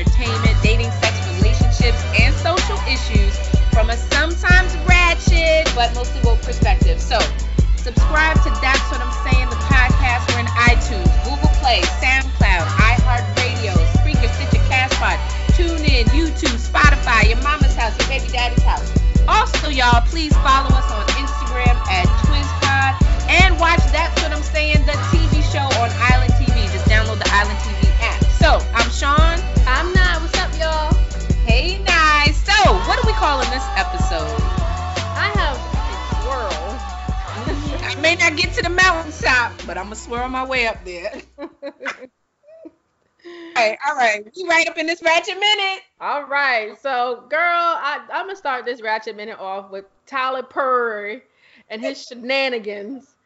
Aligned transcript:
entertainment, 0.00 0.56
dating, 0.62 0.90
sex, 1.04 1.12
relationships, 1.36 2.00
and 2.16 2.32
social 2.40 2.78
issues 2.88 3.36
from 3.68 3.90
a 3.90 3.96
sometimes 3.96 4.72
ratchet 4.88 5.68
but 5.76 5.94
mostly 5.94 6.20
woke 6.24 6.40
perspective. 6.40 7.00
So, 7.00 7.18
subscribe 7.76 8.36
to 8.44 8.50
That's 8.64 8.80
What 8.88 9.00
I'm 9.04 9.12
Saying, 9.28 9.48
the 9.50 9.60
podcast. 9.68 10.24
We're 10.32 10.40
in 10.40 10.50
iTunes, 10.72 11.10
Google 11.24 11.52
Play, 11.60 11.82
SoundCloud, 12.00 12.64
iHeartRadio, 12.80 13.76
Spreaker, 14.00 14.30
Stitcher, 14.40 14.64
Castbox, 14.72 15.20
TuneIn, 15.52 16.04
YouTube, 16.16 16.56
Spotify, 16.56 17.28
your 17.28 17.42
mama's 17.42 17.76
house, 17.76 17.96
your 17.98 18.08
baby 18.08 18.32
daddy's 18.32 18.62
house. 18.62 18.90
Also, 19.28 19.68
y'all, 19.68 20.00
please 20.06 20.32
follow 20.38 20.72
us 20.72 20.90
on 20.92 21.04
Instagram 21.20 21.76
at 21.92 22.06
TwizPod 22.24 23.28
and 23.28 23.60
watch 23.60 23.80
That's 23.92 24.16
What 24.22 24.32
I'm 24.32 24.42
Saying, 24.42 24.86
the 24.86 24.92
TV 25.12 25.19
calling 33.20 33.50
this 33.50 33.70
episode? 33.76 34.40
I 35.14 35.28
have 35.40 35.58
a 35.90 35.96
swirl. 36.16 36.80
I 37.36 37.94
may 38.00 38.14
not 38.14 38.34
get 38.34 38.54
to 38.54 38.62
the 38.62 38.70
mountaintop, 38.70 39.52
but 39.66 39.76
I'm 39.76 39.84
gonna 39.84 39.96
swirl 39.96 40.26
my 40.30 40.46
way 40.46 40.66
up 40.66 40.82
there. 40.86 41.20
all 41.38 41.48
right, 43.54 43.76
all 43.86 43.94
right. 43.94 44.24
We 44.34 44.48
right 44.48 44.66
up 44.66 44.78
in 44.78 44.86
this 44.86 45.02
ratchet 45.02 45.38
minute. 45.38 45.82
All 46.00 46.24
right. 46.24 46.80
So, 46.80 47.24
girl, 47.28 47.40
I, 47.42 48.00
I'm 48.10 48.24
gonna 48.24 48.36
start 48.36 48.64
this 48.64 48.80
ratchet 48.80 49.16
minute 49.16 49.38
off 49.38 49.70
with 49.70 49.84
Tyler 50.06 50.42
Perry 50.42 51.20
and 51.68 51.82
his 51.82 52.02
shenanigans. 52.06 53.16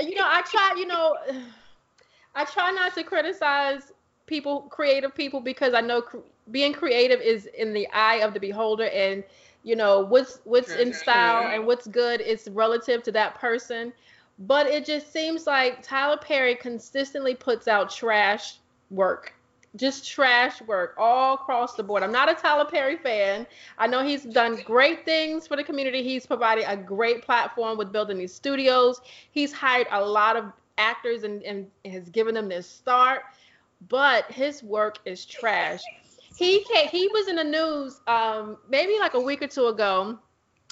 You 0.00 0.14
know, 0.14 0.24
I 0.24 0.40
try. 0.40 0.74
You 0.78 0.86
know, 0.86 1.18
I 2.34 2.46
try 2.46 2.70
not 2.70 2.94
to 2.94 3.04
criticize 3.04 3.92
people, 4.24 4.62
creative 4.62 5.14
people, 5.14 5.40
because 5.40 5.74
I 5.74 5.82
know 5.82 6.02
being 6.50 6.72
creative 6.72 7.20
is 7.20 7.46
in 7.46 7.72
the 7.72 7.88
eye 7.92 8.16
of 8.16 8.34
the 8.34 8.40
beholder, 8.40 8.88
and 8.88 9.24
you 9.62 9.76
know 9.76 10.00
what's 10.00 10.40
what's 10.44 10.74
in 10.74 10.92
style 10.92 11.48
and 11.48 11.66
what's 11.66 11.86
good 11.86 12.20
is 12.20 12.48
relative 12.52 13.02
to 13.04 13.12
that 13.12 13.34
person. 13.36 13.92
But 14.38 14.66
it 14.66 14.84
just 14.84 15.12
seems 15.12 15.46
like 15.46 15.82
Tyler 15.82 16.18
Perry 16.18 16.54
consistently 16.54 17.34
puts 17.34 17.68
out 17.68 17.90
trash 17.90 18.58
work. 18.90 19.32
Just 19.76 20.08
trash 20.08 20.60
work 20.62 20.94
all 20.98 21.34
across 21.34 21.74
the 21.74 21.82
board. 21.82 22.02
I'm 22.02 22.12
not 22.12 22.30
a 22.30 22.34
Tyler 22.34 22.64
Perry 22.64 22.96
fan. 22.96 23.46
I 23.78 23.86
know 23.86 24.02
he's 24.04 24.24
done 24.24 24.56
great 24.64 25.04
things 25.04 25.46
for 25.46 25.56
the 25.56 25.64
community. 25.64 26.02
He's 26.02 26.26
provided 26.26 26.64
a 26.68 26.76
great 26.76 27.22
platform 27.22 27.76
with 27.76 27.92
building 27.92 28.18
these 28.18 28.32
studios. 28.34 29.00
He's 29.30 29.52
hired 29.52 29.86
a 29.90 30.04
lot 30.04 30.36
of 30.36 30.52
actors 30.78 31.24
and, 31.24 31.42
and 31.42 31.70
has 31.84 32.08
given 32.08 32.34
them 32.34 32.48
their 32.48 32.62
start. 32.62 33.22
But 33.88 34.30
his 34.30 34.62
work 34.62 34.98
is 35.04 35.24
trash. 35.26 35.82
He 36.36 36.64
came, 36.64 36.88
he 36.88 37.08
was 37.08 37.28
in 37.28 37.36
the 37.36 37.44
news 37.44 38.00
um, 38.06 38.58
maybe 38.68 38.98
like 38.98 39.14
a 39.14 39.20
week 39.20 39.42
or 39.42 39.48
two 39.48 39.66
ago. 39.66 40.18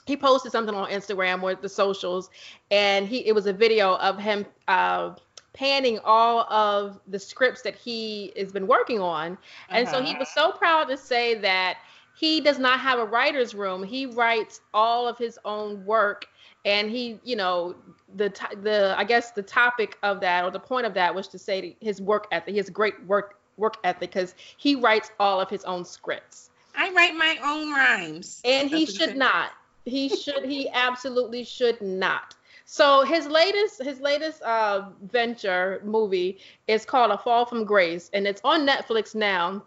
He 0.06 0.16
posted 0.16 0.52
something 0.52 0.74
on 0.74 0.90
Instagram 0.90 1.42
or 1.42 1.54
the 1.54 1.68
socials, 1.68 2.28
and 2.70 3.08
he 3.08 3.26
it 3.26 3.34
was 3.34 3.46
a 3.46 3.52
video 3.52 3.96
of 3.96 4.18
him 4.18 4.44
uh, 4.68 5.14
panning 5.54 5.98
all 6.04 6.40
of 6.52 7.00
the 7.06 7.18
scripts 7.18 7.62
that 7.62 7.74
he 7.74 8.32
has 8.36 8.52
been 8.52 8.66
working 8.66 9.00
on, 9.00 9.38
and 9.70 9.88
so 9.88 10.02
he 10.02 10.14
was 10.16 10.28
so 10.34 10.52
proud 10.52 10.84
to 10.88 10.98
say 10.98 11.34
that 11.36 11.78
he 12.14 12.40
does 12.40 12.58
not 12.58 12.80
have 12.80 12.98
a 12.98 13.04
writer's 13.04 13.54
room. 13.54 13.82
He 13.82 14.04
writes 14.04 14.60
all 14.74 15.08
of 15.08 15.16
his 15.16 15.38
own 15.46 15.84
work, 15.86 16.26
and 16.66 16.90
he, 16.90 17.18
you 17.24 17.36
know, 17.36 17.74
the 18.16 18.28
the 18.62 18.94
I 18.98 19.04
guess 19.04 19.30
the 19.30 19.42
topic 19.42 19.96
of 20.02 20.20
that 20.20 20.44
or 20.44 20.50
the 20.50 20.60
point 20.60 20.84
of 20.84 20.92
that 20.92 21.14
was 21.14 21.28
to 21.28 21.38
say 21.38 21.76
his 21.80 22.02
work 22.02 22.26
ethic, 22.30 22.54
his 22.54 22.68
great 22.68 23.02
work 23.06 23.40
work 23.56 23.76
ethic, 23.84 24.10
because 24.10 24.34
he 24.56 24.74
writes 24.74 25.10
all 25.20 25.40
of 25.40 25.48
his 25.50 25.64
own 25.64 25.84
scripts 25.84 26.50
I 26.76 26.90
write 26.92 27.14
my 27.14 27.36
own 27.42 27.72
rhymes. 27.72 28.42
and 28.44 28.68
he 28.68 28.84
That's 28.84 28.98
what 28.98 29.08
should 29.08 29.16
not 29.16 29.50
he 29.84 30.08
should 30.08 30.44
he 30.44 30.68
absolutely 30.72 31.44
should 31.44 31.80
not 31.80 32.34
so 32.64 33.02
his 33.02 33.26
latest 33.26 33.82
his 33.82 34.00
latest 34.00 34.42
uh 34.42 34.88
venture 35.10 35.80
movie 35.84 36.38
is 36.66 36.84
called 36.84 37.10
a 37.10 37.18
fall 37.18 37.44
from 37.46 37.64
grace 37.64 38.10
and 38.14 38.26
it's 38.26 38.40
on 38.44 38.66
netflix 38.66 39.14
now 39.14 39.62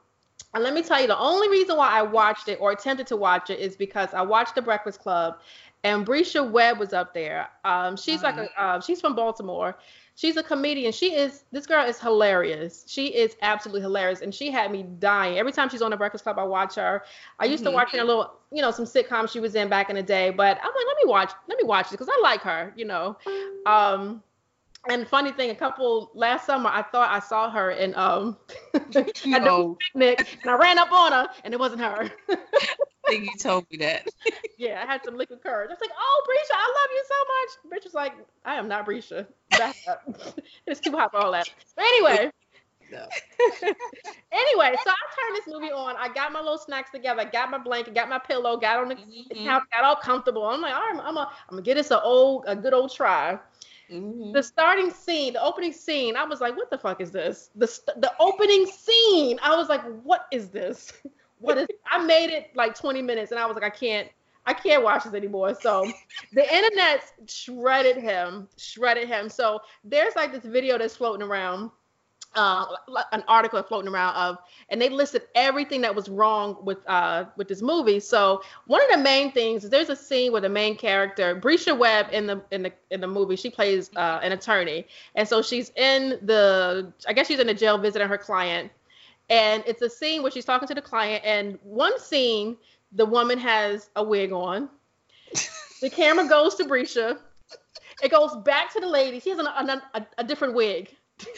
and 0.54 0.64
let 0.64 0.74
me 0.74 0.82
tell 0.82 1.00
you 1.00 1.08
the 1.08 1.18
only 1.18 1.50
reason 1.50 1.78
why 1.78 1.90
i 1.90 2.02
watched 2.02 2.48
it 2.48 2.58
or 2.60 2.72
attempted 2.72 3.06
to 3.08 3.16
watch 3.16 3.50
it 3.50 3.60
is 3.60 3.76
because 3.76 4.14
i 4.14 4.22
watched 4.22 4.56
the 4.56 4.62
breakfast 4.62 5.00
club 5.00 5.38
and 5.84 6.06
Bresha 6.06 6.50
Webb 6.50 6.80
was 6.80 6.92
up 6.94 7.14
there. 7.14 7.50
Um, 7.64 7.96
she's 7.96 8.24
like 8.24 8.38
a, 8.38 8.62
uh, 8.62 8.80
she's 8.82 9.00
from 9.00 9.16
Baltimore. 9.16 9.78
She's 10.18 10.36
a 10.36 10.42
comedian. 10.42 10.92
She 10.92 11.14
is 11.16 11.44
this 11.52 11.68
girl 11.68 11.86
is 11.86 12.00
hilarious. 12.00 12.84
She 12.88 13.10
is 13.14 13.36
absolutely 13.44 13.82
hilarious, 13.82 14.22
and 14.22 14.34
she 14.34 14.50
had 14.50 14.72
me 14.72 14.82
dying 14.98 15.38
every 15.38 15.52
time 15.52 15.70
she's 15.70 15.84
on 15.84 15.92
the 15.92 15.98
Breakfast 15.98 16.24
Club. 16.24 16.40
I 16.40 16.44
watch 16.44 16.74
her. 16.74 17.04
I 17.40 17.46
used 17.46 17.64
to 17.66 17.70
Mhm. 17.70 17.74
watch 17.76 17.92
her 17.92 18.00
in 18.00 18.04
a 18.04 18.08
little, 18.08 18.34
you 18.52 18.64
know, 18.64 18.72
some 18.72 18.86
sitcoms 18.86 19.30
she 19.30 19.40
was 19.40 19.54
in 19.54 19.70
back 19.70 19.92
in 19.92 19.96
the 19.96 20.02
day. 20.02 20.32
But 20.32 20.58
I'm 20.58 20.72
like, 20.76 20.88
let 20.88 20.98
me 21.06 21.06
watch, 21.06 21.32
let 21.48 21.60
me 21.60 21.66
watch 21.66 21.90
it 21.90 21.92
because 21.92 22.10
I 22.10 22.20
like 22.24 22.42
her, 22.42 22.74
you 22.76 22.86
know. 22.86 23.16
Um, 23.68 24.24
and 24.90 25.08
funny 25.08 25.32
thing, 25.32 25.52
a 25.52 25.56
couple 25.56 26.10
last 26.16 26.48
summer, 26.48 26.72
I 26.74 26.82
thought 26.82 27.12
I 27.12 27.20
saw 27.20 27.52
her 27.52 27.70
in 27.70 27.94
um 27.94 28.38
at 28.74 28.92
the 28.92 29.14
No. 29.24 29.78
picnic, 29.94 30.40
and 30.42 30.50
I 30.50 30.56
ran 30.56 30.80
up 30.80 30.92
on 30.92 31.12
her, 31.12 31.28
and 31.44 31.54
it 31.54 31.60
wasn't 31.60 31.82
her. 31.82 32.10
I 33.08 33.12
think 33.12 33.26
you 33.26 33.38
told 33.40 33.66
me 33.72 33.78
that. 33.78 34.08
yeah, 34.58 34.84
I 34.84 34.86
had 34.92 35.04
some 35.04 35.16
liquid 35.18 35.42
courage. 35.42 35.70
I 35.70 35.74
was 35.74 35.82
like, 35.82 35.92
oh, 35.98 36.24
Bresha, 36.28 36.56
I 36.56 36.68
love 36.80 36.90
you 36.92 37.04
so 37.08 37.16
much. 37.72 37.82
Bresha's 37.84 37.94
like, 37.94 38.14
I 38.46 38.56
am 38.56 38.68
not 38.68 38.86
Bresha. 38.86 39.26
Back 39.52 39.76
up. 39.88 40.04
it's 40.68 40.80
too 40.80 40.92
hot 40.92 41.12
for 41.12 41.18
all 41.18 41.32
that. 41.32 41.50
But 41.76 41.86
anyway, 41.86 42.32
No. 42.92 43.06
anyway, 44.32 44.76
so 44.84 44.90
I 44.92 45.06
turned 45.16 45.36
this 45.36 45.48
movie 45.48 45.72
on. 45.72 45.96
I 45.98 46.08
got 46.14 46.32
my 46.32 46.40
little 46.40 46.58
snacks 46.58 46.92
together. 46.92 47.22
I 47.22 47.26
got 47.26 47.50
my 47.52 47.58
blanket, 47.58 47.94
got 47.94 48.10
my 48.10 48.20
pillow, 48.20 48.58
got 48.58 48.78
on 48.80 48.90
the 48.90 48.96
Mhm. 48.96 49.46
couch, 49.46 49.64
got 49.72 49.84
all 49.84 49.96
comfortable. 49.96 50.46
I'm 50.46 50.62
like, 50.62 50.74
all 50.74 50.82
right, 50.82 50.92
I'm 51.04 51.16
gonna, 51.16 51.30
I'm 51.30 51.50
gonna 51.52 51.62
get 51.64 51.76
this 51.76 51.92
a 51.92 52.02
old, 52.02 52.46
a 52.48 52.56
good 52.56 52.74
old 52.74 52.94
try. 52.94 53.40
Mhm. 53.92 54.34
The 54.34 54.44
starting 54.44 54.90
scene, 54.92 55.34
the 55.34 55.42
opening 55.44 55.72
scene, 55.74 56.16
I 56.18 56.24
was 56.26 56.42
like, 56.42 56.56
what 56.58 56.70
the 56.70 56.78
fuck 56.78 57.00
is 57.02 57.12
this? 57.12 57.50
The 57.56 57.68
st- 57.68 58.02
the 58.02 58.14
opening 58.20 58.66
scene, 58.66 59.40
I 59.42 59.56
was 59.56 59.70
like, 59.70 59.82
what 60.04 60.26
is 60.32 60.50
this? 60.50 60.92
What 61.40 61.58
is? 61.58 61.68
I 61.90 62.04
made 62.04 62.30
it 62.32 62.52
like 62.56 62.76
20 62.76 63.02
minutes, 63.02 63.32
and 63.32 63.40
I 63.40 63.46
was 63.46 63.56
like, 63.56 63.64
I 63.64 63.70
can't, 63.70 64.10
I 64.46 64.54
can't 64.54 64.84
watch 64.84 65.04
this 65.04 65.14
anymore. 65.14 65.56
So 65.62 65.90
the 66.34 66.56
internet 66.56 67.04
shredded 67.28 67.98
him, 67.98 68.48
shredded 68.58 69.08
him. 69.08 69.30
So 69.30 69.62
there's 69.84 70.16
like 70.16 70.32
this 70.32 70.46
video 70.46 70.78
that's 70.78 70.96
floating 70.96 71.28
around. 71.28 71.72
Uh, 72.36 72.66
an 73.14 73.24
article 73.28 73.64
floating 73.64 73.92
around 73.92 74.14
of, 74.16 74.38
and 74.70 74.80
they 74.80 74.90
listed 74.90 75.24
everything 75.34 75.82
that 75.82 75.96
was 75.96 76.08
wrong 76.08 76.58
with 76.62 76.78
uh 76.88 77.26
with 77.36 77.48
this 77.48 77.64
movie. 77.64 78.00
So 78.00 78.44
one 78.68 78.84
of 78.84 78.92
the 78.92 79.02
main 79.02 79.32
things 79.32 79.64
is 79.64 79.72
there's 79.72 79.90
a 79.90 79.96
scene 79.96 80.32
where 80.32 80.42
the 80.42 80.50
main 80.50 80.78
character, 80.78 81.40
Bresha 81.40 81.76
Webb 81.76 82.10
in 82.12 82.28
the 82.28 82.44
in 82.52 82.62
the 82.62 82.74
in 82.92 83.02
the 83.02 83.08
movie, 83.08 83.38
she 83.38 83.50
plays 83.50 83.90
uh, 83.96 84.20
an 84.22 84.34
attorney, 84.34 84.86
and 85.16 85.28
so 85.28 85.42
she's 85.42 85.72
in 85.76 86.20
the 86.22 86.94
I 87.08 87.14
guess 87.14 87.26
she's 87.28 87.40
in 87.40 87.48
the 87.48 87.56
jail 87.56 87.80
visiting 87.80 88.08
her 88.08 88.20
client, 88.20 88.72
and 89.30 89.64
it's 89.68 89.82
a 89.82 89.90
scene 89.90 90.22
where 90.22 90.32
she's 90.32 90.46
talking 90.46 90.68
to 90.68 90.76
the 90.76 90.82
client, 90.82 91.24
and 91.26 91.60
one 91.64 92.00
scene 92.00 92.58
the 92.94 93.06
woman 93.06 93.38
has 93.38 93.90
a 93.96 94.04
wig 94.04 94.32
on, 94.32 94.70
the 95.82 95.90
camera 95.90 96.28
goes 96.28 96.56
to 96.56 96.66
Bresha, 96.66 97.20
it 98.04 98.12
goes 98.12 98.36
back 98.38 98.72
to 98.74 98.80
the 98.80 98.88
lady, 98.88 99.20
she 99.20 99.30
has 99.30 99.40
an, 99.40 99.48
an, 99.56 99.82
a, 99.94 100.06
a 100.20 100.24
different 100.24 100.54
wig. 100.54 100.90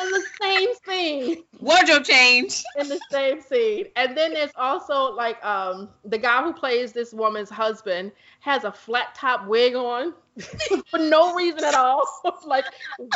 in 0.00 0.10
the 0.10 0.24
same 0.40 0.68
scene 0.86 1.44
Wardrobe 1.60 2.04
change. 2.04 2.62
in 2.78 2.88
the 2.88 3.00
same 3.10 3.40
scene. 3.40 3.86
And 3.96 4.16
then 4.16 4.34
there's 4.34 4.50
also 4.56 5.12
like 5.14 5.44
um 5.44 5.88
the 6.04 6.18
guy 6.18 6.42
who 6.42 6.52
plays 6.52 6.92
this 6.92 7.12
woman's 7.12 7.50
husband 7.50 8.12
has 8.40 8.64
a 8.64 8.72
flat 8.72 9.14
top 9.14 9.46
wig 9.46 9.74
on 9.74 10.14
for 10.90 10.98
no 10.98 11.34
reason 11.34 11.64
at 11.64 11.74
all. 11.74 12.04
like, 12.46 12.64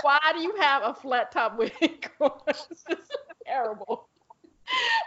why 0.02 0.18
do 0.32 0.40
you 0.40 0.54
have 0.60 0.82
a 0.84 0.94
flat 0.94 1.32
top 1.32 1.58
wig 1.58 2.10
on? 2.20 2.32
Terrible. 3.48 4.08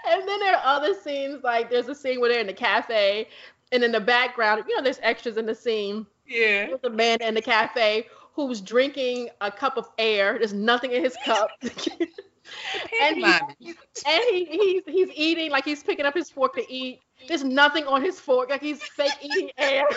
And 0.10 0.28
then 0.28 0.40
there 0.40 0.56
are 0.56 0.62
other 0.66 0.96
scenes, 0.96 1.44
like 1.44 1.70
there's 1.70 1.88
a 1.88 1.94
scene 1.94 2.20
where 2.20 2.32
they're 2.32 2.42
in 2.42 2.48
the 2.48 2.54
cafe, 2.54 3.28
and 3.72 3.84
in 3.84 3.92
the 3.92 4.00
background, 4.00 4.64
you 4.68 4.76
know, 4.76 4.82
there's 4.82 5.00
extras 5.04 5.38
in 5.38 5.46
the 5.46 5.54
scene. 5.54 6.08
Yeah. 6.28 6.66
There's 6.66 6.84
a 6.84 6.90
man 6.90 7.22
in 7.22 7.36
the 7.36 7.44
cafe 7.44 8.08
who's 8.34 8.60
drinking 8.60 9.30
a 9.42 9.52
cup 9.52 9.78
of 9.78 9.88
air. 10.00 10.40
There's 10.40 10.54
nothing 10.54 10.94
in 10.94 11.04
his 11.04 11.16
cup. 11.24 11.50
and 11.62 13.18
he, 13.18 13.24
and 13.24 14.24
he, 14.32 14.46
he's 14.46 14.82
he's 14.88 15.10
eating 15.14 15.52
like 15.52 15.64
he's 15.64 15.84
picking 15.84 16.06
up 16.06 16.16
his 16.16 16.32
fork 16.32 16.56
to 16.56 16.74
eat. 16.74 17.00
There's 17.28 17.44
nothing 17.44 17.86
on 17.86 18.02
his 18.02 18.20
fork, 18.20 18.50
like 18.50 18.62
he's 18.62 18.82
fake 18.82 19.14
eating 19.22 19.52
air. 19.58 19.86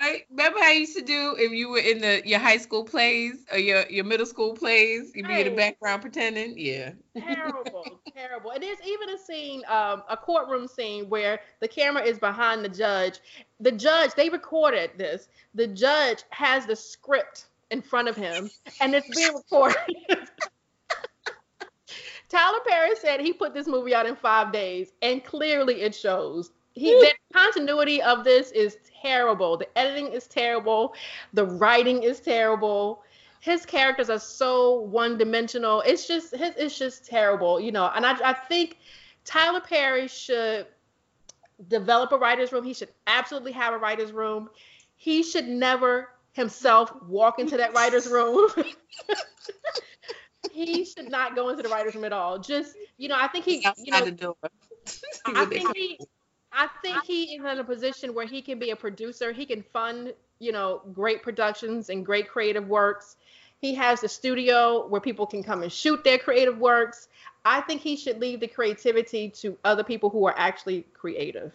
Right? 0.00 0.22
Remember 0.30 0.58
how 0.60 0.70
you 0.70 0.80
used 0.80 0.96
to 0.96 1.02
do 1.02 1.34
if 1.38 1.52
you 1.52 1.68
were 1.70 1.78
in 1.78 2.00
the 2.00 2.22
your 2.24 2.38
high 2.38 2.58
school 2.58 2.84
plays 2.84 3.44
or 3.50 3.58
your, 3.58 3.88
your 3.88 4.04
middle 4.04 4.26
school 4.26 4.54
plays? 4.54 5.12
You'd 5.14 5.26
be 5.26 5.40
in 5.40 5.50
the 5.50 5.56
background 5.56 6.02
pretending? 6.02 6.54
Yeah. 6.56 6.92
terrible, 7.18 8.00
terrible. 8.16 8.50
And 8.50 8.62
there's 8.62 8.78
even 8.86 9.10
a 9.10 9.18
scene, 9.18 9.62
um, 9.68 10.02
a 10.08 10.16
courtroom 10.16 10.68
scene 10.68 11.08
where 11.08 11.40
the 11.60 11.68
camera 11.68 12.02
is 12.02 12.18
behind 12.18 12.64
the 12.64 12.68
judge. 12.68 13.20
The 13.60 13.72
judge, 13.72 14.14
they 14.14 14.28
recorded 14.28 14.90
this. 14.96 15.28
The 15.54 15.66
judge 15.66 16.24
has 16.30 16.66
the 16.66 16.76
script 16.76 17.46
in 17.70 17.82
front 17.82 18.08
of 18.08 18.16
him, 18.16 18.50
and 18.80 18.94
it's 18.94 19.08
being 19.16 19.34
recorded. 19.34 19.76
Tyler 22.28 22.58
Perry 22.66 22.96
said 22.96 23.20
he 23.20 23.32
put 23.32 23.54
this 23.54 23.66
movie 23.66 23.94
out 23.94 24.06
in 24.06 24.16
five 24.16 24.52
days, 24.52 24.92
and 25.02 25.24
clearly 25.24 25.82
it 25.82 25.94
shows. 25.94 26.50
He 26.76 26.92
the 26.92 27.14
continuity 27.32 28.02
of 28.02 28.22
this 28.22 28.50
is 28.52 28.76
terrible. 29.02 29.56
The 29.56 29.78
editing 29.78 30.12
is 30.12 30.26
terrible. 30.26 30.94
The 31.32 31.46
writing 31.46 32.02
is 32.02 32.20
terrible. 32.20 33.02
His 33.40 33.64
characters 33.64 34.10
are 34.10 34.18
so 34.18 34.80
one 34.80 35.16
dimensional. 35.16 35.80
It's 35.82 36.06
just 36.06 36.36
his, 36.36 36.52
it's 36.56 36.78
just 36.78 37.06
terrible, 37.06 37.58
you 37.58 37.72
know. 37.72 37.90
And 37.94 38.04
I 38.04 38.12
I 38.22 38.32
think 38.34 38.76
Tyler 39.24 39.60
Perry 39.60 40.06
should 40.06 40.66
develop 41.68 42.12
a 42.12 42.18
writer's 42.18 42.52
room. 42.52 42.64
He 42.64 42.74
should 42.74 42.90
absolutely 43.06 43.52
have 43.52 43.72
a 43.72 43.78
writer's 43.78 44.12
room. 44.12 44.50
He 44.96 45.22
should 45.22 45.48
never 45.48 46.10
himself 46.32 46.92
walk 47.04 47.38
into 47.38 47.56
that 47.56 47.72
writer's 47.72 48.06
room. 48.06 48.50
he 50.52 50.84
should 50.84 51.10
not 51.10 51.34
go 51.34 51.48
into 51.48 51.62
the 51.62 51.70
writer's 51.70 51.94
room 51.94 52.04
at 52.04 52.12
all. 52.12 52.38
Just, 52.38 52.74
you 52.98 53.08
know, 53.08 53.16
I 53.18 53.28
think 53.28 53.46
he, 53.46 53.66
you 53.78 53.92
know. 53.92 54.36
I 55.26 55.44
think 55.46 55.74
he, 55.74 55.98
I 56.52 56.68
think 56.82 57.04
he 57.04 57.34
is 57.34 57.44
in 57.44 57.58
a 57.58 57.64
position 57.64 58.14
where 58.14 58.26
he 58.26 58.40
can 58.40 58.58
be 58.58 58.70
a 58.70 58.76
producer. 58.76 59.32
He 59.32 59.46
can 59.46 59.62
fund, 59.62 60.14
you 60.38 60.52
know, 60.52 60.82
great 60.92 61.22
productions 61.22 61.90
and 61.90 62.04
great 62.04 62.28
creative 62.28 62.66
works. 62.68 63.16
He 63.58 63.74
has 63.74 64.02
a 64.04 64.08
studio 64.08 64.86
where 64.86 65.00
people 65.00 65.26
can 65.26 65.42
come 65.42 65.62
and 65.62 65.72
shoot 65.72 66.02
their 66.04 66.18
creative 66.18 66.58
works. 66.58 67.08
I 67.44 67.60
think 67.60 67.80
he 67.80 67.96
should 67.96 68.20
leave 68.20 68.40
the 68.40 68.48
creativity 68.48 69.30
to 69.30 69.56
other 69.64 69.84
people 69.84 70.10
who 70.10 70.26
are 70.26 70.34
actually 70.36 70.86
creative. 70.92 71.52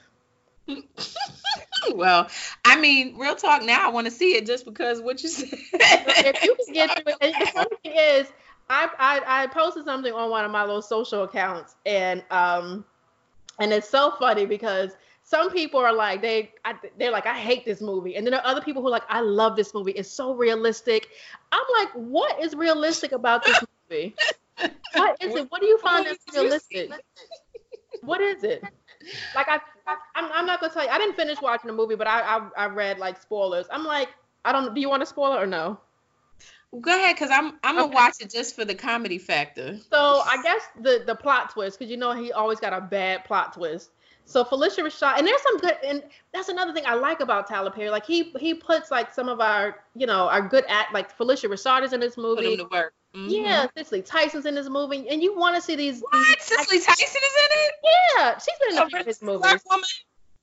well, 1.93 2.29
I 2.63 2.79
mean, 2.79 3.17
real 3.17 3.35
talk 3.35 3.63
now, 3.63 3.87
I 3.87 3.91
want 3.91 4.05
to 4.05 4.11
see 4.11 4.35
it 4.35 4.45
just 4.45 4.65
because 4.65 5.01
what 5.01 5.21
you 5.21 5.29
said. 5.29 5.49
if 5.51 6.43
you 6.43 6.55
can 6.65 6.73
get 6.73 7.03
through 7.03 7.13
it, 7.21 7.35
the 7.39 7.45
funny 7.47 7.75
thing 7.83 7.93
is, 7.95 8.31
I, 8.69 8.89
I 8.97 9.43
I 9.43 9.47
posted 9.47 9.85
something 9.85 10.13
on 10.13 10.29
one 10.29 10.45
of 10.45 10.51
my 10.51 10.61
little 10.61 10.81
social 10.81 11.23
accounts, 11.23 11.75
and 11.85 12.23
um, 12.31 12.85
and 13.61 13.71
it's 13.71 13.87
so 13.87 14.11
funny 14.19 14.45
because 14.45 14.97
some 15.23 15.51
people 15.51 15.79
are 15.79 15.93
like 15.93 16.21
they 16.21 16.51
I, 16.65 16.73
they're 16.97 17.11
like 17.11 17.27
I 17.27 17.37
hate 17.37 17.63
this 17.63 17.79
movie, 17.79 18.15
and 18.15 18.25
then 18.25 18.31
there 18.31 18.41
are 18.41 18.47
other 18.47 18.61
people 18.61 18.81
who 18.81 18.87
are 18.87 18.91
like 18.91 19.03
I 19.07 19.21
love 19.21 19.55
this 19.55 19.73
movie. 19.73 19.91
It's 19.91 20.09
so 20.09 20.33
realistic. 20.33 21.09
I'm 21.51 21.63
like, 21.79 21.89
what 21.93 22.41
is 22.43 22.55
realistic 22.55 23.11
about 23.11 23.45
this 23.45 23.59
movie? 23.89 24.15
what 24.93 25.17
is 25.21 25.35
it? 25.35 25.51
What 25.51 25.61
do 25.61 25.67
you 25.67 25.77
find 25.77 26.05
that's 26.05 26.25
realistic? 26.35 26.91
What 28.01 28.19
is 28.19 28.43
it? 28.43 28.63
Like 29.35 29.47
I, 29.47 29.59
I'm, 30.15 30.31
I'm 30.33 30.45
not 30.45 30.59
gonna 30.59 30.73
tell 30.73 30.83
you. 30.83 30.89
I 30.89 30.97
didn't 30.97 31.15
finish 31.15 31.39
watching 31.41 31.67
the 31.67 31.73
movie, 31.73 31.95
but 31.95 32.07
I, 32.07 32.21
I, 32.21 32.49
I 32.57 32.65
read 32.65 32.97
like 32.97 33.21
spoilers. 33.21 33.67
I'm 33.71 33.85
like, 33.85 34.09
I 34.43 34.51
don't. 34.51 34.73
Do 34.73 34.81
you 34.81 34.89
want 34.89 35.03
a 35.03 35.05
spoiler 35.05 35.37
or 35.37 35.47
no? 35.47 35.79
Go 36.79 36.95
ahead, 36.95 37.17
cause 37.17 37.29
I'm 37.31 37.57
I'm 37.63 37.75
gonna 37.75 37.87
watch 37.87 38.15
it 38.21 38.29
just 38.29 38.55
for 38.55 38.63
the 38.63 38.75
comedy 38.75 39.17
factor. 39.17 39.77
So 39.89 40.21
I 40.25 40.41
guess 40.41 40.61
the 40.79 41.03
the 41.05 41.15
plot 41.15 41.51
twist, 41.51 41.77
cause 41.79 41.89
you 41.89 41.97
know 41.97 42.13
he 42.13 42.31
always 42.31 42.59
got 42.59 42.71
a 42.71 42.79
bad 42.79 43.25
plot 43.25 43.53
twist. 43.53 43.91
So 44.25 44.45
Phylicia 44.45 44.79
Rashad, 44.79 45.17
and 45.17 45.27
there's 45.27 45.41
some 45.41 45.57
good, 45.57 45.75
and 45.85 46.03
that's 46.33 46.47
another 46.47 46.73
thing 46.73 46.85
I 46.85 46.93
like 46.93 47.19
about 47.19 47.49
Tyler 47.49 47.71
Perry. 47.71 47.89
Like 47.89 48.05
he 48.05 48.31
he 48.39 48.53
puts 48.53 48.89
like 48.89 49.13
some 49.13 49.27
of 49.27 49.41
our, 49.41 49.83
you 49.95 50.07
know, 50.07 50.29
our 50.29 50.41
good 50.47 50.63
act, 50.69 50.93
like 50.93 51.17
Phylicia 51.17 51.49
Rashad 51.49 51.83
is 51.83 51.91
in 51.91 51.99
this 51.99 52.15
movie. 52.15 52.43
Put 52.43 52.51
him 52.53 52.69
to 52.69 52.71
work. 52.71 52.93
Mm-hmm. 53.13 53.29
Yeah, 53.29 53.67
Cicely 53.75 54.01
Tyson's 54.01 54.45
in 54.45 54.55
this 54.55 54.69
movie, 54.69 55.09
and 55.09 55.21
you 55.21 55.37
want 55.37 55.57
to 55.57 55.61
see 55.61 55.75
these. 55.75 55.99
What? 55.99 56.13
These, 56.13 56.43
Cicely 56.45 56.79
Tyson 56.79 57.05
is 57.05 57.13
in 57.13 57.59
it? 57.59 57.73
Yeah, 58.15 58.37
she's 58.37 58.55
been 58.59 58.77
in 58.77 58.83
a 58.83 58.87
few 58.87 58.99
of 58.99 59.05
his 59.05 59.21
movies. 59.21 59.61
Woman? 59.69 59.83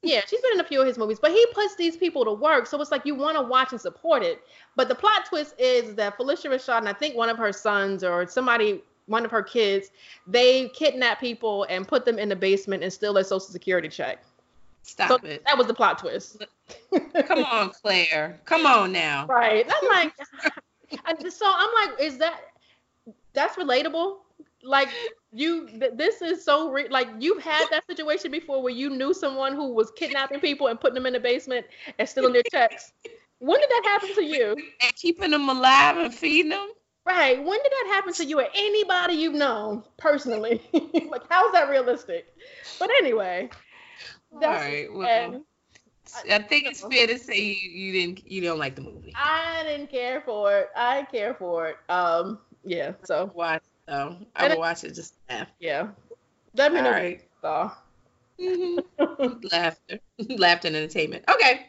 Yeah, 0.03 0.21
she's 0.29 0.41
been 0.41 0.53
in 0.55 0.61
a 0.61 0.65
few 0.65 0.81
of 0.81 0.87
his 0.87 0.97
movies, 0.97 1.19
but 1.19 1.33
he 1.33 1.45
puts 1.53 1.75
these 1.75 1.97
people 1.97 2.25
to 2.25 2.33
work, 2.33 2.67
so 2.67 2.81
it's 2.81 2.93
like 2.93 3.05
you 3.05 3.17
want 3.17 3.37
to 3.37 3.43
watch 3.43 3.73
and 3.73 3.81
support 3.81 4.23
it. 4.23 4.43
But 4.77 4.89
the 4.89 4.95
plot 4.95 5.27
twist 5.29 5.55
is 5.59 5.97
that 5.97 6.17
Phylicia 6.17 6.51
Rashad 6.51 6.79
and 6.79 6.89
I 6.89 6.93
think 6.93 7.17
one 7.17 7.29
of 7.29 7.37
her 7.37 7.53
sons 7.53 8.05
or 8.05 8.27
somebody 8.27 8.83
one 9.09 9.25
of 9.25 9.31
her 9.31 9.43
kids, 9.43 9.91
they 10.27 10.69
kidnap 10.69 11.19
people 11.19 11.65
and 11.71 11.89
put 11.89 12.05
them 12.05 12.19
in 12.19 12.29
the 12.29 12.37
basement 12.37 12.83
and 12.83 12.93
steal 12.93 13.15
their 13.15 13.25
social 13.25 13.41
security 13.41 13.89
check. 13.89 14.23
Stop 14.83 15.09
so 15.09 15.27
it. 15.27 15.43
That 15.45 15.59
was 15.59 15.67
the 15.67 15.75
plot 15.75 15.99
twist. 15.99 16.45
Come 17.27 17.45
on, 17.45 17.71
Claire. 17.71 18.41
Come 18.45 18.67
on 18.67 18.93
now. 18.93 19.27
Right. 19.27 19.67
I'm 19.69 19.89
like, 19.89 20.13
and 21.07 21.33
so 21.33 21.47
I'm 21.47 21.89
like, 21.89 22.01
is 22.01 22.19
that 22.19 22.41
that's 23.33 23.57
relatable? 23.57 24.19
Like 24.63 24.89
you, 25.33 25.69
this 25.95 26.23
is 26.23 26.45
so 26.45 26.71
re- 26.71 26.89
like 26.89 27.09
you've 27.19 27.43
had 27.43 27.67
that 27.71 27.87
situation 27.87 28.31
before 28.31 28.63
where 28.63 28.73
you 28.73 28.91
knew 28.91 29.13
someone 29.13 29.55
who 29.55 29.73
was 29.73 29.91
kidnapping 29.91 30.41
people 30.41 30.69
and 30.69 30.81
putting 30.81 30.95
them 30.95 31.07
in 31.07 31.13
the 31.13 31.21
basement 31.21 31.67
and 31.99 32.09
stealing 32.09 32.33
their 32.33 32.43
checks. 32.51 32.93
When 33.39 33.61
did 33.61 33.69
that 33.69 33.83
happen 33.85 34.15
to 34.15 34.25
you? 34.25 34.57
And 34.83 34.95
keeping 34.97 35.31
them 35.31 35.49
alive 35.49 35.97
and 35.99 36.15
feeding 36.15 36.51
them. 36.51 36.69
Right. 37.07 37.39
When 37.39 37.59
did 37.63 37.73
that 37.73 37.93
happen 37.95 38.13
to 38.15 38.25
you 38.25 38.41
or 38.41 38.47
anybody 38.55 39.15
you've 39.15 39.35
known 39.35 39.83
personally? 39.97 40.63
like, 40.73 41.23
how's 41.31 41.53
that 41.53 41.71
realistic? 41.71 42.35
But 42.79 42.91
anyway. 42.99 43.49
All 44.33 44.41
right. 44.41 44.93
Well, 44.93 45.43
I, 46.27 46.35
I 46.35 46.39
think 46.43 46.67
it's 46.67 46.81
fair 46.81 47.07
to 47.07 47.19
say 47.19 47.39
you, 47.39 47.71
you 47.71 47.93
didn't 47.93 48.31
you 48.31 48.43
don't 48.43 48.59
like 48.59 48.75
the 48.75 48.83
movie. 48.83 49.15
I 49.17 49.63
didn't 49.65 49.91
care 49.91 50.21
for 50.23 50.57
it. 50.59 50.69
I 50.77 51.03
care 51.05 51.35
for 51.35 51.69
it. 51.69 51.77
Um. 51.89 52.39
Yeah. 52.65 52.93
So 53.05 53.31
watch. 53.35 53.63
So 53.89 54.17
I 54.37 54.49
will 54.49 54.59
watch 54.59 54.85
it 54.85 54.95
just 54.95 55.15
laugh. 55.31 55.49
Yeah. 55.59 55.89
Let 56.55 56.73
me 56.73 56.81
know. 56.81 56.87
All 56.87 56.93
right. 56.93 57.23
Mm-hmm. 58.39 59.47
Laughter. 59.53 59.99
Laughter 60.29 60.69
and 60.69 60.77
entertainment. 60.77 61.25
Okay. 61.31 61.67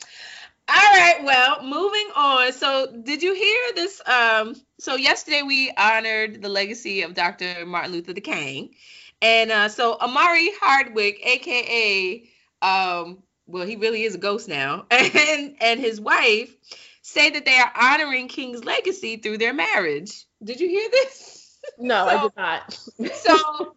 All 0.71 0.75
right, 0.75 1.23
well, 1.23 1.63
moving 1.63 2.09
on. 2.15 2.53
So, 2.53 2.87
did 3.03 3.23
you 3.23 3.33
hear 3.33 3.59
this? 3.73 4.01
Um, 4.07 4.55
so 4.79 4.95
yesterday 4.95 5.41
we 5.41 5.71
honored 5.75 6.43
the 6.43 6.49
legacy 6.49 7.01
of 7.01 7.15
Dr. 7.15 7.65
Martin 7.65 7.91
Luther 7.91 8.13
King, 8.13 8.75
and 9.19 9.51
uh, 9.51 9.69
so 9.69 9.97
Omari 9.99 10.51
Hardwick, 10.61 11.25
aka, 11.25 12.29
um, 12.61 13.23
well, 13.47 13.65
he 13.65 13.77
really 13.77 14.03
is 14.03 14.13
a 14.13 14.19
ghost 14.19 14.47
now, 14.47 14.85
and 14.91 15.55
and 15.59 15.79
his 15.79 15.99
wife 15.99 16.55
say 17.01 17.31
that 17.31 17.45
they 17.45 17.57
are 17.57 17.71
honoring 17.75 18.27
King's 18.27 18.63
legacy 18.63 19.17
through 19.17 19.39
their 19.39 19.53
marriage. 19.53 20.25
Did 20.43 20.59
you 20.59 20.67
hear 20.67 20.87
this? 20.91 21.38
No, 21.77 22.07
so, 22.07 22.17
I 22.17 22.21
did 22.21 22.31
not. 22.37 23.15
so, 23.15 23.75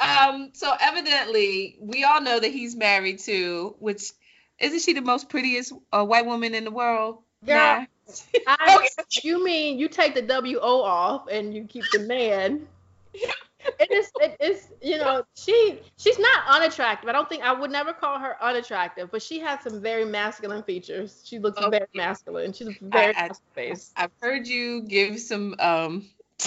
um, 0.00 0.50
so 0.52 0.72
evidently, 0.80 1.76
we 1.80 2.04
all 2.04 2.20
know 2.20 2.38
that 2.38 2.50
he's 2.50 2.74
married 2.74 3.20
to, 3.20 3.74
which 3.78 4.12
isn't 4.58 4.80
she 4.80 4.92
the 4.92 5.02
most 5.02 5.28
prettiest 5.28 5.72
uh, 5.92 6.04
white 6.04 6.26
woman 6.26 6.54
in 6.54 6.64
the 6.64 6.70
world? 6.70 7.18
Yeah. 7.44 7.86
I, 8.46 8.88
you 9.22 9.44
mean 9.44 9.78
you 9.78 9.88
take 9.88 10.14
the 10.14 10.22
W 10.22 10.58
O 10.60 10.82
off 10.82 11.28
and 11.30 11.54
you 11.54 11.64
keep 11.64 11.84
the 11.92 12.00
man? 12.00 12.66
it 13.80 13.90
is 13.90 14.10
it 14.20 14.36
is 14.40 14.68
you 14.82 14.98
know 14.98 15.24
she 15.34 15.80
she's 15.96 16.18
not 16.18 16.44
unattractive. 16.48 17.08
I 17.08 17.12
don't 17.12 17.28
think 17.28 17.42
I 17.42 17.52
would 17.52 17.70
never 17.70 17.92
call 17.92 18.18
her 18.18 18.42
unattractive, 18.42 19.10
but 19.10 19.22
she 19.22 19.40
has 19.40 19.60
some 19.62 19.80
very 19.80 20.04
masculine 20.04 20.62
features. 20.62 21.22
She 21.24 21.38
looks 21.38 21.58
okay. 21.58 21.78
very 21.78 21.88
masculine. 21.94 22.52
She's 22.52 22.76
very 22.80 23.14
I, 23.16 23.30
face. 23.54 23.92
I've 23.96 24.12
heard 24.20 24.46
you 24.46 24.82
give 24.82 25.18
some 25.20 25.54
um. 25.58 26.04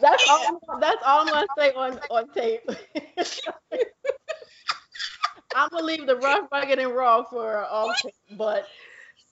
that's 0.00 0.28
all. 0.28 0.60
That's 0.80 1.02
all 1.04 1.20
I'm 1.20 1.28
gonna 1.28 1.46
say 1.58 1.72
on 1.72 2.00
on 2.10 2.28
tape. 2.30 2.68
I'm 5.54 5.68
gonna 5.70 5.84
leave 5.84 6.06
the 6.06 6.16
rough, 6.16 6.48
rugged, 6.52 6.78
and 6.78 6.94
raw 6.94 7.22
for 7.24 7.64
all, 7.64 7.94
but 8.36 8.66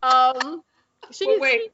um, 0.02 0.62
she 1.10 1.26
well, 1.26 1.40
wait. 1.40 1.72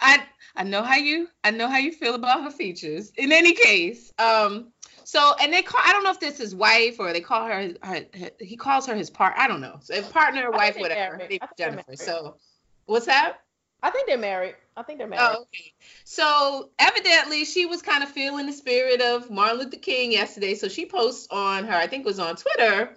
I 0.00 0.26
I 0.56 0.62
know 0.62 0.82
how 0.82 0.96
you 0.96 1.28
I 1.44 1.50
know 1.50 1.68
how 1.68 1.78
you 1.78 1.92
feel 1.92 2.14
about 2.14 2.42
her 2.42 2.50
features. 2.50 3.12
In 3.16 3.32
any 3.32 3.52
case, 3.52 4.12
um, 4.18 4.72
so 5.04 5.34
and 5.40 5.52
they 5.52 5.62
call 5.62 5.80
I 5.84 5.92
don't 5.92 6.04
know 6.04 6.10
if 6.10 6.20
this 6.20 6.40
is 6.40 6.54
wife 6.54 6.98
or 6.98 7.12
they 7.12 7.20
call 7.20 7.46
her, 7.46 7.74
her, 7.82 8.06
her 8.14 8.30
he 8.40 8.56
calls 8.56 8.86
her 8.86 8.94
his 8.94 9.10
part 9.10 9.34
I 9.36 9.48
don't 9.48 9.60
know 9.60 9.78
so 9.80 10.02
partner 10.02 10.50
wife 10.50 10.78
whatever 10.78 11.20
Jennifer. 11.58 11.96
So 11.96 12.36
what's 12.86 13.06
that? 13.06 13.38
I 13.82 13.90
think 13.90 14.08
they're 14.08 14.18
married. 14.18 14.56
I 14.76 14.82
think 14.82 14.98
they're 14.98 15.08
married. 15.08 15.36
Oh, 15.36 15.42
okay. 15.42 15.72
So 16.04 16.70
evidently 16.78 17.44
she 17.44 17.66
was 17.66 17.82
kind 17.82 18.02
of 18.02 18.08
feeling 18.08 18.46
the 18.46 18.52
spirit 18.52 19.00
of 19.00 19.30
Martin 19.30 19.58
Luther 19.58 19.78
King 19.78 20.12
yesterday. 20.12 20.54
So 20.54 20.68
she 20.68 20.86
posts 20.86 21.28
on 21.30 21.64
her, 21.64 21.74
I 21.74 21.86
think 21.86 22.04
it 22.04 22.06
was 22.06 22.18
on 22.18 22.36
Twitter. 22.36 22.94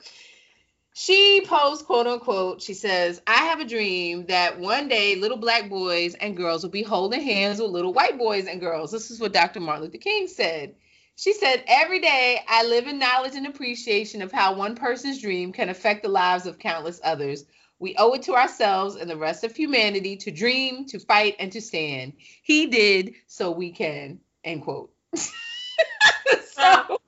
She 0.94 1.46
posts, 1.48 1.86
quote 1.86 2.08
unquote, 2.08 2.62
she 2.62 2.74
says, 2.74 3.22
I 3.26 3.46
have 3.46 3.60
a 3.62 3.66
dream 3.66 4.26
that 4.26 4.60
one 4.60 4.88
day 4.88 5.16
little 5.16 5.38
black 5.38 5.70
boys 5.70 6.16
and 6.16 6.36
girls 6.36 6.64
will 6.64 6.72
be 6.72 6.84
holding 6.84 7.22
hands 7.22 7.62
with 7.62 7.72
little 7.72 7.94
white 7.94 8.18
boys 8.18 8.48
and 8.48 8.60
girls. 8.60 8.92
This 8.92 9.10
is 9.10 9.20
what 9.20 9.32
Dr. 9.32 9.60
Martin 9.62 9.86
Luther 9.86 9.98
King 9.98 10.28
said. 10.28 10.76
She 11.16 11.34
said, 11.34 11.64
Every 11.68 12.00
day 12.00 12.42
I 12.48 12.66
live 12.66 12.88
in 12.88 12.98
knowledge 12.98 13.36
and 13.36 13.46
appreciation 13.46 14.22
of 14.22 14.32
how 14.32 14.56
one 14.56 14.76
person's 14.76 15.22
dream 15.22 15.52
can 15.52 15.70
affect 15.70 16.04
the 16.04 16.10
lives 16.10 16.46
of 16.46 16.60
countless 16.60 17.00
others. 17.04 17.46
We 17.80 17.96
owe 17.98 18.14
it 18.14 18.24
to 18.24 18.36
ourselves 18.36 18.96
and 18.96 19.10
the 19.10 19.18
rest 19.18 19.44
of 19.44 19.56
humanity 19.56 20.18
to 20.18 20.32
dream, 20.32 20.86
to 20.88 21.00
fight, 21.00 21.36
and 21.40 21.52
to 21.54 21.62
stand. 21.62 22.14
He 22.44 22.68
did, 22.68 23.14
so 23.28 23.52
we 23.52 23.72
can. 23.72 24.20
End 24.44 24.64
quote. 24.64 24.92
so, 25.16 27.00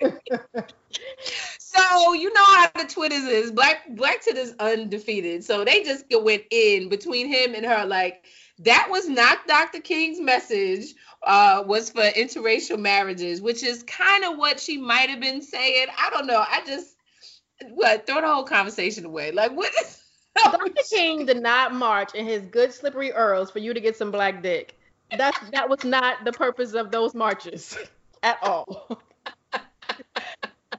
so 1.58 2.12
you 2.14 2.32
know 2.32 2.44
how 2.44 2.70
the 2.76 2.86
Twitters 2.88 3.24
is. 3.24 3.50
Black 3.50 3.88
Black 3.90 4.22
Twitter's 4.22 4.54
undefeated. 4.58 5.44
So 5.44 5.64
they 5.64 5.82
just 5.82 6.04
went 6.10 6.44
in 6.50 6.88
between 6.88 7.28
him 7.28 7.54
and 7.54 7.64
her. 7.66 7.84
Like 7.86 8.24
that 8.60 8.88
was 8.90 9.08
not 9.08 9.46
Dr. 9.46 9.80
King's 9.80 10.20
message. 10.20 10.94
Uh, 11.22 11.62
was 11.66 11.90
for 11.90 12.00
interracial 12.00 12.78
marriages, 12.78 13.42
which 13.42 13.62
is 13.62 13.82
kind 13.82 14.24
of 14.24 14.38
what 14.38 14.58
she 14.58 14.78
might 14.78 15.10
have 15.10 15.20
been 15.20 15.42
saying. 15.42 15.86
I 15.98 16.08
don't 16.08 16.26
know. 16.26 16.38
I 16.38 16.62
just 16.66 16.96
what 17.68 18.06
throw 18.06 18.20
the 18.20 18.26
whole 18.26 18.44
conversation 18.44 19.04
away. 19.04 19.32
Like 19.32 19.52
what 19.52 19.72
is 19.80 20.02
Dr. 20.36 20.72
King 20.90 21.26
did 21.26 21.42
not 21.42 21.74
march 21.74 22.14
in 22.14 22.26
his 22.26 22.42
good 22.42 22.72
slippery 22.72 23.12
earls 23.12 23.50
for 23.50 23.58
you 23.58 23.74
to 23.74 23.80
get 23.80 23.96
some 23.96 24.10
black 24.10 24.42
dick. 24.42 24.76
That 25.16 25.34
that 25.52 25.68
was 25.68 25.84
not 25.84 26.24
the 26.24 26.32
purpose 26.32 26.74
of 26.74 26.90
those 26.90 27.14
marches 27.14 27.76
at 28.22 28.38
all. 28.42 29.00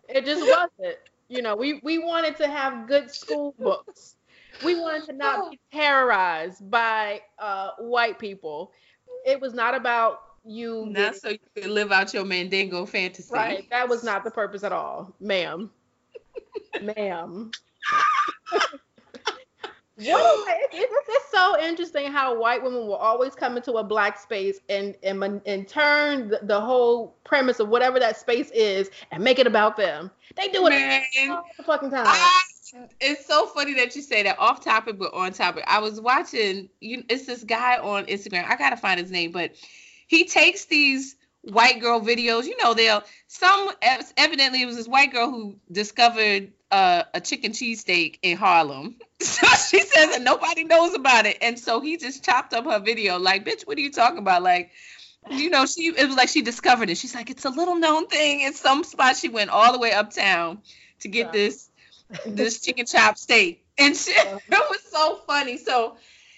it 0.08 0.26
just 0.26 0.42
wasn't. 0.42 0.98
You 1.28 1.42
know, 1.42 1.56
we 1.56 1.80
we 1.84 2.00
wanted 2.00 2.38
to 2.38 2.48
have 2.48 2.88
good 2.88 3.12
school 3.12 3.56
books. 3.60 4.16
We 4.64 4.80
wanted 4.80 5.06
to 5.06 5.14
not 5.14 5.52
be 5.52 5.60
terrorized 5.72 6.70
by 6.70 7.22
uh, 7.40 7.72
white 7.80 8.20
people. 8.20 8.74
It 9.26 9.40
was 9.40 9.54
not 9.54 9.76
about 9.76 10.22
you. 10.46 10.86
Not 10.88 10.94
getting, 10.96 11.20
so 11.20 11.30
you 11.30 11.40
could 11.56 11.72
live 11.72 11.92
out 11.92 12.14
your 12.14 12.26
Mandingo 12.26 12.86
fantasy. 12.86 13.34
Right. 13.34 13.70
That 13.70 13.88
was 13.90 14.04
not 14.04 14.24
the 14.24 14.32
purpose 14.32 14.64
at 14.64 14.72
all, 14.72 15.16
ma'am. 15.20 15.72
Ma'am. 16.82 17.52
What 20.10 20.48
it's, 20.72 20.94
it's 21.10 21.32
so 21.32 21.60
interesting 21.60 22.12
how 22.12 22.40
white 22.40 22.64
women 22.64 22.88
will 22.88 22.96
always 22.96 23.36
come 23.36 23.58
into 23.58 23.74
a 23.74 23.84
black 23.84 24.20
space 24.20 24.60
and 24.70 24.96
and, 25.04 25.42
and 25.46 25.68
turn 25.68 26.30
the, 26.30 26.40
the 26.44 26.60
whole 26.60 27.18
premise 27.24 27.60
of 27.60 27.70
whatever 27.70 28.00
that 28.00 28.18
space 28.18 28.50
is 28.52 28.90
and 29.12 29.24
make 29.24 29.38
it 29.38 29.48
about 29.48 29.78
them. 29.78 30.10
They 30.36 30.48
do 30.48 30.66
it 30.68 30.72
Man, 30.72 31.04
all 31.30 31.44
the 31.58 31.64
fucking 31.64 31.92
time. 31.92 32.06
I, 32.08 32.42
it's 33.02 33.26
so 33.28 33.46
funny 33.48 33.74
that 33.76 33.96
you 33.96 34.02
say 34.02 34.24
that 34.24 34.40
off 34.40 34.64
topic 34.64 34.98
but 34.98 35.14
on 35.14 35.34
topic. 35.34 35.66
I 35.68 35.80
was 35.80 36.02
watching 36.02 36.70
you 36.80 37.04
it's 37.10 37.26
this 37.26 37.44
guy 37.44 37.78
on 37.78 38.06
Instagram. 38.06 38.50
I 38.50 38.56
gotta 38.56 38.78
find 38.78 39.00
his 39.00 39.12
name, 39.12 39.32
but 39.32 39.52
he 40.08 40.26
takes 40.26 40.66
these 40.66 41.16
white 41.42 41.80
girl 41.80 42.02
videos. 42.02 42.46
You 42.46 42.58
know, 42.64 42.74
they'll 42.74 43.04
some 43.28 43.72
evidently 44.18 44.62
it 44.62 44.66
was 44.66 44.76
this 44.76 44.88
white 44.88 45.12
girl 45.12 45.30
who 45.30 45.56
discovered 45.72 46.52
uh, 46.72 47.04
a 47.14 47.22
chicken 47.22 47.52
cheesesteak 47.52 48.20
in 48.22 48.38
Harlem. 48.38 48.96
So 49.22 49.48
she 49.48 49.82
says 49.82 50.10
that 50.10 50.24
nobody 50.24 50.64
knows 50.64 50.96
about 50.96 51.28
it. 51.28 51.38
And 51.42 51.58
so 51.58 51.80
he 51.80 51.98
just 51.98 52.26
chopped 52.26 52.54
up 52.54 52.66
her 52.66 52.80
video, 52.80 53.20
like, 53.20 53.46
bitch, 53.46 53.68
what 53.68 53.78
are 53.78 53.82
you 53.82 53.92
talking 53.92 54.18
about? 54.18 54.42
Like, 54.42 54.72
you 55.30 55.52
know, 55.52 55.68
she 55.68 55.88
it 55.88 56.08
was 56.08 56.18
like 56.18 56.30
she 56.30 56.42
discovered 56.42 56.90
it. 56.90 56.98
She's 56.98 57.14
like, 57.14 57.30
it's 57.30 57.46
a 57.46 57.50
little 57.50 57.76
known 57.76 58.08
thing. 58.08 58.42
In 58.42 58.54
some 58.54 58.84
spot 58.84 59.18
she 59.18 59.30
went 59.30 59.52
all 59.52 59.72
the 59.72 59.78
way 59.80 59.92
uptown 59.92 60.60
to 61.02 61.08
get 61.08 61.32
this 61.32 61.70
this 62.26 62.62
chicken 62.66 62.88
chop 62.88 63.18
steak. 63.18 63.64
And 63.78 63.96
she, 63.96 64.12
it 64.16 64.42
was 64.50 64.82
so 64.92 65.20
funny. 65.28 65.58
So 65.58 65.96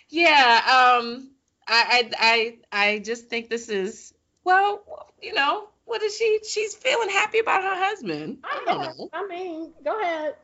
yeah, 0.10 0.98
um 1.00 1.30
I 1.66 2.10
I 2.12 2.58
I 2.72 2.88
I 2.94 3.00
just 3.00 3.28
think 3.28 3.50
this 3.50 3.70
is 3.70 4.14
well, 4.44 4.84
you 5.22 5.34
know, 5.34 5.68
what 5.86 6.02
is 6.02 6.16
she? 6.16 6.40
She's 6.48 6.76
feeling 6.76 7.10
happy 7.10 7.40
about 7.40 7.64
her 7.64 7.76
husband. 7.76 8.40
I, 8.44 8.62
don't 8.66 8.98
know. 8.98 9.10
I 9.14 9.28
mean, 9.28 9.72
go 9.84 10.00
ahead. 10.00 10.36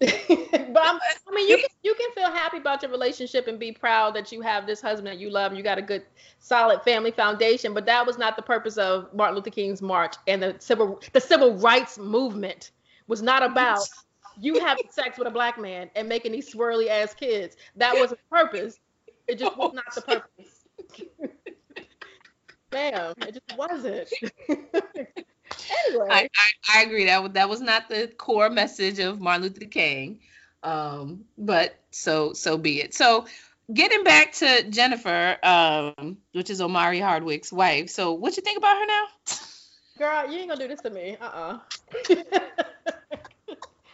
but 0.00 0.82
I'm, 0.82 0.98
i 1.28 1.34
mean, 1.34 1.46
you 1.46 1.58
can 1.58 1.66
you 1.82 1.94
can 1.94 2.10
feel 2.12 2.30
happy 2.30 2.56
about 2.56 2.80
your 2.80 2.90
relationship 2.90 3.48
and 3.48 3.58
be 3.58 3.70
proud 3.70 4.14
that 4.14 4.32
you 4.32 4.40
have 4.40 4.66
this 4.66 4.80
husband 4.80 5.06
that 5.06 5.18
you 5.18 5.28
love 5.28 5.52
and 5.52 5.58
you 5.58 5.62
got 5.62 5.76
a 5.76 5.82
good, 5.82 6.02
solid 6.38 6.80
family 6.82 7.10
foundation. 7.10 7.74
But 7.74 7.84
that 7.84 8.06
was 8.06 8.16
not 8.16 8.34
the 8.34 8.42
purpose 8.42 8.78
of 8.78 9.12
Martin 9.12 9.36
Luther 9.36 9.50
King's 9.50 9.82
march 9.82 10.16
and 10.26 10.42
the 10.42 10.56
civil 10.58 11.00
the 11.12 11.20
civil 11.20 11.54
rights 11.58 11.98
movement 11.98 12.70
was 13.08 13.20
not 13.20 13.42
about 13.42 13.80
you 14.38 14.58
having 14.60 14.84
sex 14.90 15.18
with 15.18 15.28
a 15.28 15.30
black 15.30 15.60
man 15.60 15.90
and 15.94 16.08
making 16.08 16.32
these 16.32 16.52
swirly 16.52 16.88
ass 16.88 17.12
kids. 17.12 17.56
That 17.76 17.94
was 17.94 18.10
the 18.10 18.18
purpose. 18.30 18.80
It 19.28 19.38
just 19.38 19.56
was 19.58 19.74
not 19.74 19.94
the 19.94 20.02
oh, 20.08 20.14
purpose. 20.14 20.64
Bam! 22.70 23.14
It 23.18 23.34
just 23.34 23.58
wasn't. 23.58 24.08
anyway, 24.48 26.06
I, 26.08 26.28
I, 26.36 26.78
I, 26.78 26.82
agree 26.82 27.06
that 27.06 27.34
that 27.34 27.48
was 27.48 27.60
not 27.60 27.88
the 27.88 28.08
core 28.16 28.48
message 28.48 28.98
of 29.00 29.20
Martin 29.20 29.42
Luther 29.42 29.64
King, 29.66 30.20
um, 30.62 31.24
but 31.36 31.74
so 31.90 32.32
so 32.32 32.56
be 32.56 32.80
it. 32.80 32.94
So 32.94 33.26
getting 33.72 34.04
back 34.04 34.32
to 34.34 34.64
Jennifer, 34.70 35.36
um, 35.42 36.18
which 36.32 36.50
is 36.50 36.60
Omari 36.60 37.00
Hardwick's 37.00 37.52
wife. 37.52 37.90
So 37.90 38.12
what 38.12 38.36
you 38.36 38.42
think 38.42 38.58
about 38.58 38.76
her 38.76 38.86
now? 38.86 39.06
Girl, 39.98 40.32
you 40.32 40.38
ain't 40.38 40.48
gonna 40.48 40.60
do 40.60 40.68
this 40.68 40.80
to 40.82 40.90
me. 40.90 41.16
Uh 41.20 41.24
uh-uh. 41.24 41.58
uh 42.10 42.46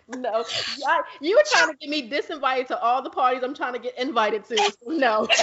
no, 0.16 0.45
I, 0.87 1.02
you 1.21 1.37
were 1.37 1.45
trying 1.50 1.71
to 1.71 1.76
get 1.78 1.88
me 1.88 2.09
disinvited 2.11 2.68
to 2.68 2.78
all 2.78 3.02
the 3.02 3.11
parties 3.11 3.42
I'm 3.42 3.54
trying 3.54 3.73
to 3.73 3.78
get 3.78 3.99
invited 3.99 4.45
to. 4.47 4.73
No. 4.87 5.26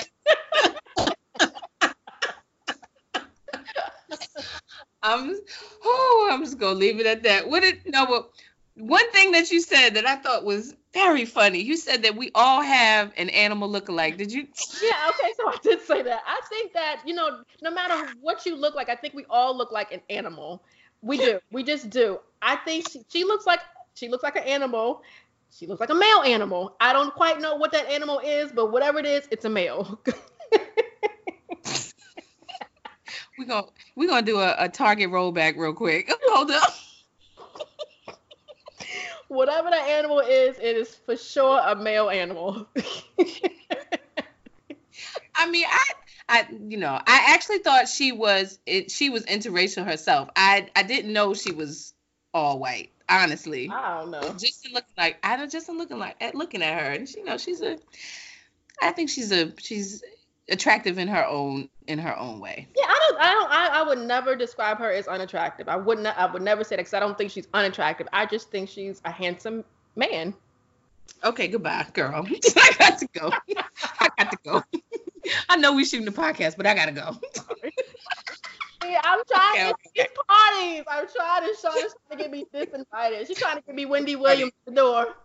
I'm 5.03 5.36
oh, 5.84 6.29
I'm 6.32 6.43
just 6.43 6.58
gonna 6.58 6.75
leave 6.75 7.00
it 7.00 7.05
at 7.05 7.24
that. 7.24 7.48
What 7.50 7.62
did 7.63 7.82
no 7.86 8.05
but 8.05 8.29
one 8.75 9.10
thing 9.12 9.32
that 9.32 9.51
you 9.51 9.62
said 9.62 9.91
that 9.91 10.08
I 10.08 10.15
thought 10.15 10.43
was 10.43 10.74
very 10.93 11.25
funny. 11.25 11.60
You 11.60 11.77
said 11.77 12.03
that 12.03 12.15
we 12.15 12.32
all 12.34 12.62
have 12.62 13.12
an 13.17 13.29
animal 13.29 13.70
look-alike. 13.70 14.17
Did 14.17 14.32
you? 14.32 14.48
Yeah. 14.82 15.10
Okay. 15.10 15.34
So 15.38 15.48
I 15.48 15.58
did 15.62 15.82
say 15.82 16.01
that. 16.01 16.22
I 16.25 16.39
think 16.50 16.74
that 16.74 17.01
you 17.05 17.13
know, 17.13 17.43
no 17.62 17.72
matter 17.72 18.13
what 18.22 18.46
you 18.46 18.55
look 18.55 18.75
like, 18.75 18.89
I 18.89 18.96
think 18.96 19.13
we 19.13 19.25
all 19.29 19.55
look 19.55 19.72
like 19.72 19.91
an 19.91 20.01
animal. 20.10 20.63
We 21.01 21.17
do. 21.17 21.39
We 21.51 21.63
just 21.63 21.89
do. 21.89 22.20
I 22.41 22.55
think 22.58 22.89
she, 22.89 23.03
she 23.10 23.24
looks 23.24 23.46
like 23.46 23.60
she 23.96 24.08
looks 24.08 24.24
like 24.24 24.36
an 24.36 24.43
animal. 24.43 25.01
She 25.51 25.67
looks 25.67 25.79
like 25.79 25.91
a 25.91 25.96
male 25.96 26.24
animal. 26.25 26.75
I 26.79 26.93
don't 26.93 27.13
quite 27.13 27.39
know 27.39 27.55
what 27.55 27.72
that 27.74 27.86
animal 27.88 28.20
is, 28.20 28.51
but 28.51 28.72
whatever 28.72 28.98
it 29.00 29.05
is, 29.05 29.27
it's 29.29 29.46
a 29.46 29.50
male. 29.50 30.00
we're 33.38 33.46
gonna 33.46 33.68
we're 33.96 34.10
gonna 34.10 34.25
do 34.25 34.40
a, 34.40 34.56
a 34.58 34.70
target 34.70 35.10
rollback 35.10 35.58
real 35.58 35.74
quick. 35.74 36.12
Hold 36.28 36.52
up. 36.52 36.74
Whatever 39.28 39.70
the 39.72 39.78
animal 39.78 40.20
is, 40.20 40.58
it 40.60 40.78
is 40.78 40.96
for 40.96 41.18
sure 41.18 41.60
a 41.66 41.75
male 41.75 42.10
animal. 42.10 42.68
I 45.36 45.50
mean, 45.50 45.66
I 45.68 45.84
I 46.30 46.48
you 46.68 46.78
know, 46.78 46.92
I 46.94 47.34
actually 47.34 47.60
thought 47.60 47.88
she 47.88 48.12
was 48.12 48.60
it, 48.66 48.92
she 48.92 49.10
was 49.10 49.25
interracial 49.25 49.86
herself. 49.86 50.30
I 50.36 50.70
I 50.75 50.84
didn't 50.84 51.12
know 51.13 51.34
she 51.34 51.52
was 51.52 51.94
all 52.34 52.60
white. 52.60 52.92
Honestly, 53.10 53.70
I 53.70 54.00
don't 54.00 54.12
know. 54.12 54.22
Just 54.38 54.68
looking 54.72 54.94
like 54.98 55.18
I 55.24 55.36
don't 55.36 55.52
just 55.52 55.68
looking 55.68 56.00
like 56.00 56.16
at 56.22 56.36
looking 56.36 56.62
at 56.62 56.80
her, 56.80 56.92
and 56.92 57.10
you 57.12 57.24
know, 57.25 57.38
she's 57.38 57.62
a. 57.62 57.78
I 58.82 58.92
think 58.92 59.10
she's 59.10 59.32
a 59.32 59.52
she's 59.60 60.04
attractive 60.50 60.97
in 60.97 61.07
her 61.07 61.25
own 61.25 61.69
in 61.88 62.00
her 62.00 62.17
own 62.17 62.39
way. 62.39 62.67
Yeah, 62.77 62.85
I 62.88 63.07
don't, 63.09 63.21
I 63.21 63.31
don't, 63.31 63.51
I, 63.51 63.67
I 63.79 63.83
would 63.83 64.00
never 64.00 64.35
describe 64.35 64.77
her 64.79 64.91
as 64.91 65.07
unattractive. 65.07 65.67
I 65.67 65.75
wouldn't, 65.75 66.07
I 66.07 66.31
would 66.31 66.41
never 66.41 66.63
say 66.63 66.75
that 66.75 66.81
because 66.81 66.93
I 66.93 67.00
don't 67.00 67.17
think 67.17 67.31
she's 67.31 67.47
unattractive. 67.53 68.07
I 68.13 68.25
just 68.25 68.50
think 68.50 68.69
she's 68.69 69.01
a 69.05 69.12
handsome 69.12 69.63
man. 69.95 70.33
Okay, 71.23 71.47
goodbye, 71.47 71.85
girl. 71.93 72.25
I 72.57 72.75
got 72.79 73.00
to 73.00 73.07
go. 73.13 73.31
I 74.00 74.09
got 74.17 74.31
to 74.31 74.38
go. 74.43 74.63
I 75.50 75.57
know 75.57 75.73
we're 75.73 75.85
shooting 75.85 76.05
the 76.05 76.12
podcast, 76.12 76.57
but 76.57 76.65
I 76.65 76.73
gotta 76.75 76.91
go. 76.91 77.17
yeah, 78.83 79.01
I'm 79.03 79.21
trying 79.31 79.53
okay, 79.53 79.63
to 79.63 79.69
okay. 79.69 79.81
these 79.95 80.07
parties. 80.27 80.83
I'm 80.88 81.07
trying 81.15 81.43
to. 81.43 81.53
Shauna's 81.55 81.95
trying 82.07 82.12
to 82.12 82.17
get 82.17 82.31
me 82.31 82.45
disinvited. 82.53 83.27
She's 83.27 83.38
trying 83.38 83.57
to 83.57 83.62
get 83.62 83.75
me 83.75 83.85
Wendy 83.85 84.15
Williams 84.15 84.51
at 84.67 84.73
the 84.73 84.81
door. 84.81 85.15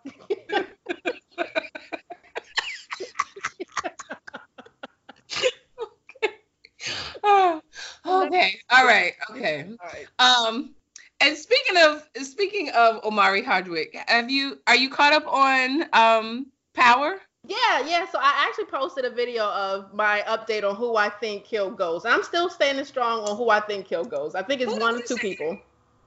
Oh, 7.25 7.61
okay. 8.07 8.61
All 8.71 8.85
right. 8.85 9.13
Okay. 9.31 9.67
All 9.81 9.89
right. 9.93 10.07
Um, 10.19 10.75
and 11.21 11.37
speaking 11.37 11.77
of 11.77 12.09
speaking 12.23 12.71
of 12.71 13.05
Omari 13.05 13.43
Hardwick, 13.43 13.97
have 14.07 14.31
you 14.31 14.59
are 14.67 14.77
you 14.77 14.89
caught 14.91 15.13
up 15.13 15.27
on 15.27 15.85
um 15.93 16.47
Power? 16.75 17.19
Yeah, 17.45 17.87
yeah. 17.87 18.07
So 18.11 18.19
I 18.21 18.47
actually 18.47 18.67
posted 18.67 19.05
a 19.05 19.11
video 19.11 19.45
of 19.45 19.93
my 19.95 20.23
update 20.29 20.69
on 20.69 20.77
who 20.77 20.97
I 20.97 21.09
think 21.09 21.45
killed 21.45 21.77
Ghost. 21.77 22.07
I'm 22.07 22.23
still 22.23 22.49
standing 22.51 22.85
strong 22.85 23.21
on 23.21 23.37
who 23.37 23.51
I 23.51 23.61
think 23.61 23.87
killed 23.87 24.11
Ghost. 24.11 24.37
I 24.37 24.43
think 24.43 24.61
it's 24.61 24.73
who 24.73 24.79
one 24.79 24.97
or 24.97 25.03
two 25.03 25.17
people. 25.17 25.59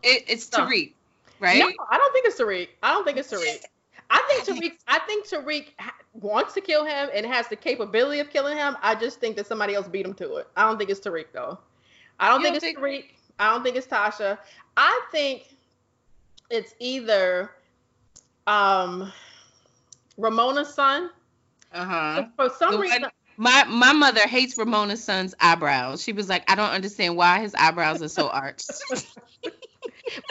It, 0.03 0.23
it's 0.27 0.49
Tariq, 0.49 0.93
right? 1.39 1.59
No, 1.59 1.71
I 1.89 1.97
don't 1.97 2.13
think 2.13 2.27
it's 2.27 2.39
Tariq. 2.39 2.69
I 2.83 2.91
don't 2.91 3.05
think 3.05 3.17
it's 3.17 3.31
Tariq. 3.31 3.63
I 4.09 4.21
think 4.29 4.61
Tariq. 4.61 4.71
I 4.87 4.99
think 4.99 5.27
Tariq 5.27 5.67
wants 6.13 6.53
to 6.53 6.61
kill 6.61 6.85
him 6.85 7.09
and 7.13 7.25
has 7.25 7.47
the 7.47 7.55
capability 7.55 8.19
of 8.19 8.29
killing 8.29 8.57
him. 8.57 8.75
I 8.81 8.95
just 8.95 9.19
think 9.19 9.35
that 9.37 9.47
somebody 9.47 9.75
else 9.75 9.87
beat 9.87 10.05
him 10.05 10.13
to 10.15 10.35
it. 10.37 10.47
I 10.55 10.67
don't 10.67 10.77
think 10.77 10.89
it's 10.89 10.99
Tariq 10.99 11.25
though. 11.33 11.57
I 12.19 12.29
don't 12.29 12.39
you 12.41 12.45
think 12.51 12.61
don't 12.61 12.69
it's 12.73 12.79
think- 12.79 12.79
Tariq. 12.79 13.05
I 13.39 13.53
don't 13.53 13.63
think 13.63 13.75
it's 13.75 13.87
Tasha. 13.87 14.37
I 14.77 15.01
think 15.11 15.55
it's 16.49 16.73
either 16.79 17.51
um 18.47 19.11
Ramona's 20.17 20.73
son. 20.73 21.09
Uh 21.73 21.85
huh. 21.85 22.25
For 22.35 22.49
some 22.49 22.73
the 22.73 22.79
reason. 22.79 23.01
One- 23.03 23.11
my 23.37 23.63
my 23.63 23.93
mother 23.93 24.27
hates 24.27 24.57
Ramona's 24.57 25.03
son's 25.03 25.33
eyebrows. 25.39 26.03
She 26.03 26.11
was 26.13 26.29
like, 26.29 26.51
I 26.51 26.55
don't 26.55 26.69
understand 26.69 27.15
why 27.15 27.39
his 27.39 27.55
eyebrows 27.55 28.03
are 28.03 28.09
so 28.09 28.27
arched. 28.27 28.69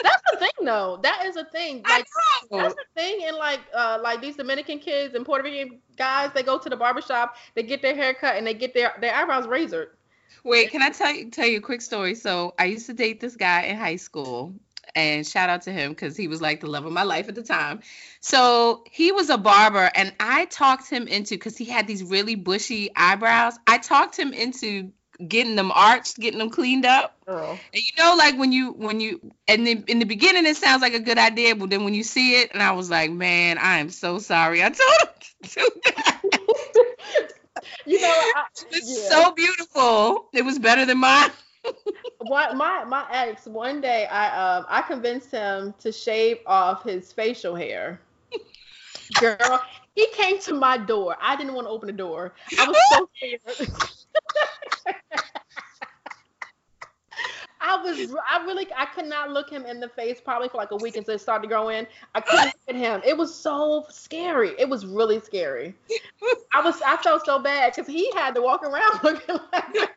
that's 0.03 0.21
the 0.31 0.37
thing 0.37 0.65
though. 0.65 0.99
That 1.03 1.25
is 1.25 1.35
a 1.35 1.45
thing. 1.45 1.83
Like 1.87 2.05
that's 2.49 2.75
the 2.75 2.85
thing 2.95 3.23
and 3.25 3.37
like 3.37 3.61
uh 3.75 3.99
like 4.01 4.21
these 4.21 4.35
Dominican 4.35 4.79
kids 4.79 5.15
and 5.15 5.25
Puerto 5.25 5.43
Rican 5.43 5.79
guys, 5.97 6.31
they 6.33 6.43
go 6.43 6.57
to 6.57 6.69
the 6.69 6.77
barbershop, 6.77 7.35
they 7.55 7.63
get 7.63 7.81
their 7.81 7.95
hair 7.95 8.13
cut 8.13 8.35
and 8.35 8.45
they 8.45 8.53
get 8.53 8.73
their, 8.73 8.93
their 8.99 9.13
eyebrows 9.13 9.47
razored. 9.47 9.89
Wait, 10.43 10.71
can 10.71 10.81
I 10.81 10.89
tell 10.89 11.13
you 11.13 11.29
tell 11.29 11.47
you 11.47 11.57
a 11.57 11.61
quick 11.61 11.81
story? 11.81 12.15
So 12.15 12.53
I 12.57 12.65
used 12.65 12.87
to 12.87 12.93
date 12.93 13.19
this 13.19 13.35
guy 13.35 13.63
in 13.63 13.77
high 13.77 13.97
school, 13.97 14.55
and 14.95 15.25
shout 15.25 15.49
out 15.49 15.63
to 15.63 15.71
him 15.71 15.91
because 15.91 16.17
he 16.17 16.27
was 16.27 16.41
like 16.41 16.61
the 16.61 16.67
love 16.67 16.85
of 16.85 16.91
my 16.91 17.03
life 17.03 17.29
at 17.29 17.35
the 17.35 17.43
time. 17.43 17.81
So 18.19 18.83
he 18.89 19.11
was 19.11 19.29
a 19.29 19.37
barber, 19.37 19.89
and 19.93 20.13
I 20.19 20.45
talked 20.45 20.89
him 20.89 21.07
into 21.07 21.35
because 21.35 21.57
he 21.57 21.65
had 21.65 21.87
these 21.87 22.03
really 22.03 22.35
bushy 22.35 22.89
eyebrows. 22.95 23.53
I 23.67 23.77
talked 23.77 24.17
him 24.17 24.33
into 24.33 24.91
getting 25.27 25.55
them 25.55 25.71
arched, 25.73 26.19
getting 26.19 26.39
them 26.39 26.49
cleaned 26.49 26.85
up. 26.85 27.17
Girl. 27.25 27.59
And 27.73 27.81
you 27.81 27.91
know, 27.97 28.15
like 28.17 28.37
when 28.37 28.51
you 28.51 28.71
when 28.73 28.99
you 28.99 29.19
and 29.47 29.65
then 29.65 29.83
in 29.87 29.99
the 29.99 30.05
beginning 30.05 30.45
it 30.45 30.57
sounds 30.57 30.81
like 30.81 30.93
a 30.93 30.99
good 30.99 31.17
idea, 31.17 31.55
but 31.55 31.69
then 31.69 31.83
when 31.83 31.93
you 31.93 32.03
see 32.03 32.41
it, 32.41 32.51
and 32.53 32.61
I 32.61 32.71
was 32.71 32.89
like, 32.89 33.11
man, 33.11 33.57
I 33.57 33.79
am 33.79 33.89
so 33.89 34.19
sorry. 34.19 34.63
I 34.63 34.69
told 34.69 34.97
him 35.01 35.09
to 35.43 35.49
do 35.49 35.69
that. 35.85 36.21
you 37.85 38.01
know, 38.01 38.07
I, 38.35 38.45
it's 38.71 39.03
yeah. 39.03 39.09
so 39.09 39.31
beautiful. 39.33 40.29
It 40.33 40.43
was 40.43 40.59
better 40.59 40.85
than 40.85 40.99
mine. 40.99 41.31
what 42.19 42.55
my 42.55 42.83
my 42.85 43.05
ex 43.11 43.45
one 43.45 43.81
day 43.81 44.05
I 44.07 44.57
um 44.57 44.65
I 44.67 44.81
convinced 44.81 45.31
him 45.31 45.73
to 45.79 45.91
shave 45.91 46.39
off 46.45 46.83
his 46.83 47.11
facial 47.11 47.55
hair. 47.55 47.99
Girl, 49.19 49.61
he 49.93 50.07
came 50.13 50.39
to 50.41 50.53
my 50.53 50.77
door. 50.77 51.17
I 51.21 51.35
didn't 51.35 51.53
want 51.53 51.67
to 51.67 51.71
open 51.71 51.87
the 51.87 51.93
door. 51.93 52.33
I 52.57 52.67
was 52.67 52.77
so 52.91 53.09
scared. 53.17 53.69
I 57.59 57.80
was, 57.97 58.15
I 58.29 58.43
really, 58.45 58.67
I 58.75 58.85
could 58.85 59.05
not 59.05 59.31
look 59.31 59.49
him 59.49 59.65
in 59.65 59.79
the 59.79 59.89
face 59.89 60.19
probably 60.23 60.49
for 60.49 60.57
like 60.57 60.71
a 60.71 60.77
week 60.77 60.95
until 60.95 61.15
it 61.15 61.21
started 61.21 61.43
to 61.43 61.47
grow 61.47 61.69
in. 61.69 61.87
I 62.15 62.21
couldn't 62.21 62.45
look 62.45 62.55
at 62.69 62.75
him. 62.75 63.01
It 63.05 63.17
was 63.17 63.33
so 63.33 63.85
scary. 63.89 64.53
It 64.57 64.69
was 64.69 64.85
really 64.85 65.19
scary. 65.19 65.75
I 66.53 66.61
was, 66.61 66.81
I 66.85 66.97
felt 66.97 67.25
so 67.25 67.39
bad 67.39 67.73
because 67.75 67.91
he 67.91 68.11
had 68.11 68.35
to 68.35 68.41
walk 68.41 68.63
around 68.63 68.99
looking 69.03 69.37
like. 69.53 69.89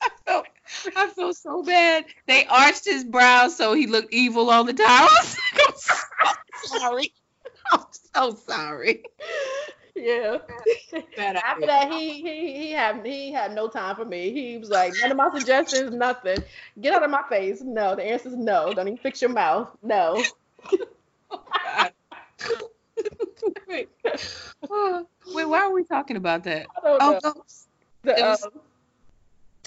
I 0.00 0.08
felt, 0.26 0.46
I 0.96 1.06
felt 1.08 1.36
so 1.36 1.62
bad. 1.62 2.04
They 2.26 2.46
arched 2.46 2.84
his 2.84 3.04
brow 3.04 3.48
so 3.48 3.74
he 3.74 3.86
looked 3.86 4.12
evil 4.12 4.50
all 4.50 4.64
the 4.64 4.74
time. 4.74 4.86
I 4.88 5.08
was 5.22 5.36
like, 5.66 6.02
I'm 6.20 6.34
so 6.62 6.78
sorry. 6.78 7.12
I'm 7.72 7.84
so 7.92 8.34
sorry 8.46 9.02
yeah. 10.00 10.38
After 11.44 11.66
that, 11.66 11.92
he 11.92 12.22
he 12.22 12.56
he 12.56 12.70
had 12.72 13.04
he 13.04 13.32
had 13.32 13.54
no 13.54 13.68
time 13.68 13.96
for 13.96 14.04
me. 14.04 14.32
He 14.32 14.58
was 14.58 14.70
like, 14.70 14.94
none 15.00 15.10
of 15.10 15.16
my 15.16 15.30
suggestions, 15.36 15.92
nothing. 15.92 16.38
Get 16.80 16.94
out 16.94 17.02
of 17.02 17.10
my 17.10 17.22
face. 17.28 17.60
No, 17.62 17.94
the 17.94 18.04
answer 18.04 18.28
is 18.28 18.36
no. 18.36 18.72
Don't 18.72 18.88
even 18.88 18.98
fix 18.98 19.20
your 19.20 19.32
mouth. 19.32 19.70
No. 19.82 20.22
wait, 23.68 23.88
wait, 25.34 25.44
why 25.44 25.60
are 25.60 25.72
we 25.72 25.84
talking 25.84 26.16
about 26.16 26.44
that? 26.44 26.66
Oh, 26.82 27.18
no. 27.22 27.34
the, 28.02 28.30
um, 28.30 28.36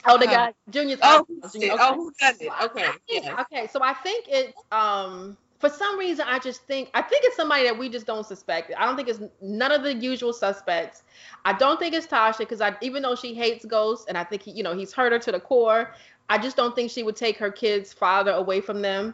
oh, 0.05 0.17
the 0.17 0.27
uh, 0.27 0.31
guy, 0.31 0.53
Junior's. 0.69 1.00
Oh, 1.03 1.25
okay. 1.55 1.69
oh, 1.71 1.95
who 1.95 2.13
does 2.19 2.41
it? 2.41 2.51
Okay, 2.63 2.89
yeah. 3.09 3.41
Okay, 3.41 3.67
so 3.71 3.81
I 3.83 3.93
think 3.93 4.25
it's 4.29 4.59
um 4.71 5.38
for 5.62 5.70
some 5.70 5.98
reason 5.98 6.25
I 6.27 6.39
just 6.39 6.63
think 6.63 6.89
I 6.94 7.01
think 7.03 7.24
it's 7.24 7.36
somebody 7.36 7.63
that 7.63 7.77
we 7.77 7.88
just 7.88 8.08
don't 8.08 8.25
suspect. 8.25 8.72
I 8.77 8.86
don't 8.86 8.96
think 8.96 9.08
it's 9.08 9.20
none 9.41 9.72
of 9.72 9.84
the 9.84 9.94
usual 9.94 10.34
suspects. 10.34 11.03
I 11.46 11.53
don't 11.53 11.80
think 11.80 11.94
it's 11.94 12.08
Tasha 12.08 12.39
because 12.39 12.60
I 12.60 12.75
even 12.82 13.03
though 13.03 13.15
she 13.15 13.34
hates 13.36 13.63
ghosts 13.63 14.08
and 14.08 14.18
I 14.18 14.24
think 14.24 14.41
he, 14.41 14.51
you 14.51 14.63
know 14.63 14.75
he's 14.75 14.91
hurt 14.91 15.12
her 15.12 15.20
to 15.20 15.32
the 15.32 15.39
core. 15.39 15.94
I 16.30 16.38
just 16.39 16.58
don't 16.58 16.75
think 16.75 16.89
she 16.89 17.03
would 17.03 17.15
take 17.15 17.38
her 17.38 17.51
kid's 17.51 17.94
father 17.94 18.32
away 18.32 18.60
from 18.60 18.82
them. 18.82 19.13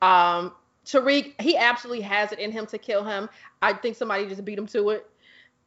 Um, 0.00 0.52
Tariq, 0.86 1.40
he 1.40 1.56
absolutely 1.56 2.02
has 2.02 2.32
it 2.32 2.38
in 2.38 2.52
him 2.52 2.66
to 2.66 2.78
kill 2.78 3.04
him. 3.04 3.28
I 3.60 3.72
think 3.72 3.96
somebody 3.96 4.26
just 4.26 4.44
beat 4.44 4.58
him 4.58 4.66
to 4.68 4.90
it. 4.90 5.10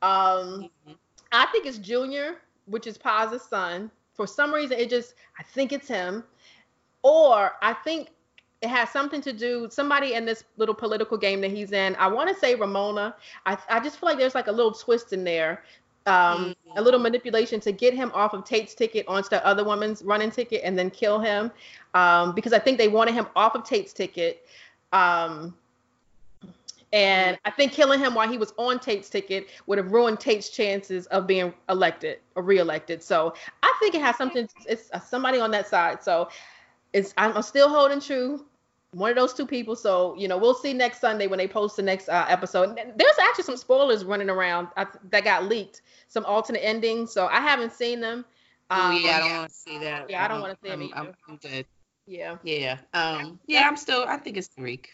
Um, 0.01 0.69
mm-hmm. 0.87 0.93
I 1.31 1.47
think 1.47 1.65
it's 1.65 1.79
Junior, 1.79 2.35
which 2.65 2.87
is 2.87 2.97
Paz's 2.97 3.41
son. 3.41 3.91
For 4.13 4.27
some 4.27 4.53
reason, 4.53 4.79
it 4.79 4.89
just 4.89 5.15
I 5.39 5.43
think 5.43 5.73
it's 5.73 5.87
him. 5.87 6.23
Or 7.01 7.53
I 7.61 7.73
think 7.73 8.12
it 8.63 8.69
has 8.69 8.89
something 8.89 9.19
to 9.21 9.33
do 9.33 9.67
somebody 9.69 10.13
in 10.13 10.23
this 10.23 10.45
little 10.55 10.73
political 10.73 11.17
game 11.17 11.41
that 11.41 11.51
he's 11.51 11.73
in 11.73 11.95
i 11.97 12.07
want 12.07 12.29
to 12.29 12.35
say 12.35 12.55
ramona 12.55 13.13
I, 13.45 13.57
I 13.69 13.79
just 13.81 13.99
feel 13.99 14.07
like 14.07 14.17
there's 14.17 14.35
like 14.35 14.47
a 14.47 14.51
little 14.51 14.71
twist 14.71 15.13
in 15.13 15.23
there 15.23 15.63
um, 16.05 16.13
mm-hmm. 16.67 16.77
a 16.77 16.81
little 16.81 16.99
manipulation 16.99 17.59
to 17.61 17.71
get 17.71 17.93
him 17.93 18.11
off 18.13 18.33
of 18.33 18.45
tate's 18.45 18.73
ticket 18.73 19.05
onto 19.07 19.29
the 19.29 19.45
other 19.45 19.63
woman's 19.63 20.01
running 20.01 20.31
ticket 20.31 20.61
and 20.63 20.77
then 20.77 20.89
kill 20.89 21.19
him 21.19 21.51
um, 21.93 22.33
because 22.33 22.53
i 22.53 22.59
think 22.59 22.77
they 22.77 22.87
wanted 22.87 23.13
him 23.13 23.27
off 23.35 23.53
of 23.53 23.63
tate's 23.63 23.93
ticket 23.93 24.47
um, 24.93 25.53
and 26.93 27.39
I 27.43 27.49
think 27.49 27.71
killing 27.71 27.99
him 27.99 28.13
while 28.13 28.29
he 28.29 28.37
was 28.37 28.53
on 28.57 28.79
Tate's 28.79 29.09
ticket 29.09 29.47
would 29.65 29.79
have 29.79 29.91
ruined 29.91 30.19
Tate's 30.19 30.49
chances 30.49 31.07
of 31.07 31.25
being 31.25 31.51
elected 31.67 32.19
or 32.35 32.43
reelected. 32.43 33.01
So 33.01 33.33
I 33.63 33.75
think 33.79 33.95
it 33.95 34.01
has 34.01 34.15
something. 34.15 34.47
It's 34.67 34.91
somebody 35.09 35.39
on 35.39 35.49
that 35.49 35.67
side. 35.67 36.03
So 36.03 36.29
it's 36.93 37.13
I'm 37.17 37.41
still 37.41 37.67
holding 37.67 37.99
true 37.99 38.45
one 38.93 39.09
of 39.09 39.15
those 39.15 39.33
two 39.33 39.45
people. 39.45 39.75
So 39.75 40.15
you 40.17 40.27
know, 40.27 40.37
we'll 40.37 40.53
see 40.55 40.73
next 40.73 40.99
Sunday 40.99 41.27
when 41.27 41.37
they 41.37 41.47
post 41.47 41.75
the 41.75 41.81
next 41.81 42.09
uh, 42.09 42.25
episode. 42.29 42.75
There's 42.75 43.19
actually 43.21 43.43
some 43.43 43.57
spoilers 43.57 44.05
running 44.05 44.29
around 44.29 44.69
uh, 44.77 44.85
that 45.09 45.23
got 45.23 45.45
leaked, 45.45 45.81
some 46.07 46.25
alternate 46.25 46.63
endings. 46.63 47.11
So 47.11 47.27
I 47.27 47.41
haven't 47.41 47.73
seen 47.73 47.99
them. 47.99 48.25
Um, 48.69 48.99
yeah, 49.03 49.17
I 49.17 49.19
don't 49.19 49.37
want 49.37 49.49
to 49.49 49.55
see 49.55 49.77
that. 49.79 50.09
Yeah, 50.09 50.23
I 50.23 50.27
don't 50.27 50.41
want 50.41 50.53
to 50.53 50.59
see 50.63 50.69
them 50.69 50.83
either. 50.83 50.95
I'm, 50.95 51.13
I'm 51.27 51.37
good. 51.37 51.65
Yeah. 52.07 52.37
Yeah. 52.43 52.77
Um. 52.93 53.39
Yeah, 53.47 53.67
I'm 53.67 53.77
still. 53.77 54.05
I 54.07 54.17
think 54.17 54.37
it's 54.37 54.49
Tariq. 54.49 54.85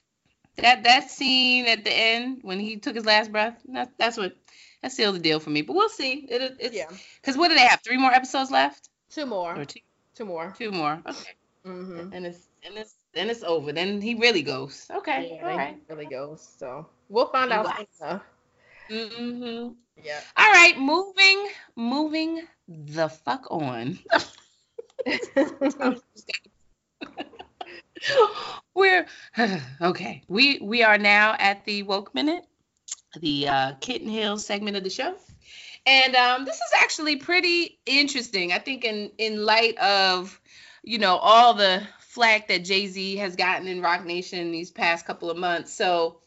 That 0.57 0.83
that 0.83 1.09
scene 1.09 1.65
at 1.67 1.83
the 1.83 1.91
end 1.91 2.39
when 2.41 2.59
he 2.59 2.77
took 2.77 2.95
his 2.95 3.05
last 3.05 3.31
breath. 3.31 3.59
That, 3.69 3.91
that's 3.97 4.17
what. 4.17 4.35
That 4.81 4.93
sealed 4.93 5.15
the 5.15 5.19
deal 5.19 5.41
for 5.41 5.49
me. 5.49 5.61
But 5.61 5.75
we'll 5.75 5.89
see. 5.89 6.25
It, 6.29 6.55
it's, 6.57 6.73
yeah. 6.73 6.85
Because 7.19 7.35
what 7.35 7.49
do 7.49 7.55
they 7.55 7.67
have? 7.67 7.81
Three 7.81 7.97
more 7.97 8.13
episodes 8.13 8.49
left. 8.49 8.87
Two 9.09 9.25
more. 9.25 9.59
Or 9.59 9.65
two. 9.65 9.81
Two 10.15 10.23
more. 10.23 10.53
Two 10.57 10.71
more. 10.71 11.01
Okay. 11.05 11.31
Mm-hmm. 11.65 12.13
And 12.13 12.25
it's 12.25 12.47
and 12.65 12.77
it's 12.77 12.95
then 13.13 13.29
it's 13.29 13.43
over. 13.43 13.71
Then 13.71 14.01
he 14.01 14.15
really 14.15 14.41
goes. 14.41 14.87
Okay. 14.91 15.35
Yeah, 15.35 15.47
all 15.47 15.57
right. 15.57 15.77
really 15.89 16.05
goes. 16.05 16.47
So 16.57 16.87
we'll 17.09 17.27
find 17.27 17.51
out 17.51 17.65
Mm-hmm. 18.89 19.73
Yeah. 20.03 20.19
All 20.35 20.51
right. 20.51 20.79
Moving, 20.79 21.47
moving 21.75 22.41
the 22.67 23.09
fuck 23.09 23.45
on. 23.51 23.99
We're 28.73 29.05
okay. 29.81 30.23
We 30.27 30.59
we 30.59 30.83
are 30.83 30.97
now 30.97 31.35
at 31.37 31.65
the 31.65 31.83
woke 31.83 32.15
minute, 32.15 32.45
the 33.19 33.47
uh, 33.47 33.73
Kitten 33.81 34.09
Hill 34.09 34.37
segment 34.37 34.77
of 34.77 34.83
the 34.83 34.89
show, 34.89 35.15
and 35.85 36.15
um, 36.15 36.45
this 36.45 36.55
is 36.55 36.71
actually 36.81 37.17
pretty 37.17 37.79
interesting. 37.85 38.53
I 38.53 38.59
think 38.59 38.85
in 38.85 39.11
in 39.17 39.45
light 39.45 39.77
of 39.77 40.39
you 40.83 40.97
know 40.97 41.17
all 41.17 41.53
the 41.53 41.83
flack 42.19 42.49
that 42.49 42.65
Jay 42.65 42.85
Z 42.87 43.15
has 43.15 43.37
gotten 43.37 43.65
in 43.69 43.81
Roc 43.81 44.03
Nation 44.03 44.51
these 44.51 44.71
past 44.71 45.05
couple 45.05 45.31
of 45.31 45.37
months. 45.37 45.73
So 45.73 46.19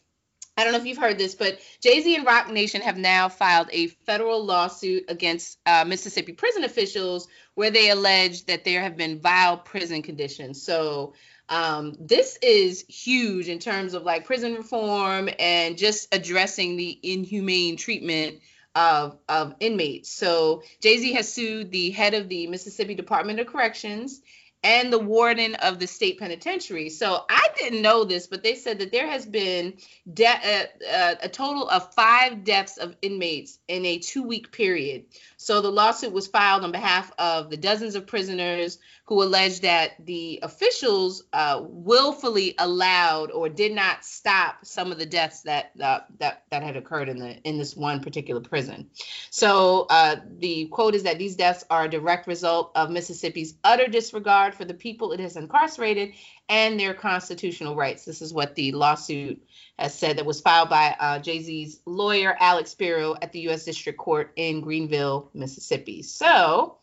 I 0.56 0.64
don't 0.64 0.72
know 0.72 0.78
if 0.78 0.86
you've 0.86 0.96
heard 0.96 1.18
this, 1.18 1.34
but 1.34 1.58
Jay 1.82 2.00
Z 2.00 2.16
and 2.16 2.24
Roc 2.24 2.50
Nation 2.50 2.80
have 2.80 2.96
now 2.96 3.28
filed 3.28 3.68
a 3.70 3.88
federal 3.88 4.42
lawsuit 4.42 5.04
against 5.08 5.58
uh, 5.66 5.84
Mississippi 5.86 6.32
prison 6.32 6.64
officials 6.64 7.28
where 7.56 7.70
they 7.70 7.90
allege 7.90 8.46
that 8.46 8.64
there 8.64 8.80
have 8.80 8.96
been 8.96 9.20
vile 9.20 9.58
prison 9.58 10.00
conditions. 10.00 10.62
So 10.62 11.12
um, 11.50 11.94
this 12.00 12.38
is 12.40 12.86
huge 12.88 13.50
in 13.50 13.58
terms 13.58 13.92
of 13.92 14.02
like 14.02 14.24
prison 14.24 14.54
reform 14.54 15.28
and 15.38 15.76
just 15.76 16.08
addressing 16.14 16.78
the 16.78 16.98
inhumane 17.02 17.76
treatment 17.76 18.38
of, 18.74 19.18
of 19.28 19.56
inmates. 19.60 20.10
So 20.10 20.62
Jay 20.80 20.96
Z 20.96 21.12
has 21.12 21.30
sued 21.30 21.70
the 21.70 21.90
head 21.90 22.14
of 22.14 22.30
the 22.30 22.46
Mississippi 22.46 22.94
Department 22.94 23.40
of 23.40 23.46
Corrections 23.46 24.22
and 24.64 24.92
the 24.92 24.98
warden 24.98 25.54
of 25.56 25.78
the 25.78 25.86
state 25.86 26.18
penitentiary. 26.18 26.88
So 26.88 27.24
I 27.28 27.48
didn't 27.58 27.82
know 27.82 28.04
this, 28.04 28.26
but 28.26 28.42
they 28.42 28.54
said 28.54 28.78
that 28.78 28.92
there 28.92 29.08
has 29.08 29.26
been 29.26 29.74
de- 30.12 30.26
uh, 30.26 30.86
uh, 30.90 31.14
a 31.22 31.28
total 31.28 31.68
of 31.68 31.92
five 31.94 32.44
deaths 32.44 32.78
of 32.78 32.96
inmates 33.02 33.58
in 33.68 33.84
a 33.84 33.98
two 33.98 34.22
week 34.22 34.52
period. 34.52 35.04
So 35.42 35.60
the 35.60 35.70
lawsuit 35.70 36.12
was 36.12 36.26
filed 36.26 36.62
on 36.62 36.72
behalf 36.72 37.12
of 37.18 37.50
the 37.50 37.56
dozens 37.56 37.94
of 37.94 38.06
prisoners 38.06 38.78
who 39.06 39.22
alleged 39.22 39.62
that 39.62 39.92
the 40.04 40.38
officials 40.42 41.24
uh, 41.32 41.60
willfully 41.62 42.54
allowed 42.58 43.32
or 43.32 43.48
did 43.48 43.72
not 43.72 44.04
stop 44.04 44.64
some 44.64 44.92
of 44.92 44.98
the 44.98 45.06
deaths 45.06 45.42
that 45.42 45.72
uh, 45.82 46.00
that 46.18 46.44
that 46.50 46.62
had 46.62 46.76
occurred 46.76 47.08
in 47.08 47.18
the 47.18 47.36
in 47.42 47.58
this 47.58 47.76
one 47.76 48.00
particular 48.00 48.40
prison. 48.40 48.88
So 49.30 49.86
uh, 49.90 50.16
the 50.38 50.66
quote 50.66 50.94
is 50.94 51.02
that 51.02 51.18
these 51.18 51.34
deaths 51.34 51.64
are 51.68 51.84
a 51.84 51.90
direct 51.90 52.28
result 52.28 52.70
of 52.76 52.90
Mississippi's 52.90 53.54
utter 53.64 53.88
disregard 53.88 54.54
for 54.54 54.64
the 54.64 54.74
people 54.74 55.12
it 55.12 55.20
has 55.20 55.36
incarcerated 55.36 56.12
and 56.52 56.78
their 56.78 56.92
constitutional 56.92 57.74
rights. 57.74 58.04
This 58.04 58.20
is 58.20 58.34
what 58.34 58.54
the 58.54 58.72
lawsuit 58.72 59.42
has 59.78 59.98
said 59.98 60.18
that 60.18 60.26
was 60.26 60.42
filed 60.42 60.68
by 60.68 60.94
uh, 61.00 61.18
Jay 61.18 61.40
Z's 61.40 61.80
lawyer, 61.86 62.36
Alex 62.38 62.72
Spiro, 62.72 63.16
at 63.22 63.32
the 63.32 63.40
U.S. 63.40 63.64
District 63.64 63.98
Court 63.98 64.30
in 64.36 64.60
Greenville, 64.60 65.30
Mississippi. 65.32 66.02
So 66.02 66.76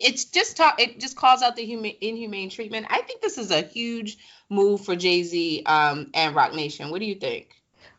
it's 0.00 0.24
just 0.24 0.56
talk 0.56 0.80
it 0.80 0.98
just 0.98 1.14
calls 1.14 1.42
out 1.42 1.56
the 1.56 1.64
human 1.64 1.92
inhumane 2.00 2.48
treatment. 2.48 2.86
I 2.88 3.02
think 3.02 3.20
this 3.20 3.36
is 3.36 3.50
a 3.50 3.60
huge 3.60 4.16
move 4.48 4.82
for 4.82 4.96
Jay 4.96 5.22
Z 5.24 5.62
um, 5.66 6.10
and 6.14 6.34
Roc 6.34 6.54
Nation. 6.54 6.90
What 6.90 7.00
do 7.00 7.04
you 7.04 7.16
think? 7.16 7.54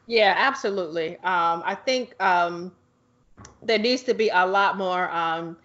Yeah, 0.07 0.33
absolutely. 0.35 1.17
Um, 1.17 1.61
I 1.63 1.77
think 1.85 2.19
um, 2.19 2.71
there 3.61 3.77
needs 3.77 4.01
to 4.03 4.15
be 4.15 4.29
a 4.29 4.47
lot 4.47 4.77
more 4.77 5.11
um, 5.11 5.57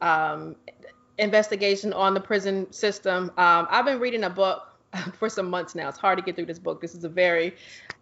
um, 0.00 0.56
investigation 1.18 1.92
on 1.92 2.14
the 2.14 2.20
prison 2.20 2.72
system. 2.72 3.24
Um, 3.36 3.66
I've 3.70 3.84
been 3.84 4.00
reading 4.00 4.24
a 4.24 4.30
book 4.30 4.73
for 5.18 5.28
some 5.28 5.50
months 5.50 5.74
now. 5.74 5.88
It's 5.88 5.98
hard 5.98 6.18
to 6.18 6.24
get 6.24 6.36
through 6.36 6.46
this 6.46 6.58
book. 6.58 6.80
This 6.80 6.94
is 6.94 7.04
a 7.04 7.08
very 7.08 7.54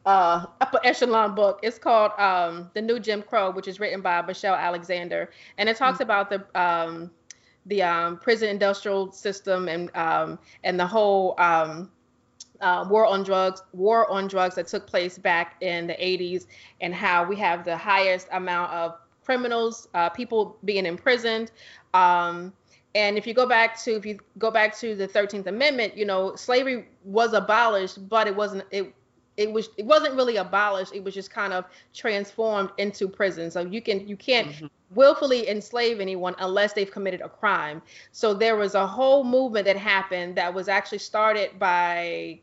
uh, 0.06 0.46
upper 0.60 0.80
echelon 0.84 1.34
book. 1.34 1.60
It's 1.62 1.78
called 1.78 2.12
um, 2.18 2.70
The 2.74 2.82
New 2.82 3.00
Jim 3.00 3.22
Crow, 3.22 3.50
which 3.50 3.68
is 3.68 3.80
written 3.80 4.00
by 4.00 4.22
Michelle 4.22 4.54
Alexander, 4.54 5.30
and 5.58 5.68
it 5.68 5.76
talks 5.76 5.98
mm-hmm. 5.98 6.02
about 6.04 6.30
the 6.30 6.60
um, 6.60 7.10
the 7.66 7.82
um, 7.82 8.18
prison 8.18 8.48
industrial 8.48 9.12
system 9.12 9.68
and 9.68 9.94
um, 9.96 10.38
and 10.64 10.78
the 10.78 10.86
whole 10.86 11.34
um, 11.38 11.90
uh, 12.60 12.86
war 12.88 13.06
on 13.06 13.22
drugs 13.22 13.62
war 13.72 14.10
on 14.10 14.28
drugs 14.28 14.54
that 14.56 14.66
took 14.66 14.86
place 14.86 15.18
back 15.18 15.56
in 15.60 15.86
the 15.86 15.94
80s 15.94 16.46
and 16.80 16.94
how 16.94 17.24
we 17.24 17.36
have 17.36 17.64
the 17.64 17.76
highest 17.76 18.28
amount 18.32 18.72
of 18.72 18.96
criminals, 19.24 19.88
uh, 19.94 20.08
people 20.08 20.56
being 20.64 20.86
imprisoned. 20.86 21.52
Um, 21.94 22.52
and 22.94 23.16
if 23.16 23.26
you 23.26 23.34
go 23.34 23.46
back 23.46 23.78
to 23.84 23.96
if 23.96 24.04
you 24.04 24.18
go 24.38 24.50
back 24.50 24.76
to 24.78 24.94
the 24.94 25.08
13th 25.08 25.46
Amendment, 25.46 25.96
you 25.96 26.04
know, 26.04 26.36
slavery 26.36 26.86
was 27.04 27.32
abolished, 27.32 28.08
but 28.08 28.26
it 28.26 28.36
wasn't 28.36 28.64
it 28.70 28.94
it 29.36 29.50
was 29.50 29.70
it 29.78 29.86
wasn't 29.86 30.14
really 30.14 30.36
abolished. 30.36 30.94
It 30.94 31.02
was 31.02 31.14
just 31.14 31.30
kind 31.30 31.52
of 31.52 31.64
transformed 31.94 32.70
into 32.78 33.08
prison. 33.08 33.50
So 33.50 33.60
you 33.60 33.80
can 33.80 34.06
you 34.06 34.16
can't 34.16 34.48
mm-hmm. 34.48 34.66
willfully 34.94 35.48
enslave 35.48 36.00
anyone 36.00 36.34
unless 36.38 36.74
they've 36.74 36.90
committed 36.90 37.22
a 37.22 37.28
crime. 37.28 37.80
So 38.12 38.34
there 38.34 38.56
was 38.56 38.74
a 38.74 38.86
whole 38.86 39.24
movement 39.24 39.64
that 39.66 39.76
happened 39.76 40.36
that 40.36 40.52
was 40.52 40.68
actually 40.68 40.98
started 40.98 41.58
by 41.58 42.40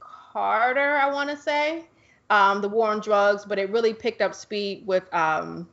Carter, 0.00 0.96
I 0.96 1.10
want 1.12 1.30
to 1.30 1.36
say, 1.36 1.84
um, 2.30 2.62
the 2.62 2.68
war 2.68 2.88
on 2.88 3.00
drugs, 3.00 3.44
but 3.44 3.58
it 3.58 3.70
really 3.70 3.92
picked 3.92 4.22
up 4.22 4.34
speed 4.34 4.86
with 4.86 5.12
um, 5.14 5.68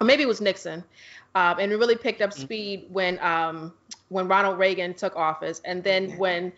or 0.00 0.06
maybe 0.06 0.22
it 0.22 0.28
was 0.28 0.40
Nixon, 0.40 0.84
um, 1.36 1.58
and 1.58 1.70
it 1.70 1.76
really 1.76 1.96
picked 1.96 2.22
up 2.22 2.30
mm-hmm. 2.30 2.40
speed 2.40 2.86
when 2.88 3.18
um, 3.20 3.74
when 4.08 4.26
Ronald 4.26 4.58
Reagan 4.58 4.94
took 4.94 5.14
office, 5.16 5.60
and 5.66 5.84
then 5.84 6.16
when 6.16 6.50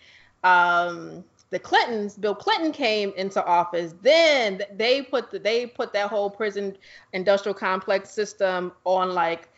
um, 0.45 1.25
the 1.51 1.59
Clintons, 1.59 2.15
Bill 2.15 2.35
Clinton 2.35 2.71
came 2.71 3.13
into 3.17 3.45
office, 3.45 3.95
then 4.03 4.63
they 4.77 5.03
put 5.03 5.33
the, 5.33 5.41
they 5.41 5.67
put 5.67 5.93
that 5.95 6.09
whole 6.09 6.31
prison 6.31 6.77
industrial 7.13 7.55
complex 7.55 8.11
system 8.11 8.71
on 8.85 9.15
like 9.15 9.49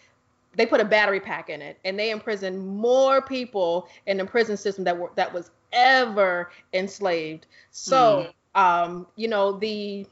they 0.56 0.64
put 0.64 0.80
a 0.80 0.87
battery 0.87 1.20
pack 1.20 1.50
in 1.50 1.61
it, 1.61 1.78
and 1.85 1.98
they 1.98 2.11
imprisoned 2.11 2.66
more 2.66 3.20
people 3.20 3.88
in 4.06 4.16
the 4.16 4.24
prison 4.24 4.56
system 4.56 4.85
that 4.85 4.96
were 4.96 5.11
that 5.16 5.30
was 5.30 5.50
ever 5.74 6.50
enslaved. 6.72 7.46
So, 7.72 8.33
mm. 8.56 8.59
um, 8.59 9.06
you 9.16 9.28
know 9.28 9.52
the 9.52 10.06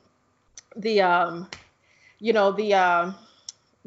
the 0.77 1.01
um, 1.01 1.49
you 2.18 2.35
know 2.35 2.53
the 2.53 2.75
um 2.75 3.14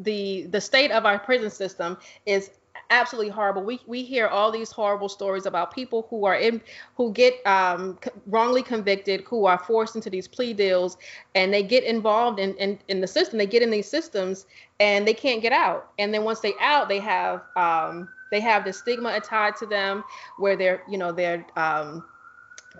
the 0.03 0.43
the 0.47 0.61
state 0.61 0.91
of 0.91 1.05
our 1.05 1.19
prison 1.19 1.49
system 1.49 1.97
is 2.25 2.51
absolutely 2.89 3.31
horrible. 3.31 3.63
We 3.63 3.79
we 3.87 4.03
hear 4.03 4.27
all 4.27 4.51
these 4.51 4.71
horrible 4.71 5.09
stories 5.09 5.45
about 5.45 5.73
people 5.73 6.07
who 6.09 6.25
are 6.25 6.35
in 6.35 6.61
who 6.95 7.11
get 7.11 7.35
um, 7.47 7.97
wrongly 8.27 8.61
convicted, 8.61 9.21
who 9.21 9.45
are 9.45 9.57
forced 9.57 9.95
into 9.95 10.09
these 10.09 10.27
plea 10.27 10.53
deals, 10.53 10.97
and 11.35 11.53
they 11.53 11.63
get 11.63 11.83
involved 11.83 12.39
in, 12.39 12.53
in 12.55 12.77
in 12.89 13.01
the 13.01 13.07
system. 13.07 13.37
They 13.37 13.45
get 13.47 13.63
in 13.63 13.71
these 13.71 13.89
systems 13.89 14.45
and 14.79 15.07
they 15.07 15.13
can't 15.13 15.41
get 15.41 15.53
out. 15.53 15.91
And 15.99 16.13
then 16.13 16.23
once 16.23 16.41
they 16.41 16.53
out, 16.59 16.89
they 16.89 16.99
have 16.99 17.43
um, 17.55 18.09
they 18.29 18.39
have 18.41 18.65
the 18.65 18.73
stigma 18.73 19.19
tied 19.19 19.55
to 19.57 19.65
them 19.65 20.03
where 20.37 20.55
they're 20.55 20.83
you 20.89 20.97
know 20.97 21.11
they're 21.11 21.45
um, 21.55 22.03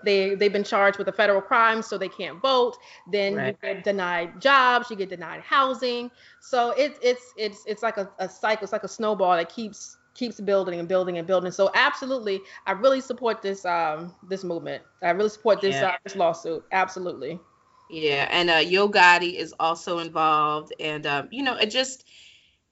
they 0.04 0.34
they've 0.34 0.52
been 0.52 0.64
charged 0.64 0.98
with 0.98 1.08
a 1.08 1.12
federal 1.12 1.40
crime, 1.40 1.82
so 1.82 1.98
they 1.98 2.08
can't 2.08 2.40
vote. 2.40 2.76
Then 3.10 3.34
right. 3.34 3.56
you 3.62 3.74
get 3.74 3.84
denied 3.84 4.40
jobs, 4.40 4.90
you 4.90 4.96
get 4.96 5.10
denied 5.10 5.40
housing. 5.40 6.10
So 6.40 6.70
it's 6.76 6.98
it's 7.02 7.34
it's 7.36 7.64
it's 7.66 7.82
like 7.82 7.96
a, 7.96 8.10
a 8.18 8.28
cycle, 8.28 8.64
it's 8.64 8.72
like 8.72 8.84
a 8.84 8.88
snowball 8.88 9.36
that 9.36 9.48
keeps 9.48 9.98
keeps 10.14 10.40
building 10.40 10.78
and 10.78 10.88
building 10.88 11.18
and 11.18 11.26
building. 11.26 11.52
So 11.52 11.70
absolutely, 11.74 12.40
I 12.66 12.72
really 12.72 13.00
support 13.00 13.42
this 13.42 13.64
um 13.64 14.14
this 14.28 14.44
movement. 14.44 14.82
I 15.02 15.10
really 15.10 15.30
support 15.30 15.60
this 15.60 15.76
yeah. 15.76 15.88
uh, 15.88 15.96
this 16.04 16.16
lawsuit. 16.16 16.64
Absolutely. 16.72 17.38
Yeah, 17.90 18.26
and 18.30 18.48
uh, 18.48 18.54
Yo 18.54 18.88
Gotti 18.88 19.34
is 19.34 19.54
also 19.60 19.98
involved, 19.98 20.72
and 20.80 21.06
um, 21.06 21.28
you 21.30 21.42
know, 21.42 21.56
it 21.56 21.70
just 21.70 22.04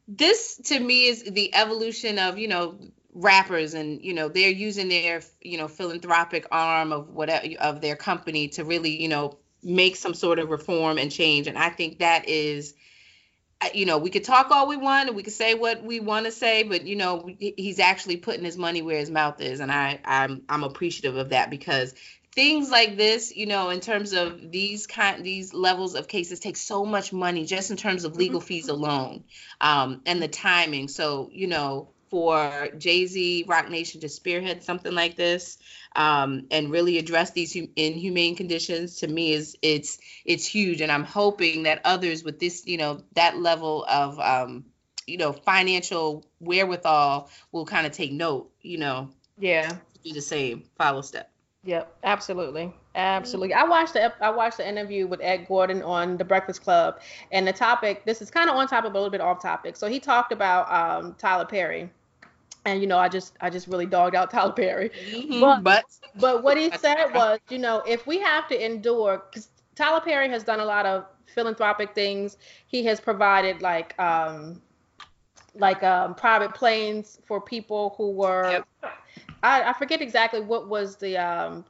this 0.09 0.57
to 0.65 0.81
me 0.81 1.07
is 1.07 1.25
the 1.25 1.55
evolution 1.55 2.19
of 2.19 2.39
you 2.39 2.49
know 2.49 2.79
rappers 3.15 3.75
and 3.75 4.03
you 4.05 4.15
know 4.15 4.29
they're 4.29 4.51
using 4.51 4.89
their 4.89 5.23
you 5.41 5.59
know 5.59 5.67
philanthropic 5.67 6.47
arm 6.53 6.93
of 6.93 7.11
whatever 7.11 7.47
of 7.59 7.81
their 7.81 7.97
company 7.97 8.49
to 8.49 8.65
really 8.65 9.03
you 9.03 9.09
know 9.09 9.37
make 9.63 9.97
some 9.97 10.15
sort 10.15 10.39
of 10.39 10.51
reform 10.51 10.99
and 10.99 11.11
change. 11.11 11.47
And 11.47 11.59
i 11.59 11.71
think 11.71 11.99
that 11.99 12.29
is 12.29 12.75
you 13.75 13.85
know 13.85 13.99
we 13.99 14.11
could 14.11 14.25
talk 14.25 14.51
all 14.51 14.69
we 14.69 14.77
want 14.77 15.09
and 15.09 15.17
we 15.17 15.23
could 15.23 15.35
say 15.35 15.55
what 15.55 15.83
we 15.83 16.01
want 16.01 16.25
to 16.25 16.33
say 16.33 16.63
but 16.63 16.87
you 16.87 16.97
know 16.97 17.29
he's 17.39 17.79
actually 17.79 18.17
putting 18.17 18.45
his 18.45 18.57
money 18.57 18.81
where 18.81 18.99
his 18.99 19.11
mouth 19.11 19.41
is. 19.41 19.61
And 19.61 19.73
i 19.73 20.01
i'm 20.05 20.43
i'm 20.49 20.65
appreciative 20.65 21.17
of 21.17 21.31
that 21.31 21.51
because 21.51 21.95
things 22.33 22.71
like 22.71 22.97
this 22.97 23.35
you 23.35 23.47
know 23.47 23.71
in 23.71 23.81
terms 23.81 24.13
of 24.13 24.53
these 24.53 24.87
kind 24.87 25.25
these 25.25 25.53
levels 25.53 25.95
of 25.97 26.07
cases 26.07 26.39
take 26.39 26.57
so 26.57 26.85
much 26.85 27.13
money 27.13 27.45
just 27.45 27.73
in 27.73 27.77
terms 27.77 28.05
of 28.05 28.17
legal 28.17 28.41
mm-hmm. 28.41 28.47
fees 28.47 28.69
alone 28.69 29.25
um, 29.61 30.01
and 30.07 30.23
the 30.23 30.29
timing. 30.29 30.87
So 30.87 31.29
you 31.33 31.49
know 31.49 31.91
for 32.11 32.69
Jay 32.77 33.07
Z, 33.07 33.45
Roc 33.47 33.71
Nation 33.71 34.01
to 34.01 34.09
spearhead 34.09 34.63
something 34.65 34.93
like 34.93 35.17
this 35.17 35.59
um, 35.97 36.47
and 36.51 36.71
really 36.71 36.99
address 36.99 37.31
these 37.31 37.57
inhumane 37.77 38.37
conditions 38.37 38.97
to 38.97 39.09
me 39.09 39.33
is 39.33 39.57
it's 39.63 39.99
it's 40.25 40.47
huge, 40.47 40.81
and 40.81 40.91
I'm 40.91 41.05
hoping 41.05 41.65
that 41.65 41.81
others 41.85 42.23
with 42.23 42.39
this, 42.39 42.67
you 42.67 42.77
know, 42.77 43.03
that 43.15 43.39
level 43.39 43.85
of 43.89 44.19
um, 44.21 44.65
you 45.07 45.19
know 45.19 45.33
financial 45.33 46.25
wherewithal 46.41 47.31
will 47.53 47.67
kind 47.67 47.87
of 47.87 47.93
take 47.93 48.13
note, 48.13 48.51
you 48.61 48.79
know, 48.79 49.11
yeah, 49.39 49.77
do 50.05 50.13
the 50.13 50.21
same, 50.21 50.65
follow 50.77 51.03
step. 51.03 51.31
Yep, 51.65 51.95
absolutely. 52.05 52.73
Absolutely. 52.95 53.55
I 53.55 53.65
watched 53.65 53.93
the 53.93 54.13
I 54.25 54.31
watched 54.31 54.57
the 54.57 54.69
interview 54.69 55.07
with 55.07 55.21
Ed 55.21 55.47
Gordon 55.47 55.83
on 55.83 56.17
the 56.17 56.25
Breakfast 56.25 56.63
Club, 56.63 57.01
and 57.33 57.47
the 57.47 57.53
topic. 57.53 58.05
This 58.05 58.23
is 58.23 58.31
kind 58.31 58.49
of 58.49 58.57
on 58.57 58.67
topic, 58.67 58.93
but 58.93 58.99
a 58.99 59.01
little 59.01 59.11
bit 59.11 59.21
off 59.21 59.43
topic. 59.43 59.77
So 59.77 59.89
he 59.89 60.01
talked 60.01 60.33
about 60.33 60.71
um, 60.73 61.15
Tyler 61.19 61.45
Perry, 61.45 61.91
and 62.65 62.81
you 62.81 62.87
know, 62.87 62.99
I 62.99 63.09
just 63.09 63.35
I 63.41 63.51
just 63.51 63.69
really 63.69 63.87
dogged 63.87 64.15
out 64.15 64.31
Tyler 64.31 64.53
Perry. 64.53 64.91
Mm-hmm, 64.91 65.41
but, 65.41 65.63
but 65.63 65.85
but 66.17 66.43
what 66.43 66.57
he 66.57 66.71
said 66.71 67.13
was, 67.15 67.39
you 67.49 67.59
know, 67.59 67.83
if 67.87 68.07
we 68.07 68.19
have 68.19 68.49
to 68.49 68.65
endure, 68.65 69.23
because 69.31 69.49
Tyler 69.75 70.01
Perry 70.01 70.29
has 70.29 70.45
done 70.45 70.61
a 70.61 70.65
lot 70.65 70.87
of 70.87 71.07
philanthropic 71.35 71.95
things. 71.95 72.37
He 72.67 72.85
has 72.85 73.01
provided 73.01 73.63
like 73.63 73.99
um 73.99 74.61
like 75.55 75.83
um 75.83 76.15
private 76.15 76.55
planes 76.55 77.19
for 77.27 77.41
people 77.41 77.95
who 77.97 78.11
were. 78.11 78.51
Yep. 78.51 78.69
I, 79.43 79.63
I 79.63 79.73
forget 79.73 80.03
exactly 80.03 80.41
what 80.41 80.69
was 80.69 80.97
the 80.97 81.17
um 81.17 81.65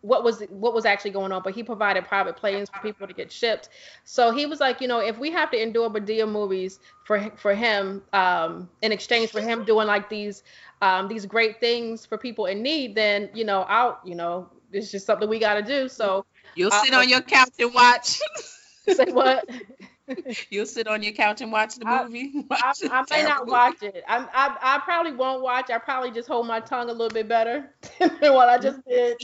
what 0.00 0.24
was 0.24 0.42
what 0.50 0.72
was 0.74 0.84
actually 0.84 1.10
going 1.10 1.32
on, 1.32 1.42
but 1.42 1.54
he 1.54 1.62
provided 1.62 2.04
private 2.04 2.36
planes 2.36 2.70
for 2.70 2.80
people 2.80 3.06
to 3.06 3.12
get 3.12 3.30
shipped. 3.30 3.68
So 4.04 4.30
he 4.30 4.46
was 4.46 4.60
like, 4.60 4.80
you 4.80 4.88
know, 4.88 5.00
if 5.00 5.18
we 5.18 5.30
have 5.32 5.50
to 5.50 5.60
endure 5.62 5.90
Madea 5.90 6.30
movies 6.30 6.78
for 7.04 7.30
for 7.36 7.54
him 7.54 8.02
um, 8.12 8.68
in 8.82 8.92
exchange 8.92 9.30
for 9.30 9.40
him 9.40 9.64
doing 9.64 9.86
like 9.86 10.08
these 10.08 10.42
um, 10.80 11.08
these 11.08 11.26
great 11.26 11.60
things 11.60 12.06
for 12.06 12.16
people 12.18 12.46
in 12.46 12.62
need, 12.62 12.94
then 12.94 13.30
you 13.34 13.44
know, 13.44 13.62
I'll 13.62 14.00
you 14.04 14.14
know, 14.14 14.48
it's 14.72 14.90
just 14.90 15.06
something 15.06 15.28
we 15.28 15.38
got 15.38 15.54
to 15.54 15.62
do. 15.62 15.88
So 15.88 16.24
you'll 16.54 16.70
sit 16.70 16.94
on 16.94 17.08
your 17.08 17.20
couch 17.20 17.50
and 17.58 17.74
watch. 17.74 18.20
say 18.88 19.12
what? 19.12 19.48
You'll 20.50 20.66
sit 20.66 20.86
on 20.86 21.02
your 21.02 21.12
couch 21.12 21.40
and 21.40 21.50
watch 21.50 21.76
the 21.76 21.84
movie. 21.84 22.46
I, 22.50 22.72
I, 22.90 22.98
I 23.00 23.04
may 23.10 23.22
not 23.22 23.46
watch 23.46 23.82
it. 23.82 24.04
I, 24.06 24.18
I 24.32 24.76
I 24.76 24.78
probably 24.80 25.12
won't 25.12 25.42
watch. 25.42 25.70
I 25.70 25.78
probably 25.78 26.10
just 26.10 26.28
hold 26.28 26.46
my 26.46 26.60
tongue 26.60 26.88
a 26.88 26.92
little 26.92 27.08
bit 27.08 27.28
better 27.28 27.74
than 27.98 28.34
what 28.34 28.48
I 28.48 28.58
just 28.58 28.84
did. 28.86 29.16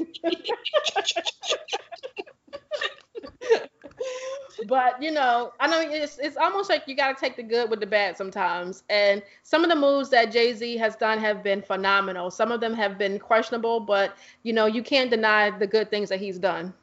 but 4.66 5.00
you 5.02 5.10
know, 5.10 5.52
I 5.60 5.68
know 5.68 5.80
it's 5.80 6.18
it's 6.18 6.36
almost 6.36 6.68
like 6.68 6.84
you 6.86 6.96
got 6.96 7.16
to 7.16 7.20
take 7.20 7.36
the 7.36 7.42
good 7.42 7.70
with 7.70 7.80
the 7.80 7.86
bad 7.86 8.16
sometimes. 8.16 8.82
And 8.90 9.22
some 9.42 9.62
of 9.62 9.70
the 9.70 9.76
moves 9.76 10.10
that 10.10 10.32
Jay 10.32 10.52
Z 10.52 10.76
has 10.78 10.96
done 10.96 11.18
have 11.18 11.42
been 11.42 11.62
phenomenal. 11.62 12.30
Some 12.30 12.50
of 12.50 12.60
them 12.60 12.74
have 12.74 12.98
been 12.98 13.18
questionable, 13.18 13.80
but 13.80 14.16
you 14.42 14.52
know, 14.52 14.66
you 14.66 14.82
can't 14.82 15.10
deny 15.10 15.50
the 15.50 15.66
good 15.66 15.90
things 15.90 16.08
that 16.08 16.18
he's 16.20 16.38
done. 16.38 16.74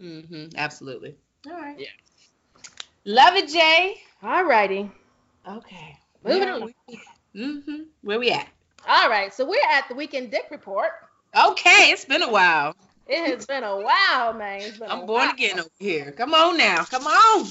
Mm-hmm. 0.00 0.56
Absolutely. 0.56 1.16
All 1.46 1.52
right. 1.54 1.78
Yeah. 1.78 1.88
Love 3.04 3.34
it, 3.34 3.48
Jay. 3.48 3.96
All 4.22 4.44
righty. 4.44 4.90
Okay. 5.48 5.98
Moving 6.24 6.48
on. 6.48 6.74
Mm-hmm. 7.34 7.82
Where 8.02 8.18
we 8.18 8.30
at? 8.30 8.46
All 8.86 9.08
right. 9.08 9.32
So 9.34 9.44
we're 9.44 9.58
at 9.70 9.88
the 9.88 9.94
weekend 9.94 10.30
dick 10.30 10.46
report. 10.50 10.90
Okay, 11.34 11.90
it's 11.90 12.04
been 12.04 12.22
a 12.22 12.30
while. 12.30 12.76
It 13.08 13.26
has 13.26 13.46
been 13.46 13.64
a 13.64 13.80
while, 13.80 14.32
man. 14.34 14.72
I'm 14.86 15.06
born 15.06 15.26
while. 15.26 15.30
again 15.32 15.58
over 15.58 15.68
here. 15.80 16.12
Come 16.12 16.34
on 16.34 16.56
now. 16.56 16.84
Come 16.84 17.06
on. 17.06 17.46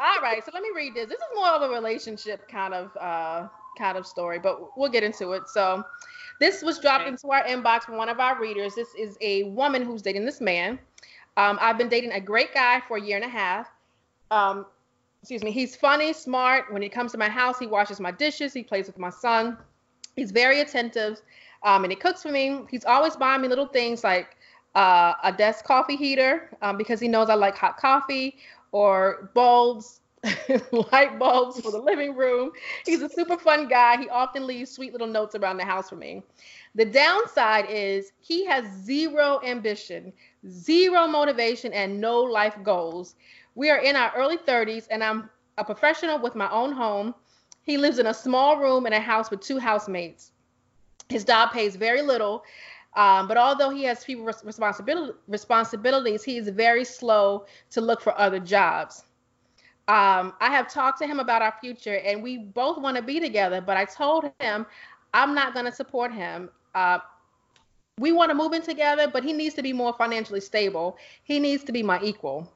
All 0.00 0.22
right, 0.22 0.42
so 0.44 0.50
let 0.54 0.62
me 0.62 0.70
read 0.74 0.94
this. 0.94 1.08
This 1.08 1.18
is 1.18 1.26
more 1.34 1.48
of 1.48 1.62
a 1.62 1.68
relationship 1.68 2.48
kind 2.48 2.72
of 2.72 2.96
uh 2.98 3.48
kind 3.76 3.98
of 3.98 4.06
story, 4.06 4.38
but 4.38 4.76
we'll 4.78 4.90
get 4.90 5.02
into 5.02 5.32
it. 5.32 5.48
So 5.48 5.84
this 6.40 6.62
was 6.62 6.78
dropped 6.78 7.06
into 7.06 7.28
our 7.30 7.44
inbox 7.44 7.82
from 7.82 7.96
one 7.96 8.08
of 8.08 8.20
our 8.20 8.40
readers. 8.40 8.74
This 8.74 8.88
is 8.98 9.18
a 9.20 9.44
woman 9.44 9.84
who's 9.84 10.00
dating 10.00 10.24
this 10.24 10.40
man. 10.40 10.78
Um, 11.36 11.58
I've 11.60 11.76
been 11.76 11.88
dating 11.88 12.12
a 12.12 12.20
great 12.20 12.54
guy 12.54 12.80
for 12.86 12.96
a 12.96 13.00
year 13.00 13.16
and 13.16 13.24
a 13.24 13.28
half. 13.28 13.68
Um, 14.30 14.66
excuse 15.24 15.42
me. 15.42 15.52
He's 15.52 15.74
funny, 15.74 16.12
smart. 16.12 16.70
When 16.70 16.82
he 16.82 16.90
comes 16.90 17.12
to 17.12 17.18
my 17.18 17.30
house, 17.30 17.58
he 17.58 17.66
washes 17.66 17.98
my 17.98 18.10
dishes. 18.10 18.52
He 18.52 18.62
plays 18.62 18.86
with 18.86 18.98
my 18.98 19.08
son. 19.08 19.56
He's 20.16 20.30
very 20.30 20.60
attentive, 20.60 21.22
um, 21.62 21.82
and 21.82 21.90
he 21.90 21.96
cooks 21.96 22.22
for 22.22 22.30
me. 22.30 22.60
He's 22.70 22.84
always 22.84 23.16
buying 23.16 23.40
me 23.40 23.48
little 23.48 23.66
things 23.66 24.04
like 24.04 24.36
uh, 24.74 25.14
a 25.24 25.32
desk 25.32 25.64
coffee 25.64 25.96
heater 25.96 26.50
um, 26.60 26.76
because 26.76 27.00
he 27.00 27.08
knows 27.08 27.30
I 27.30 27.36
like 27.36 27.56
hot 27.56 27.78
coffee 27.78 28.36
or 28.70 29.30
bulbs, 29.34 30.02
light 30.92 31.18
bulbs 31.18 31.58
for 31.58 31.72
the 31.72 31.78
living 31.78 32.14
room. 32.14 32.52
He's 32.84 33.00
a 33.00 33.08
super 33.08 33.38
fun 33.38 33.66
guy. 33.66 33.96
He 33.96 34.10
often 34.10 34.46
leaves 34.46 34.72
sweet 34.72 34.92
little 34.92 35.08
notes 35.08 35.34
around 35.34 35.56
the 35.56 35.64
house 35.64 35.88
for 35.88 35.96
me. 35.96 36.22
The 36.74 36.84
downside 36.84 37.64
is 37.70 38.12
he 38.20 38.44
has 38.44 38.66
zero 38.84 39.40
ambition, 39.42 40.12
zero 40.46 41.06
motivation, 41.06 41.72
and 41.72 41.98
no 41.98 42.20
life 42.20 42.58
goals. 42.62 43.14
We 43.54 43.70
are 43.70 43.78
in 43.78 43.96
our 43.96 44.12
early 44.16 44.36
30s, 44.36 44.86
and 44.90 45.02
I'm 45.02 45.30
a 45.58 45.64
professional 45.64 46.18
with 46.18 46.34
my 46.34 46.50
own 46.50 46.72
home. 46.72 47.14
He 47.62 47.76
lives 47.78 47.98
in 47.98 48.06
a 48.06 48.14
small 48.14 48.58
room 48.58 48.86
in 48.86 48.92
a 48.92 49.00
house 49.00 49.30
with 49.30 49.40
two 49.40 49.58
housemates. 49.58 50.32
His 51.08 51.24
job 51.24 51.52
pays 51.52 51.76
very 51.76 52.02
little, 52.02 52.44
um, 52.96 53.28
but 53.28 53.36
although 53.36 53.70
he 53.70 53.84
has 53.84 54.04
few 54.04 54.24
responsibility, 54.24 55.12
responsibilities, 55.28 56.24
he 56.24 56.36
is 56.36 56.48
very 56.48 56.84
slow 56.84 57.46
to 57.70 57.80
look 57.80 58.00
for 58.00 58.18
other 58.18 58.38
jobs. 58.38 59.04
Um, 59.86 60.32
I 60.40 60.50
have 60.50 60.72
talked 60.72 60.98
to 61.00 61.06
him 61.06 61.20
about 61.20 61.42
our 61.42 61.54
future, 61.60 61.96
and 61.96 62.22
we 62.22 62.38
both 62.38 62.78
want 62.78 62.96
to 62.96 63.02
be 63.02 63.20
together. 63.20 63.60
But 63.60 63.76
I 63.76 63.84
told 63.84 64.30
him 64.40 64.64
I'm 65.12 65.34
not 65.34 65.52
going 65.52 65.66
to 65.66 65.72
support 65.72 66.12
him. 66.12 66.48
Uh, 66.74 66.98
we 67.98 68.10
want 68.10 68.30
to 68.30 68.34
move 68.34 68.52
in 68.52 68.62
together, 68.62 69.08
but 69.08 69.22
he 69.22 69.32
needs 69.32 69.54
to 69.56 69.62
be 69.62 69.72
more 69.72 69.92
financially 69.92 70.40
stable. 70.40 70.96
He 71.22 71.38
needs 71.38 71.62
to 71.64 71.72
be 71.72 71.82
my 71.82 72.00
equal. 72.02 72.50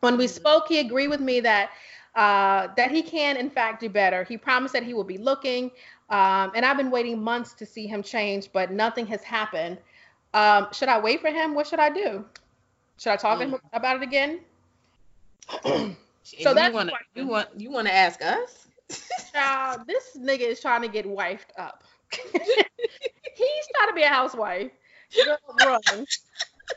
When 0.00 0.16
we 0.16 0.26
spoke, 0.26 0.68
he 0.68 0.78
agreed 0.78 1.08
with 1.08 1.20
me 1.20 1.40
that 1.40 1.70
uh, 2.14 2.68
that 2.76 2.90
he 2.90 3.02
can, 3.02 3.36
in 3.36 3.50
fact, 3.50 3.80
do 3.80 3.88
better. 3.88 4.24
He 4.24 4.36
promised 4.36 4.72
that 4.74 4.82
he 4.82 4.94
will 4.94 5.04
be 5.04 5.18
looking, 5.18 5.70
um, 6.10 6.52
and 6.54 6.64
I've 6.64 6.76
been 6.76 6.90
waiting 6.90 7.22
months 7.22 7.52
to 7.54 7.66
see 7.66 7.86
him 7.86 8.02
change, 8.02 8.50
but 8.52 8.72
nothing 8.72 9.06
has 9.06 9.22
happened. 9.22 9.78
Um, 10.34 10.68
should 10.72 10.88
I 10.88 10.98
wait 10.98 11.20
for 11.20 11.28
him? 11.28 11.54
What 11.54 11.66
should 11.66 11.80
I 11.80 11.90
do? 11.90 12.24
Should 12.98 13.12
I 13.12 13.16
talk 13.16 13.38
mm. 13.38 13.42
to 13.42 13.44
him 13.46 13.52
mm. 13.52 13.60
about 13.72 13.96
it 13.96 14.02
again? 14.02 14.40
so 16.22 16.54
that's 16.54 16.68
you 16.68 16.74
want 16.74 16.90
you 17.14 17.26
want 17.26 17.48
you 17.56 17.70
want 17.70 17.86
to 17.86 17.94
ask 17.94 18.22
us? 18.22 18.66
Child, 19.32 19.82
this 19.86 20.16
nigga 20.18 20.40
is 20.40 20.60
trying 20.60 20.82
to 20.82 20.88
get 20.88 21.06
wifed 21.06 21.52
up. 21.58 21.84
He's 22.12 23.66
trying 23.76 23.88
to 23.88 23.94
be 23.94 24.02
a 24.02 24.08
housewife. 24.08 24.70
Girl, 25.24 25.38
run. 25.64 25.80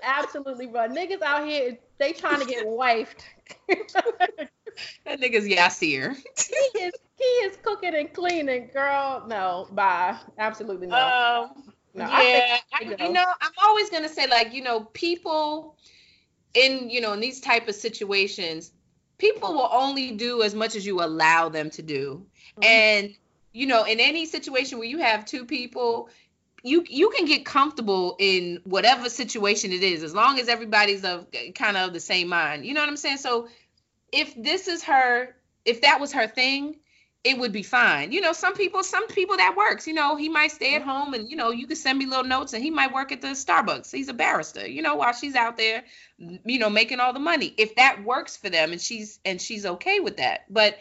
Absolutely 0.02 0.68
run. 0.68 0.96
Niggas 0.96 1.22
out 1.22 1.48
here, 1.48 1.78
they 1.98 2.14
trying 2.14 2.40
to 2.40 2.46
get 2.46 2.66
wifed. 2.68 3.24
that 3.68 5.20
nigga's 5.20 5.46
Yasir. 5.48 6.16
he 6.16 6.80
is 6.80 6.94
he 7.18 7.24
is 7.24 7.58
cooking 7.64 7.96
and 7.96 8.12
cleaning, 8.14 8.70
girl. 8.74 9.24
No, 9.28 9.68
bye. 9.72 10.18
Absolutely 10.38 10.88
no. 10.88 10.96
Um, 10.96 11.74
no, 11.94 12.06
yeah, 12.06 12.58
I 12.74 12.96
I, 13.00 13.06
you 13.06 13.14
know, 13.14 13.26
I'm 13.42 13.52
always 13.64 13.90
gonna 13.90 14.10
say 14.10 14.28
like, 14.28 14.54
you 14.54 14.64
know, 14.64 14.82
people 14.94 15.76
in 16.54 16.90
you 16.90 17.02
know 17.02 17.14
in 17.14 17.20
these 17.20 17.42
type 17.42 17.68
of 17.68 17.76
situations, 17.76 18.72
people 19.18 19.54
will 19.54 19.70
only 19.72 20.12
do 20.12 20.42
as 20.42 20.56
much 20.56 20.76
as 20.76 20.86
you 20.86 21.04
allow 21.04 21.50
them 21.50 21.70
to 21.72 21.82
do, 21.82 22.26
mm-hmm. 22.58 22.64
and 22.64 23.16
you 23.54 23.68
know, 23.68 23.84
in 23.84 24.00
any 24.00 24.26
situation 24.26 24.78
where 24.80 24.88
you 24.88 25.00
have 25.00 25.26
two 25.26 25.46
people, 25.46 26.10
you 26.64 26.84
you 26.88 27.10
can 27.10 27.26
get 27.26 27.46
comfortable 27.46 28.16
in 28.20 28.60
whatever 28.64 29.10
situation 29.10 29.72
it 29.72 29.84
is 29.84 30.04
as 30.04 30.14
long 30.14 30.40
as 30.40 30.48
everybody's 30.48 31.04
of 31.04 31.26
kind 31.56 31.78
of 31.78 31.94
the 31.94 32.00
same 32.00 32.28
mind 32.28 32.66
you 32.66 32.74
know 32.74 32.82
what 32.82 32.90
i'm 32.90 32.98
saying? 32.98 33.18
So 33.18 33.48
if 34.12 34.34
this 34.36 34.68
is 34.68 34.84
her 34.84 35.36
if 35.66 35.82
that 35.82 36.00
was 36.00 36.14
her 36.14 36.28
thing 36.28 36.76
it 37.24 37.38
would 37.38 37.52
be 37.52 37.64
fine 37.64 38.12
you 38.12 38.22
know 38.22 38.34
some 38.34 38.54
people 38.54 38.84
some 38.84 39.08
people 39.08 39.38
that 39.38 39.56
works 39.56 39.88
you 39.88 39.94
know 39.94 40.16
he 40.16 40.28
might 40.28 40.52
stay 40.52 40.76
at 40.76 40.82
home 40.82 41.14
and 41.14 41.30
you 41.30 41.36
know 41.36 41.52
you 41.52 41.68
can 41.68 41.76
send 41.76 41.98
me 41.98 42.06
little 42.06 42.24
notes 42.24 42.54
and 42.54 42.64
he 42.64 42.72
might 42.72 42.94
work 42.94 43.12
at 43.12 43.22
the 43.22 43.28
starbucks 43.28 43.92
he's 43.92 44.10
a 44.10 44.14
barrister 44.14 44.68
you 44.68 44.82
know 44.82 44.96
while 44.96 45.14
she's 45.14 45.36
out 45.36 45.56
there 45.56 45.84
you 46.46 46.60
know 46.60 46.70
making 46.70 47.00
all 47.00 47.14
the 47.14 47.20
money 47.20 47.54
if 47.58 47.76
that 47.76 48.04
works 48.04 48.38
for 48.38 48.50
them 48.50 48.72
and 48.72 48.82
she's 48.82 49.20
and 49.26 49.42
she's 49.42 49.66
okay 49.66 50.00
with 50.00 50.18
that. 50.18 50.46
But 50.50 50.78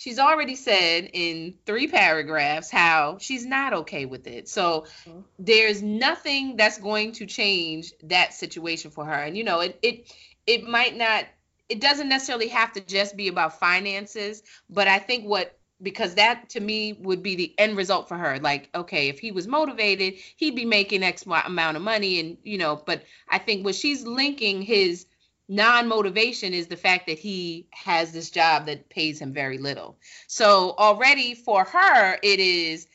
she's 0.00 0.18
already 0.18 0.56
said 0.56 1.10
in 1.12 1.52
three 1.66 1.86
paragraphs 1.86 2.70
how 2.70 3.18
she's 3.20 3.44
not 3.44 3.74
okay 3.74 4.06
with 4.06 4.26
it. 4.26 4.48
So 4.48 4.86
mm-hmm. 5.06 5.20
there's 5.38 5.82
nothing 5.82 6.56
that's 6.56 6.78
going 6.78 7.12
to 7.12 7.26
change 7.26 7.92
that 8.04 8.32
situation 8.32 8.90
for 8.90 9.04
her. 9.04 9.12
And 9.12 9.36
you 9.36 9.44
know, 9.44 9.60
it 9.60 9.78
it 9.82 10.10
it 10.46 10.66
might 10.66 10.96
not 10.96 11.26
it 11.68 11.82
doesn't 11.82 12.08
necessarily 12.08 12.48
have 12.48 12.72
to 12.72 12.80
just 12.80 13.14
be 13.14 13.28
about 13.28 13.60
finances, 13.60 14.42
but 14.70 14.88
I 14.88 14.98
think 14.98 15.26
what 15.26 15.58
because 15.82 16.14
that 16.14 16.48
to 16.50 16.60
me 16.60 16.94
would 16.94 17.22
be 17.22 17.36
the 17.36 17.54
end 17.58 17.76
result 17.76 18.08
for 18.08 18.16
her 18.16 18.38
like 18.38 18.68
okay 18.74 19.08
if 19.08 19.18
he 19.18 19.32
was 19.32 19.46
motivated 19.48 20.12
he'd 20.36 20.54
be 20.54 20.66
making 20.66 21.02
x 21.02 21.24
amount 21.24 21.74
of 21.74 21.82
money 21.82 22.20
and 22.20 22.36
you 22.42 22.58
know 22.58 22.82
but 22.84 23.02
i 23.30 23.38
think 23.38 23.64
what 23.64 23.74
she's 23.74 24.04
linking 24.04 24.60
his 24.60 25.06
non-motivation 25.50 26.54
is 26.54 26.68
the 26.68 26.76
fact 26.76 27.08
that 27.08 27.18
he 27.18 27.66
has 27.72 28.12
this 28.12 28.30
job 28.30 28.66
that 28.66 28.88
pays 28.88 29.20
him 29.20 29.32
very 29.32 29.58
little. 29.58 29.98
So 30.28 30.74
already 30.78 31.34
for 31.34 31.64
her 31.64 32.18
it 32.22 32.38
is 32.38 32.86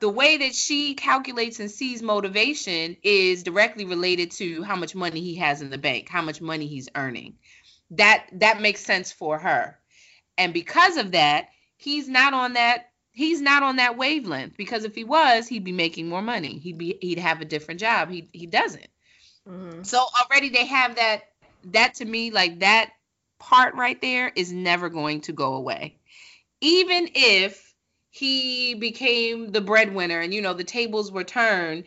the 0.00 0.08
way 0.08 0.36
that 0.38 0.54
she 0.54 0.94
calculates 0.94 1.60
and 1.60 1.70
sees 1.70 2.02
motivation 2.02 2.96
is 3.04 3.44
directly 3.44 3.84
related 3.84 4.32
to 4.32 4.64
how 4.64 4.74
much 4.74 4.96
money 4.96 5.20
he 5.20 5.36
has 5.36 5.62
in 5.62 5.70
the 5.70 5.78
bank, 5.78 6.08
how 6.08 6.20
much 6.20 6.40
money 6.40 6.66
he's 6.66 6.88
earning. 6.96 7.34
That 7.92 8.26
that 8.32 8.60
makes 8.60 8.84
sense 8.84 9.12
for 9.12 9.38
her. 9.38 9.78
And 10.36 10.52
because 10.52 10.96
of 10.96 11.12
that, 11.12 11.50
he's 11.76 12.08
not 12.08 12.34
on 12.34 12.54
that 12.54 12.86
he's 13.12 13.40
not 13.40 13.62
on 13.62 13.76
that 13.76 13.96
wavelength 13.96 14.56
because 14.56 14.82
if 14.84 14.96
he 14.96 15.04
was, 15.04 15.46
he'd 15.46 15.62
be 15.62 15.70
making 15.70 16.08
more 16.08 16.22
money. 16.22 16.58
He'd 16.58 16.76
be 16.76 16.98
he'd 17.00 17.20
have 17.20 17.40
a 17.40 17.44
different 17.44 17.78
job. 17.78 18.10
He 18.10 18.28
he 18.32 18.46
doesn't. 18.46 18.88
Mm-hmm. 19.48 19.82
So 19.82 20.04
already 20.20 20.48
they 20.48 20.66
have 20.66 20.96
that 20.96 21.22
that 21.72 21.94
to 21.94 22.04
me, 22.04 22.30
like 22.30 22.60
that 22.60 22.90
part 23.38 23.74
right 23.74 24.00
there 24.00 24.32
is 24.34 24.52
never 24.52 24.88
going 24.88 25.20
to 25.22 25.32
go 25.32 25.54
away. 25.54 25.96
Even 26.60 27.08
if 27.14 27.74
he 28.10 28.74
became 28.74 29.50
the 29.50 29.60
breadwinner 29.60 30.20
and 30.20 30.32
you 30.32 30.40
know 30.40 30.54
the 30.54 30.64
tables 30.64 31.10
were 31.10 31.24
turned, 31.24 31.84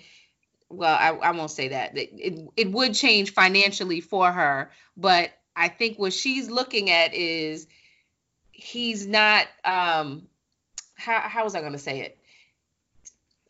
well, 0.69 0.95
I, 0.95 1.29
I 1.29 1.31
won't 1.31 1.51
say 1.51 1.69
that. 1.69 1.97
It, 1.97 2.09
it 2.13 2.49
it 2.57 2.71
would 2.71 2.93
change 2.93 3.31
financially 3.31 4.01
for 4.01 4.31
her, 4.31 4.71
but 4.95 5.31
I 5.55 5.69
think 5.69 5.97
what 5.97 6.13
she's 6.13 6.49
looking 6.49 6.89
at 6.89 7.13
is 7.13 7.67
he's 8.51 9.07
not 9.07 9.47
um 9.63 10.27
how 10.95 11.21
how 11.21 11.43
was 11.43 11.55
I 11.55 11.61
gonna 11.61 11.77
say 11.77 12.01
it? 12.01 12.17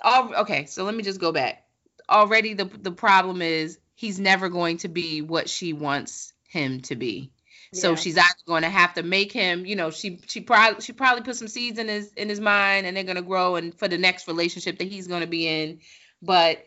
All 0.01 0.33
okay, 0.35 0.65
so 0.65 0.83
let 0.83 0.93
me 0.95 1.03
just 1.03 1.19
go 1.19 1.31
back. 1.31 1.65
Already 2.09 2.53
the 2.53 2.65
the 2.65 2.91
problem 2.91 3.41
is 3.41 3.79
he's 3.97 4.19
never 4.19 4.47
going 4.47 4.77
to 4.77 4.87
be 4.87 5.21
what 5.21 5.49
she 5.49 5.73
wants 5.73 6.31
him 6.47 6.81
to 6.81 6.95
be. 6.95 7.31
Yeah. 7.73 7.81
So 7.81 7.95
she's 7.95 8.15
actually 8.15 8.45
going 8.45 8.61
to 8.61 8.69
have 8.69 8.93
to 8.93 9.03
make 9.03 9.33
him, 9.33 9.65
you 9.65 9.75
know, 9.75 9.89
she 9.91 10.21
she 10.27 10.39
probably 10.39 10.79
she 10.81 10.93
probably 10.93 11.23
put 11.23 11.35
some 11.35 11.49
seeds 11.49 11.79
in 11.79 11.89
his 11.89 12.13
in 12.13 12.29
his 12.29 12.39
mind 12.39 12.85
and 12.85 12.95
they're 12.95 13.03
going 13.03 13.17
to 13.17 13.21
grow 13.21 13.57
and 13.57 13.77
for 13.77 13.89
the 13.89 13.97
next 13.97 14.27
relationship 14.27 14.77
that 14.77 14.87
he's 14.87 15.07
going 15.07 15.21
to 15.21 15.27
be 15.27 15.47
in, 15.47 15.79
but 16.21 16.65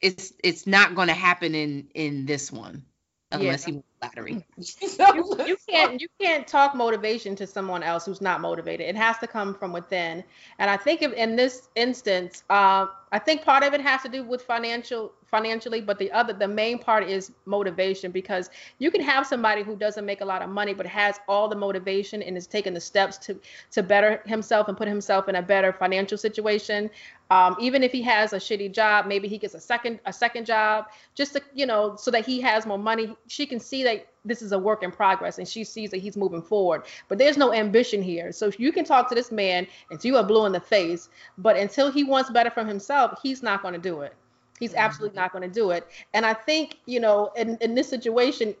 it's 0.00 0.32
it's 0.42 0.66
not 0.66 0.94
going 0.94 1.08
to 1.08 1.14
happen 1.14 1.54
in 1.54 1.88
in 1.94 2.26
this 2.26 2.52
one 2.52 2.84
unless 3.32 3.66
yeah. 3.66 3.74
he 3.74 3.82
flattery. 4.00 4.44
you, 4.56 5.44
you, 5.46 5.56
can't 5.68 6.00
you 6.00 6.08
can't 6.20 6.46
talk 6.46 6.74
motivation 6.74 7.36
to 7.36 7.46
someone 7.46 7.82
else 7.82 8.04
who's 8.04 8.20
not 8.20 8.40
motivated. 8.40 8.86
It 8.86 8.96
has 8.96 9.18
to 9.18 9.26
come 9.26 9.54
from 9.54 9.72
within. 9.72 10.24
And 10.58 10.70
I 10.70 10.76
think 10.76 11.02
if, 11.02 11.12
in 11.12 11.36
this 11.36 11.68
instance, 11.74 12.44
uh, 12.50 12.86
I 13.12 13.18
think 13.18 13.42
part 13.42 13.62
of 13.62 13.74
it 13.74 13.80
has 13.80 14.02
to 14.02 14.08
do 14.08 14.24
with 14.24 14.42
financial 14.42 15.12
financially, 15.26 15.80
but 15.80 15.98
the 15.98 16.10
other 16.12 16.32
the 16.32 16.48
main 16.48 16.78
part 16.78 17.08
is 17.08 17.32
motivation 17.46 18.10
because 18.10 18.50
you 18.78 18.90
can 18.90 19.00
have 19.00 19.26
somebody 19.26 19.62
who 19.62 19.76
doesn't 19.76 20.04
make 20.04 20.20
a 20.20 20.24
lot 20.24 20.42
of 20.42 20.50
money 20.50 20.74
but 20.74 20.86
has 20.86 21.20
all 21.26 21.48
the 21.48 21.56
motivation 21.56 22.22
and 22.22 22.36
is 22.36 22.46
taking 22.46 22.74
the 22.74 22.80
steps 22.80 23.16
to 23.18 23.38
to 23.70 23.82
better 23.82 24.22
himself 24.26 24.68
and 24.68 24.76
put 24.76 24.88
himself 24.88 25.28
in 25.28 25.36
a 25.36 25.42
better 25.42 25.72
financial 25.72 26.18
situation. 26.18 26.90
Um, 27.32 27.56
even 27.66 27.82
if 27.82 27.92
he 27.92 28.02
has 28.02 28.32
a 28.32 28.40
shitty 28.46 28.72
job, 28.80 29.06
maybe 29.06 29.26
he 29.28 29.38
gets 29.38 29.54
a 29.54 29.60
second 29.60 30.00
a 30.06 30.12
second 30.12 30.44
job 30.46 30.86
just 31.14 31.32
to 31.34 31.40
you 31.60 31.66
know 31.70 31.96
so 31.96 32.10
that 32.10 32.24
he 32.30 32.40
has 32.48 32.66
more 32.66 32.78
money. 32.78 33.16
She 33.28 33.44
can 33.46 33.60
see 33.60 33.82
that 33.84 34.06
this 34.24 34.42
is 34.42 34.52
a 34.52 34.58
work 34.58 34.82
in 34.82 34.90
progress 34.90 35.38
and 35.38 35.48
she 35.48 35.64
sees 35.64 35.90
that 35.90 36.00
he's 36.04 36.16
moving 36.16 36.42
forward 36.42 36.82
but 37.08 37.18
there's 37.18 37.36
no 37.36 37.52
ambition 37.52 38.00
here 38.00 38.30
so 38.30 38.52
you 38.56 38.70
can 38.76 38.84
talk 38.84 39.08
to 39.08 39.16
this 39.16 39.32
man 39.32 39.66
until 39.90 40.08
you 40.12 40.16
are 40.16 40.22
blue 40.32 40.46
in 40.46 40.52
the 40.52 40.60
face 40.60 41.08
but 41.38 41.56
until 41.56 41.90
he 41.90 42.04
wants 42.04 42.30
better 42.30 42.50
for 42.50 42.64
himself 42.64 43.18
he's 43.20 43.42
not 43.42 43.62
going 43.62 43.74
to 43.74 43.80
do 43.80 44.02
it 44.02 44.14
He's 44.60 44.74
Mhm. 44.74 44.78
absolutely 44.86 45.16
not 45.16 45.32
going 45.32 45.42
to 45.42 45.52
do 45.62 45.72
it. 45.72 45.88
And 46.14 46.24
I 46.24 46.34
think, 46.34 46.78
you 46.86 47.00
know, 47.00 47.32
in, 47.36 47.58
in 47.60 47.74
this 47.74 47.88
situation, 47.88 48.54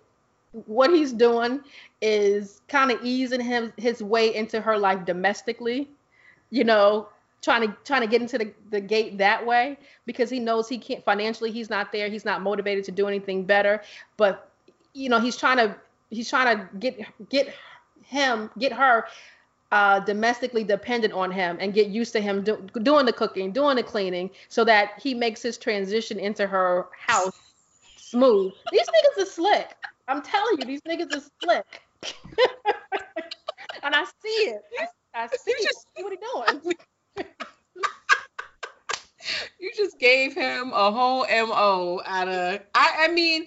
what 0.66 0.90
he's 0.90 1.12
doing 1.12 1.60
is 2.00 2.60
kind 2.66 2.90
of 2.90 2.98
easing 3.04 3.40
him 3.40 3.72
his 3.76 4.02
way 4.02 4.34
into 4.34 4.60
her 4.60 4.76
life 4.76 5.04
domestically, 5.04 5.88
you 6.50 6.64
know, 6.64 7.08
trying 7.42 7.68
to 7.68 7.76
trying 7.84 8.00
to 8.00 8.06
get 8.06 8.22
into 8.22 8.38
the, 8.38 8.52
the 8.70 8.80
gate 8.80 9.18
that 9.18 9.44
way 9.44 9.76
because 10.06 10.30
he 10.30 10.40
knows 10.40 10.68
he 10.68 10.78
can't 10.78 11.04
financially 11.04 11.50
he's 11.50 11.68
not 11.68 11.92
there, 11.92 12.08
he's 12.08 12.24
not 12.24 12.40
motivated 12.40 12.84
to 12.84 12.92
do 12.92 13.06
anything 13.08 13.44
better. 13.44 13.82
But 14.16 14.48
you 14.94 15.08
know, 15.08 15.20
he's 15.20 15.36
trying 15.36 15.58
to 15.58 15.76
he's 16.10 16.30
trying 16.30 16.56
to 16.56 16.68
get 16.78 17.00
get 17.28 17.52
him, 18.04 18.50
get 18.58 18.72
her 18.72 19.06
uh, 19.72 20.00
domestically 20.00 20.64
dependent 20.64 21.14
on 21.14 21.30
him 21.30 21.56
and 21.60 21.72
get 21.72 21.88
used 21.88 22.12
to 22.12 22.20
him 22.20 22.44
do, 22.44 22.56
doing 22.82 23.06
the 23.06 23.12
cooking, 23.12 23.52
doing 23.52 23.74
the 23.76 23.82
cleaning, 23.82 24.30
so 24.48 24.64
that 24.64 24.90
he 25.00 25.14
makes 25.14 25.40
his 25.42 25.56
transition 25.56 26.18
into 26.18 26.46
her 26.46 26.86
house 26.96 27.38
smooth. 27.96 28.52
These 28.70 28.82
niggas 28.82 29.22
are 29.22 29.26
slick. 29.26 29.74
I'm 30.08 30.20
telling 30.20 30.58
you, 30.60 30.66
these 30.66 30.82
niggas 30.82 31.16
are 31.16 31.22
slick. 31.42 31.82
and 33.82 33.94
I 33.94 34.04
see 34.22 34.28
it. 34.28 34.62
I, 35.14 35.22
I 35.24 35.26
see 35.28 35.50
it. 35.52 35.62
just- 35.62 35.86
See 35.96 36.02
what 36.02 36.12
he 36.12 36.18
doing. 36.62 36.76
You 39.58 39.70
just 39.76 39.98
gave 39.98 40.34
him 40.34 40.72
a 40.72 40.90
whole 40.90 41.26
mo 41.28 42.00
out 42.04 42.28
of 42.28 42.60
i 42.74 42.94
i 43.00 43.08
mean 43.12 43.46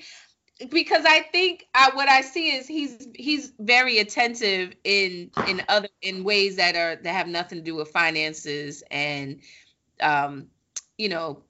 because 0.70 1.04
i 1.06 1.20
think 1.20 1.68
I, 1.74 1.92
what 1.94 2.08
i 2.10 2.22
see 2.22 2.56
is 2.56 2.68
he's 2.68 3.08
he's 3.16 3.52
very 3.60 4.00
attentive 4.00 4.74
in 4.84 5.32
in 5.48 5.64
other 5.68 5.90
in 6.02 6.24
ways 6.24 6.56
that 6.58 6.76
are 6.76 6.96
that 6.96 7.12
have 7.12 7.28
nothing 7.28 7.58
to 7.60 7.64
do 7.64 7.76
with 7.76 7.90
finances 7.90 8.84
and 8.90 9.42
um 10.02 10.48
you 10.98 11.10
know 11.10 11.42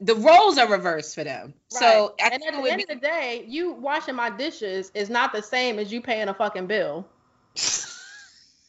the 0.00 0.14
roles 0.14 0.58
are 0.58 0.70
reversed 0.70 1.14
for 1.14 1.24
them 1.24 1.54
so 1.68 2.14
I 2.20 2.24
and 2.24 2.34
at 2.34 2.40
the 2.40 2.70
end 2.70 2.78
be- 2.78 2.82
of 2.84 2.88
the 2.88 3.06
day, 3.06 3.44
you 3.48 3.72
washing 3.72 4.14
my 4.14 4.30
dishes 4.30 4.90
is 4.94 5.10
not 5.10 5.32
the 5.32 5.42
same 5.42 5.78
as 5.78 5.92
you 5.92 6.00
paying 6.00 6.28
a 6.28 6.34
fucking 6.34 6.66
bill. 6.66 7.06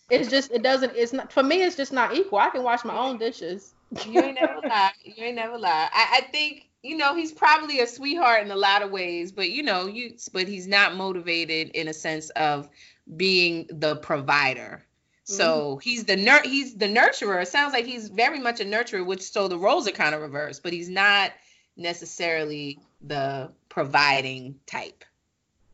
It's 0.09 0.29
just 0.29 0.51
it 0.51 0.61
doesn't 0.61 0.93
it's 0.95 1.13
not 1.13 1.31
for 1.31 1.43
me 1.43 1.63
it's 1.63 1.75
just 1.75 1.91
not 1.91 2.15
equal. 2.15 2.39
I 2.39 2.49
can 2.49 2.63
wash 2.63 2.85
my 2.85 2.97
own 2.97 3.17
dishes. 3.17 3.73
you 4.07 4.21
ain't 4.21 4.39
never 4.39 4.59
lie. 4.67 4.91
You 5.03 5.23
ain't 5.23 5.35
never 5.35 5.57
lie. 5.57 5.89
I, 5.91 6.17
I 6.17 6.21
think 6.31 6.69
you 6.83 6.97
know 6.97 7.15
he's 7.15 7.31
probably 7.31 7.79
a 7.79 7.87
sweetheart 7.87 8.43
in 8.43 8.51
a 8.51 8.55
lot 8.55 8.83
of 8.83 8.91
ways, 8.91 9.31
but 9.31 9.49
you 9.49 9.63
know 9.63 9.87
you 9.87 10.15
but 10.33 10.47
he's 10.47 10.67
not 10.67 10.95
motivated 10.95 11.69
in 11.69 11.87
a 11.87 11.93
sense 11.93 12.29
of 12.31 12.69
being 13.15 13.67
the 13.69 13.95
provider. 13.97 14.85
So 15.23 15.77
mm-hmm. 15.77 15.79
he's 15.79 16.03
the 16.03 16.17
nur- 16.17 16.43
he's 16.43 16.75
the 16.75 16.87
nurturer. 16.87 17.41
It 17.41 17.47
sounds 17.47 17.73
like 17.73 17.85
he's 17.85 18.09
very 18.09 18.39
much 18.39 18.59
a 18.59 18.65
nurturer, 18.65 19.03
which 19.03 19.23
so 19.23 19.47
the 19.47 19.57
roles 19.57 19.87
are 19.87 19.91
kind 19.91 20.13
of 20.13 20.21
reversed, 20.21 20.61
but 20.61 20.71
he's 20.71 20.89
not 20.89 21.31
necessarily 21.75 22.79
the 23.01 23.51
providing 23.69 24.59
type. 24.67 25.03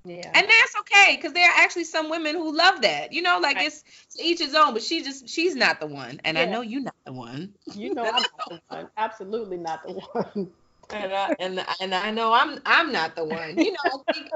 Yeah. 0.06 0.34
And 0.34 0.48
that's 0.48 0.76
okay 0.82 1.16
because 1.16 1.34
there 1.34 1.50
are 1.50 1.60
actually 1.60 1.86
some 1.86 2.10
women 2.10 2.36
who 2.36 2.56
love 2.56 2.82
that. 2.82 3.14
You 3.14 3.22
know, 3.22 3.40
like 3.42 3.58
Right. 3.58 3.62
it's 3.62 3.84
each 4.20 4.40
his 4.40 4.56
own, 4.56 4.74
but 4.74 4.82
she 4.84 5.04
just 5.04 5.28
she's 5.30 5.56
not 5.56 5.80
the 5.80 5.88
one. 5.88 6.22
And 6.24 6.38
I 6.38 6.46
know 6.46 6.62
you're 6.62 6.82
not 6.82 6.96
the 7.06 7.14
one. 7.14 7.54
you 7.74 7.94
know 7.94 8.10
I'm 8.12 8.24
not 8.24 8.44
the 8.50 8.60
one. 8.68 8.88
Absolutely 8.98 9.58
not 9.58 9.84
the 9.84 9.92
one. 9.92 10.52
and 10.92 11.14
I, 11.14 11.32
and 11.40 11.66
and 11.80 11.94
I 11.94 12.12
know 12.12 12.34
I'm 12.34 12.60
I'm 12.66 12.92
not 12.92 13.16
the 13.16 13.26
one. 13.26 13.60
You 13.60 13.72
know, 13.72 14.04
I, 14.14 14.32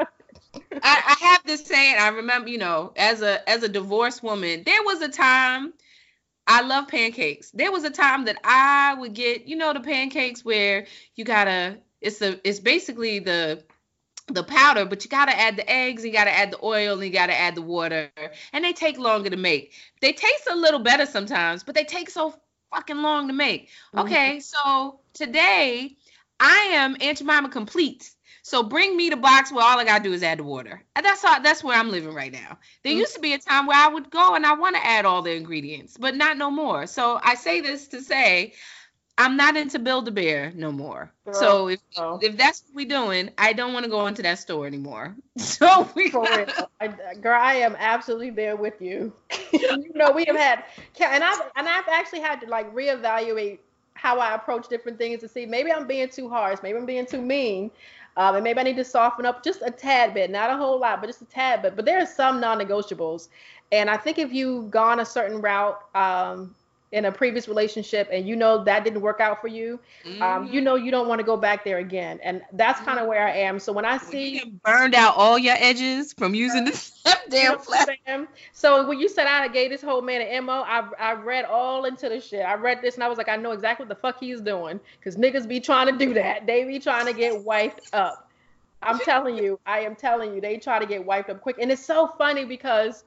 I, 0.82 1.16
I 1.20 1.26
have 1.26 1.42
this 1.46 1.64
saying. 1.66 1.96
I 2.00 2.10
remember, 2.10 2.50
you 2.50 2.58
know, 2.58 2.94
as 2.96 3.22
a 3.22 3.48
as 3.50 3.64
a 3.64 3.70
divorced 3.70 4.24
woman, 4.24 4.64
there 4.66 4.84
was 4.84 5.02
a 5.02 5.10
time 5.10 5.74
I 6.48 6.62
love 6.62 6.88
pancakes. 6.88 7.52
There 7.52 7.72
was 7.72 7.84
a 7.84 7.90
time 7.92 8.26
that 8.26 8.38
I 8.44 8.96
would 9.00 9.14
get, 9.14 9.48
you 9.48 9.56
know, 9.58 9.74
the 9.74 9.80
pancakes 9.82 10.44
where 10.46 10.86
you 11.16 11.26
gotta. 11.26 11.78
It's 12.02 12.20
the 12.20 12.40
it's 12.44 12.60
basically 12.60 13.20
the 13.20 13.64
the 14.28 14.44
powder, 14.44 14.86
but 14.86 15.04
you 15.04 15.10
gotta 15.10 15.38
add 15.38 15.56
the 15.58 15.70
eggs, 15.70 16.04
you 16.06 16.12
gotta 16.12 16.32
add 16.36 16.52
the 16.52 16.60
oil, 16.64 16.94
and 16.96 17.04
you 17.04 17.12
gotta 17.12 17.38
add 17.38 17.56
the 17.56 17.62
water, 17.62 18.10
and 18.54 18.64
they 18.64 18.74
take 18.74 18.98
longer 18.98 19.30
to 19.30 19.38
make. 19.38 19.74
They 20.02 20.14
taste 20.14 20.48
a 20.50 20.56
little 20.56 20.80
better 20.80 21.06
sometimes, 21.06 21.64
but 21.64 21.76
they 21.76 21.84
take 21.84 22.10
so 22.10 22.34
fucking 22.74 23.02
long 23.02 23.28
to 23.28 23.34
make. 23.34 23.70
Okay, 23.98 24.40
so 24.40 25.00
today 25.14 25.96
I 26.40 26.70
am 26.74 26.98
Aunt 27.02 27.18
Jemima 27.20 27.50
complete. 27.50 28.12
So 28.42 28.64
bring 28.64 28.96
me 28.96 29.10
the 29.10 29.18
box 29.18 29.52
where 29.52 29.64
all 29.66 29.80
I 29.80 29.86
gotta 29.86 30.04
do 30.04 30.14
is 30.14 30.24
add 30.24 30.40
the 30.40 30.44
water. 30.44 30.84
And 30.96 31.06
that's 31.06 31.22
how 31.24 31.40
that's 31.40 31.64
where 31.64 31.78
I'm 31.78 31.90
living 31.92 32.14
right 32.14 32.32
now. 32.32 32.60
There 32.84 32.94
Mhm. 32.94 32.98
used 32.98 33.14
to 33.16 33.20
be 33.20 33.34
a 33.34 33.40
time 33.40 33.66
where 33.68 33.78
I 33.78 33.88
would 33.88 34.10
go 34.12 34.36
and 34.36 34.46
I 34.46 34.54
want 34.54 34.76
to 34.76 34.86
add 34.86 35.06
all 35.06 35.22
the 35.22 35.34
ingredients, 35.36 35.98
but 35.98 36.16
not 36.16 36.38
no 36.38 36.52
more. 36.52 36.86
So 36.88 37.20
I 37.24 37.36
say 37.36 37.62
this 37.62 37.88
to 37.90 38.02
say 38.02 38.54
I'm 39.18 39.38
not 39.38 39.56
into 39.56 39.80
Build 39.80 40.08
a 40.08 40.12
Bear 40.12 40.52
no 40.56 40.72
more. 40.72 41.12
so 41.32 41.70
if 41.70 41.80
if 42.22 42.38
that's 42.38 42.64
what 42.66 42.76
we're 42.76 42.88
doing, 42.88 43.30
I 43.38 43.54
don't 43.54 43.74
want 43.74 43.86
to 43.86 43.90
go 43.90 44.08
into 44.08 44.22
that 44.24 44.40
store 44.40 44.68
anymore. 44.68 45.16
So 45.38 45.90
we 45.96 46.12
real. 46.12 46.48
I, 46.82 46.88
girl, 47.22 47.40
I 47.40 47.56
am 47.56 47.76
absolutely 47.78 48.30
there 48.32 48.56
with 48.56 48.82
you. 48.82 49.14
you 49.54 49.92
know, 49.94 50.12
we 50.12 50.26
have 50.26 50.36
had, 50.36 50.64
and 51.00 51.24
I've 51.24 51.42
and 51.56 51.68
I've 51.68 51.88
actually 51.88 52.22
had 52.22 52.42
to 52.42 52.48
like 52.48 52.74
reevaluate 52.74 53.60
how 53.94 54.20
I 54.20 54.36
approach 54.36 54.68
different 54.68 54.98
things 54.98 55.22
to 55.22 55.28
see 55.28 55.46
maybe 55.46 55.72
I'm 55.72 55.88
being 55.88 56.10
too 56.10 56.30
harsh, 56.30 56.60
maybe 56.62 56.78
I'm 56.78 56.86
being 56.86 57.06
too 57.06 57.22
mean, 57.22 57.72
um, 58.18 58.36
and 58.36 58.44
maybe 58.44 58.60
I 58.60 58.64
need 58.64 58.76
to 58.78 58.84
soften 58.84 59.26
up 59.26 59.44
just 59.44 59.62
a 59.62 59.72
tad 59.72 60.14
bit, 60.14 60.30
not 60.30 60.50
a 60.50 60.58
whole 60.58 60.80
lot, 60.80 61.00
but 61.00 61.08
just 61.08 61.22
a 61.22 61.26
tad 61.26 61.62
bit. 61.62 61.76
But 61.76 61.86
there 61.86 62.02
are 62.02 62.06
some 62.06 62.42
non-negotiables, 62.42 63.30
and 63.72 63.90
I 63.90 63.98
think 63.98 64.20
if 64.20 64.34
you've 64.34 64.72
gone 64.72 65.00
a 65.00 65.06
certain 65.06 65.42
route 65.42 65.80
um, 65.96 66.54
in 66.92 67.06
a 67.06 67.12
previous 67.12 67.48
relationship 67.48 68.08
and 68.12 68.28
you 68.28 68.36
know 68.36 68.64
that 68.64 68.84
didn't 68.84 69.02
work 69.02 69.20
out 69.20 69.42
for 69.42 69.48
you, 69.48 69.80
um, 70.22 70.46
you 70.46 70.54
mm-hmm. 70.54 70.64
know 70.64 70.76
you 70.76 70.92
don't 70.92 71.08
want 71.08 71.20
to 71.20 71.26
go 71.26 71.36
back 71.36 71.66
there 71.66 71.80
again, 71.80 72.20
and 72.24 72.42
that's 72.54 72.80
kind 72.82 73.00
of 73.00 73.04
mm-hmm. 73.04 73.10
where 73.10 73.28
I 73.28 73.32
am. 73.32 73.60
So 73.60 73.74
when 73.74 73.86
I 73.86 73.98
see 73.98 74.40
you 74.40 74.52
burned 74.64 74.96
out 74.96 75.16
all 75.18 75.38
your 75.38 75.56
edges 75.58 76.14
from 76.14 76.34
using 76.36 76.64
uh, 76.64 76.66
this 76.66 77.04
damn 77.30 77.60
flat. 77.60 77.90
So 78.54 78.88
when 78.88 79.00
you 79.00 79.10
said 79.10 79.28
I 79.28 79.48
gave 79.48 79.72
this 79.72 79.82
whole 79.82 80.02
man 80.02 80.22
an 80.22 80.46
MO, 80.46 80.64
I 80.66 80.88
I 81.00 81.14
read 81.14 81.46
all 81.46 81.86
into 81.86 82.10
the 82.10 82.22
shit. 82.22 82.46
I 82.46 82.56
read 82.56 82.82
this 82.82 82.96
and 82.96 83.04
I 83.04 83.08
was 83.08 83.18
like, 83.18 83.30
I 83.30 83.36
know 83.36 83.52
exactly 83.52 83.86
what 83.86 83.90
the 83.90 84.02
fuck 84.02 84.20
he's 84.20 84.42
doing. 84.42 84.80
Cause 85.04 85.16
niggas 85.16 85.48
be 85.48 85.60
trying 85.60 85.88
to 85.88 86.06
do 86.06 86.14
that. 86.14 86.46
They 86.46 86.64
be 86.64 86.80
trying 86.80 87.06
to 87.08 87.14
get 87.14 87.44
wiped 87.44 87.94
up. 87.94 88.30
I'm 88.82 89.00
telling 89.06 89.38
you, 89.38 89.60
I 89.66 89.80
am 89.80 89.96
telling 89.96 90.34
you, 90.34 90.42
they 90.42 90.58
try 90.58 90.80
to 90.80 90.86
get 90.86 91.06
wiped 91.06 91.30
up 91.30 91.42
quick. 91.42 91.58
And 91.60 91.72
it's 91.72 91.86
so 91.86 92.08
funny 92.18 92.46
because 92.46 93.04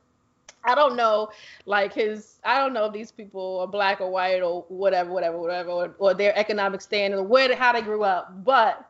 I 0.65 0.75
don't 0.75 0.97
know, 0.97 1.31
like 1.67 1.95
his, 1.95 2.39
I 2.45 2.59
don't 2.59 2.73
know 2.73 2.87
if 2.87 2.93
these 2.93 3.11
people 3.11 3.61
are 3.61 3.67
black 3.67 4.01
or 4.01 4.11
white 4.11 4.43
or 4.43 4.63
whatever, 4.69 5.11
whatever, 5.11 5.39
whatever, 5.39 5.71
or, 5.71 5.95
or 5.99 6.15
their 6.15 6.37
economic 6.37 6.81
standing, 6.81 7.19
or 7.19 7.23
where, 7.23 7.55
how 7.57 7.73
they 7.73 7.83
grew 7.83 8.03
up. 8.03 8.45
But 8.45 8.85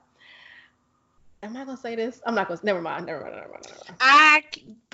am 1.43 1.57
I 1.57 1.65
gonna 1.65 1.77
say 1.77 1.95
this? 1.95 2.21
I'm 2.27 2.35
not 2.35 2.49
gonna. 2.49 2.61
Never 2.63 2.81
mind. 2.81 3.07
Never 3.07 3.21
mind. 3.21 3.37
Never 3.37 3.49
mind. 3.49 3.65
Never 3.69 3.81
mind. 3.87 3.97
I 4.01 4.43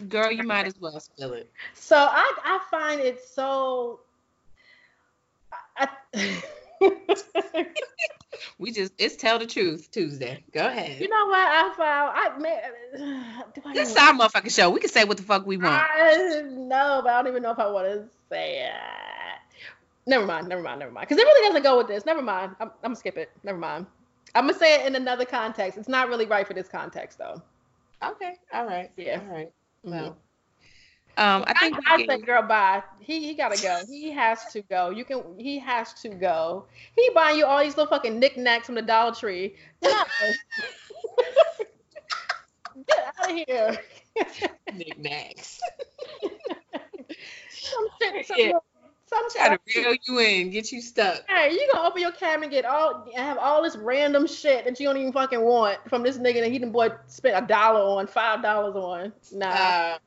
girl, 0.09 0.31
you 0.31 0.45
might 0.45 0.67
as 0.67 0.79
well 0.81 0.99
spill 1.01 1.33
it. 1.33 1.51
So 1.75 1.97
I 1.97 2.33
I 2.45 2.61
find 2.71 3.01
it 3.01 3.23
so. 3.23 4.01
I, 5.77 5.89
We 8.59 8.73
just 8.73 8.93
it's 8.99 9.17
tell 9.17 9.39
the 9.39 9.47
truth 9.47 9.91
Tuesday. 9.91 10.45
Go 10.53 10.67
ahead. 10.67 11.01
you 11.01 11.09
know 11.09 11.27
what 11.27 11.39
I 11.39 11.75
found? 11.77 12.13
I 12.15 12.39
man, 12.39 13.45
I 13.65 13.75
This 13.75 13.97
our 13.97 14.13
motherfucking 14.13 14.55
show. 14.55 14.71
We 14.71 14.81
can 14.81 14.91
say 14.91 15.05
what 15.05 15.17
the 15.17 15.23
fuck 15.23 15.47
we 15.47 15.57
want. 15.57 15.75
I 15.75 16.43
no, 16.51 17.01
but 17.03 17.13
I 17.13 17.23
don't 17.23 17.29
even 17.29 17.43
know 17.43 17.51
if 17.51 17.59
I 17.59 17.71
want 17.71 17.87
to 17.87 18.05
say 18.31 18.67
it. 18.67 18.73
Never 20.07 20.27
mind. 20.27 20.49
Never 20.49 20.63
mind. 20.63 20.81
Never 20.81 20.93
mind. 20.93 21.09
Because 21.09 21.21
it 21.21 21.25
really 21.27 21.49
doesn't 21.49 21.63
go 21.63 21.79
with 21.79 21.89
this. 21.89 22.05
Never 22.05 22.23
mind. 22.23 22.55
I'm, 22.61 22.69
I'm 22.69 22.75
gonna 22.83 22.97
skip 22.97 23.17
it. 23.17 23.31
Never 23.43 23.59
mind. 23.59 23.87
I'm 24.35 24.47
gonna 24.47 24.59
say 24.59 24.81
it 24.81 24.87
in 24.87 24.97
another 24.97 25.25
context. 25.25 25.79
It's 25.79 25.89
not 25.89 26.09
really 26.09 26.27
right 26.27 26.47
for 26.47 26.55
this 26.55 26.69
context 26.69 27.19
though. 27.19 27.41
Okay. 28.03 28.35
All 28.53 28.67
right. 28.67 28.91
Yeah. 28.97 29.21
All 29.21 29.35
right. 29.35 29.53
Mhm. 29.87 29.91
Well, 29.91 30.19
um, 31.17 31.45
I 31.47 31.55
think 31.59 31.75
I, 31.75 31.79
we 31.79 31.85
I 31.87 31.97
can- 31.99 32.07
think, 32.07 32.27
girl, 32.27 32.43
bye. 32.43 32.83
He 33.01 33.27
he 33.27 33.35
gotta 33.35 33.61
go. 33.63 33.81
He 33.89 34.11
has 34.13 34.45
to 34.53 34.63
go. 34.63 34.91
You 34.91 35.05
can. 35.05 35.23
He 35.39 35.59
has 35.59 35.93
to 36.03 36.09
go. 36.09 36.65
He 36.97 37.11
buying 37.15 37.39
you 37.39 37.45
all 37.47 37.61
these 37.63 37.77
little 37.77 37.91
fucking 37.91 38.19
knickknacks 38.19 38.67
from 38.67 38.75
the 38.77 38.83
Dollar 38.83 39.15
Tree. 39.15 39.55
Get 39.83 39.95
out 43.19 43.31
of 43.31 43.37
here. 43.47 43.77
knickknacks. 44.75 45.61
some 47.51 47.87
shit. 48.01 48.27
Some, 48.27 48.37
Yeah. 48.39 48.45
little- 48.47 48.65
some 49.07 49.31
Try 49.31 49.49
to 49.51 49.59
reel 49.77 49.95
you 50.09 50.19
in, 50.19 50.51
get 50.51 50.73
you 50.73 50.81
stuck. 50.81 51.23
Hey, 51.29 51.53
you 51.53 51.69
gonna 51.73 51.87
open 51.87 52.01
your 52.03 52.11
cabinet 52.11 52.45
and 52.47 52.51
get 52.53 52.65
all 52.65 53.07
have 53.15 53.39
all 53.39 53.63
this 53.63 53.77
random 53.77 54.27
shit 54.27 54.65
that 54.65 54.81
you 54.81 54.89
don't 54.89 54.97
even 54.97 55.13
fucking 55.13 55.41
want 55.41 55.79
from 55.89 56.03
this 56.03 56.19
nigga 56.19 56.41
that 56.41 56.51
he 56.51 56.59
done 56.59 56.73
boy 56.73 56.89
spent 57.07 57.37
a 57.45 57.47
dollar 57.47 57.81
on, 57.81 58.07
five 58.09 58.43
dollars 58.43 58.75
on. 58.75 59.13
Nah. 59.33 59.47
Uh, 59.47 59.99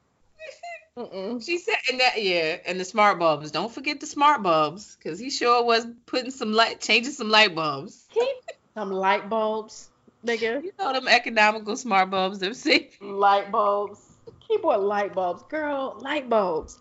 Mm-mm. 0.97 1.45
she 1.45 1.59
said, 1.59 1.75
and 1.91 1.99
that 1.99 2.23
yeah, 2.23 2.57
and 2.65 2.79
the 2.79 2.85
smart 2.85 3.19
bulbs. 3.19 3.51
Don't 3.51 3.71
forget 3.71 3.99
the 3.99 4.07
smart 4.07 4.41
bulbs, 4.41 4.97
cause 5.03 5.19
he 5.19 5.29
sure 5.29 5.63
was 5.63 5.85
putting 6.07 6.31
some 6.31 6.53
light, 6.53 6.81
changing 6.81 7.13
some 7.13 7.29
light 7.29 7.53
bulbs. 7.53 8.07
Some 8.73 8.91
light 8.91 9.29
bulbs, 9.29 9.89
nigga. 10.25 10.63
You 10.63 10.71
know 10.79 10.93
them 10.93 11.07
economical 11.07 11.77
smart 11.77 12.09
bulbs. 12.09 12.39
Them 12.39 12.55
see. 12.55 12.89
Light 12.99 13.51
bulbs. 13.51 14.01
Keyboard 14.39 14.79
light 14.79 15.13
bulbs. 15.13 15.43
Girl, 15.49 15.97
light 15.99 16.29
bulbs. 16.29 16.79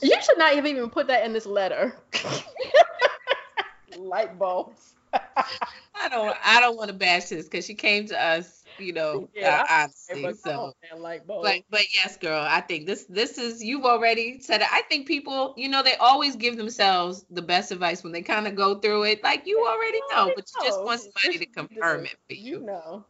You 0.00 0.16
should 0.22 0.38
not 0.38 0.54
have 0.54 0.66
even 0.66 0.88
put 0.90 1.08
that 1.08 1.24
in 1.24 1.32
this 1.32 1.46
letter. 1.46 1.96
light 3.98 4.38
bulbs. 4.38 4.94
I 5.12 5.20
I 5.94 6.08
don't 6.08 6.36
I 6.44 6.60
don't 6.60 6.76
want 6.76 6.88
to 6.88 6.96
bash 6.96 7.30
this 7.30 7.46
because 7.46 7.64
she 7.64 7.74
came 7.74 8.06
to 8.08 8.22
us, 8.22 8.64
you 8.78 8.92
know, 8.92 9.28
Yeah, 9.34 9.64
uh, 9.68 9.88
So 10.34 10.72
on, 10.92 11.00
like, 11.00 11.26
but 11.26 11.60
but 11.70 11.82
yes, 11.94 12.16
girl, 12.16 12.42
I 12.42 12.60
think 12.60 12.86
this 12.86 13.04
this 13.04 13.38
is 13.38 13.62
you've 13.62 13.84
already 13.84 14.40
said 14.40 14.60
it. 14.62 14.68
I 14.72 14.82
think 14.82 15.06
people, 15.06 15.54
you 15.56 15.68
know, 15.68 15.82
they 15.82 15.94
always 15.96 16.36
give 16.36 16.56
themselves 16.56 17.24
the 17.30 17.42
best 17.42 17.72
advice 17.72 18.02
when 18.02 18.12
they 18.12 18.22
kind 18.22 18.46
of 18.46 18.54
go 18.54 18.78
through 18.78 19.04
it. 19.04 19.22
Like 19.22 19.46
you 19.46 19.66
already 19.66 20.00
know, 20.12 20.32
but 20.34 20.44
you 20.54 20.64
just 20.66 20.82
want 20.82 21.00
somebody 21.00 21.38
to 21.38 21.46
confirm 21.46 22.04
it 22.04 22.16
for 22.28 22.34
You 22.34 22.52
you. 22.52 22.60
know. 22.60 23.04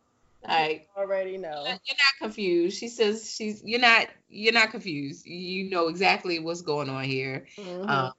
You 0.48 0.80
already 0.96 1.38
know. 1.38 1.64
You're 1.64 1.96
not 1.98 2.14
confused. 2.20 2.78
She 2.78 2.88
says 2.88 3.34
she's 3.34 3.62
you're 3.64 3.80
not 3.80 4.08
you're 4.28 4.52
not 4.52 4.70
confused. 4.70 5.26
You 5.26 5.70
know 5.70 5.88
exactly 5.88 6.38
what's 6.38 6.62
going 6.62 6.88
on 6.88 7.04
here. 7.04 7.46
Mhm. 7.58 7.88
Um, 7.88 8.12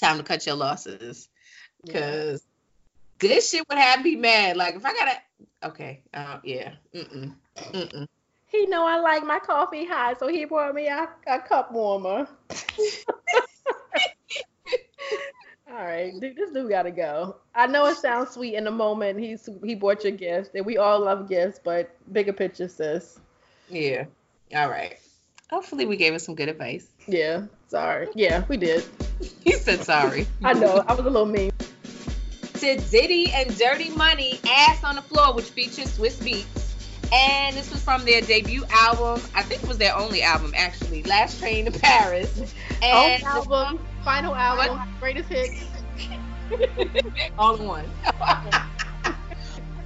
time 0.00 0.18
to 0.18 0.22
cut 0.24 0.46
your 0.46 0.54
losses 0.56 1.28
Yeah. 1.84 1.92
because 1.92 2.42
this 3.18 3.50
shit 3.50 3.64
would 3.68 3.78
have 3.78 4.02
me 4.02 4.16
mad. 4.16 4.56
Like 4.56 4.74
if 4.74 4.84
I 4.84 4.92
gotta, 4.92 5.16
okay, 5.64 6.02
uh, 6.12 6.38
yeah, 6.44 6.72
mm-mm, 6.94 7.34
mm-mm. 7.56 8.06
He 8.46 8.66
know 8.66 8.86
I 8.86 8.98
like 9.00 9.24
my 9.24 9.40
coffee 9.40 9.84
hot, 9.84 10.18
so 10.20 10.28
he 10.28 10.44
brought 10.44 10.74
me 10.74 10.86
a, 10.86 11.08
a 11.26 11.40
cup 11.40 11.72
warmer. 11.72 12.28
All 15.68 15.82
right, 15.82 16.12
dude, 16.20 16.36
this 16.36 16.52
dude 16.52 16.70
gotta 16.70 16.92
go. 16.92 17.36
I 17.54 17.66
know 17.66 17.86
it 17.86 17.96
sounds 17.96 18.30
sweet 18.30 18.54
in 18.54 18.64
the 18.64 18.70
moment. 18.70 19.18
He's 19.18 19.48
he 19.64 19.74
bought 19.74 20.04
your 20.04 20.12
gift, 20.12 20.54
and 20.54 20.64
we 20.64 20.78
all 20.78 21.00
love 21.00 21.28
gifts, 21.28 21.58
but 21.62 21.90
bigger 22.12 22.32
picture, 22.32 22.68
sis. 22.68 23.18
yeah. 23.68 24.04
All 24.54 24.70
right. 24.70 24.96
Hopefully, 25.50 25.86
we 25.86 25.96
gave 25.96 26.12
her 26.12 26.18
some 26.20 26.36
good 26.36 26.48
advice. 26.48 26.86
Yeah, 27.08 27.46
sorry. 27.68 28.08
Yeah, 28.14 28.44
we 28.48 28.56
did. 28.56 28.84
He 29.42 29.52
said 29.52 29.84
sorry. 29.84 30.26
I 30.42 30.52
know 30.54 30.84
I 30.86 30.92
was 30.92 31.06
a 31.06 31.10
little 31.10 31.26
mean. 31.26 31.50
To 32.64 32.76
Diddy 32.76 33.30
and 33.30 33.54
Dirty 33.58 33.90
Money, 33.90 34.40
Ass 34.48 34.82
on 34.84 34.94
the 34.94 35.02
Floor, 35.02 35.34
which 35.34 35.50
features 35.50 35.98
Swizz 35.98 36.16
Beatz. 36.24 37.12
And 37.12 37.54
this 37.54 37.70
was 37.70 37.84
from 37.84 38.06
their 38.06 38.22
debut 38.22 38.64
album. 38.70 39.20
I 39.34 39.42
think 39.42 39.62
it 39.62 39.68
was 39.68 39.76
their 39.76 39.94
only 39.94 40.22
album, 40.22 40.54
actually. 40.56 41.02
Last 41.02 41.38
Train 41.40 41.66
to 41.66 41.78
Paris. 41.78 42.54
And 42.82 43.22
Own 43.22 43.28
album, 43.28 43.86
final 44.02 44.34
album, 44.34 44.80
greatest 44.98 45.28
hits. 45.28 45.66
all 47.38 47.56
in 47.56 47.66
one. 47.66 47.84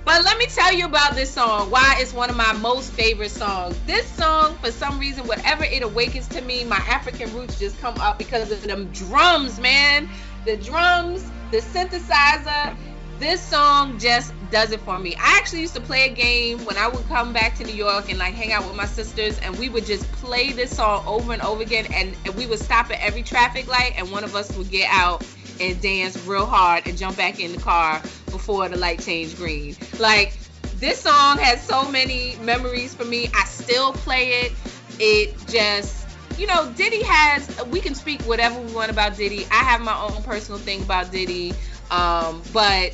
but 0.09 0.24
let 0.24 0.38
me 0.38 0.46
tell 0.46 0.72
you 0.72 0.86
about 0.86 1.14
this 1.14 1.30
song. 1.30 1.70
Why 1.70 1.96
it's 1.98 2.14
one 2.14 2.30
of 2.30 2.36
my 2.36 2.54
most 2.54 2.90
favorite 2.92 3.30
songs. 3.30 3.78
This 3.86 4.06
song, 4.06 4.56
for 4.62 4.70
some 4.70 4.98
reason, 4.98 5.26
whatever 5.26 5.64
it 5.64 5.82
awakens 5.82 6.26
to 6.28 6.40
me, 6.40 6.64
my 6.64 6.78
African 6.88 7.30
roots 7.34 7.59
just 7.59 7.78
come 7.78 7.94
up 7.98 8.16
because 8.16 8.50
of 8.50 8.62
them 8.62 8.90
drums, 8.94 9.61
man. 9.61 10.09
The 10.46 10.56
drums, 10.56 11.30
the 11.50 11.59
synthesizer. 11.59 12.74
This 13.18 13.42
song 13.42 13.98
just 13.98 14.32
does 14.50 14.72
it 14.72 14.80
for 14.80 14.98
me. 14.98 15.14
I 15.16 15.36
actually 15.36 15.61
used 15.61 15.74
to 15.74 15.80
play 15.82 16.09
a 16.09 16.14
game 16.14 16.64
when 16.64 16.78
I 16.78 16.88
would 16.88 17.06
come 17.09 17.34
back 17.34 17.56
to 17.56 17.64
New 17.64 17.74
York 17.74 18.09
and 18.09 18.18
like 18.18 18.32
hang 18.32 18.52
out 18.52 18.66
with 18.66 18.76
my 18.76 18.86
sisters, 18.86 19.38
and 19.40 19.59
we 19.59 19.68
would 19.68 19.84
just 19.84 20.11
play 20.12 20.52
this 20.52 20.74
song 20.74 21.04
over 21.06 21.34
and 21.34 21.42
over 21.42 21.61
again, 21.61 21.86
and, 21.92 22.16
and 22.24 22.34
we 22.34 22.46
would 22.46 22.61
stop 22.61 22.90
at 22.90 22.98
every 23.02 23.22
traffic 23.22 23.66
light, 23.66 23.92
and 23.98 24.11
one 24.11 24.24
of 24.24 24.34
us 24.34 24.56
would 24.56 24.70
get 24.70 24.88
out 24.90 25.22
and 25.61 25.80
dance 25.80 26.16
real 26.26 26.46
hard 26.46 26.86
and 26.86 26.96
jump 26.96 27.16
back 27.16 27.40
in 27.40 27.52
the 27.52 27.61
car 27.61 28.00
before 28.26 28.68
the 28.68 28.76
light 28.76 29.00
changed 29.00 29.36
green. 29.36 29.76
Like 29.98 30.36
this 30.76 31.00
song 31.00 31.38
has 31.38 31.62
so 31.62 31.90
many 31.90 32.36
memories 32.42 32.94
for 32.94 33.04
me. 33.04 33.28
I 33.34 33.44
still 33.44 33.92
play 33.92 34.42
it. 34.42 34.52
It 34.98 35.36
just 35.48 36.06
you 36.38 36.46
know, 36.46 36.70
Diddy 36.76 37.02
has 37.02 37.64
we 37.66 37.80
can 37.80 37.94
speak 37.94 38.22
whatever 38.22 38.61
we 38.61 38.72
want 38.72 38.90
about 38.90 39.16
Diddy. 39.16 39.46
I 39.50 39.62
have 39.64 39.80
my 39.80 39.98
own 40.00 40.22
personal 40.22 40.59
thing 40.59 40.82
about 40.82 41.11
Diddy. 41.11 41.52
Um, 41.90 42.42
but 42.52 42.92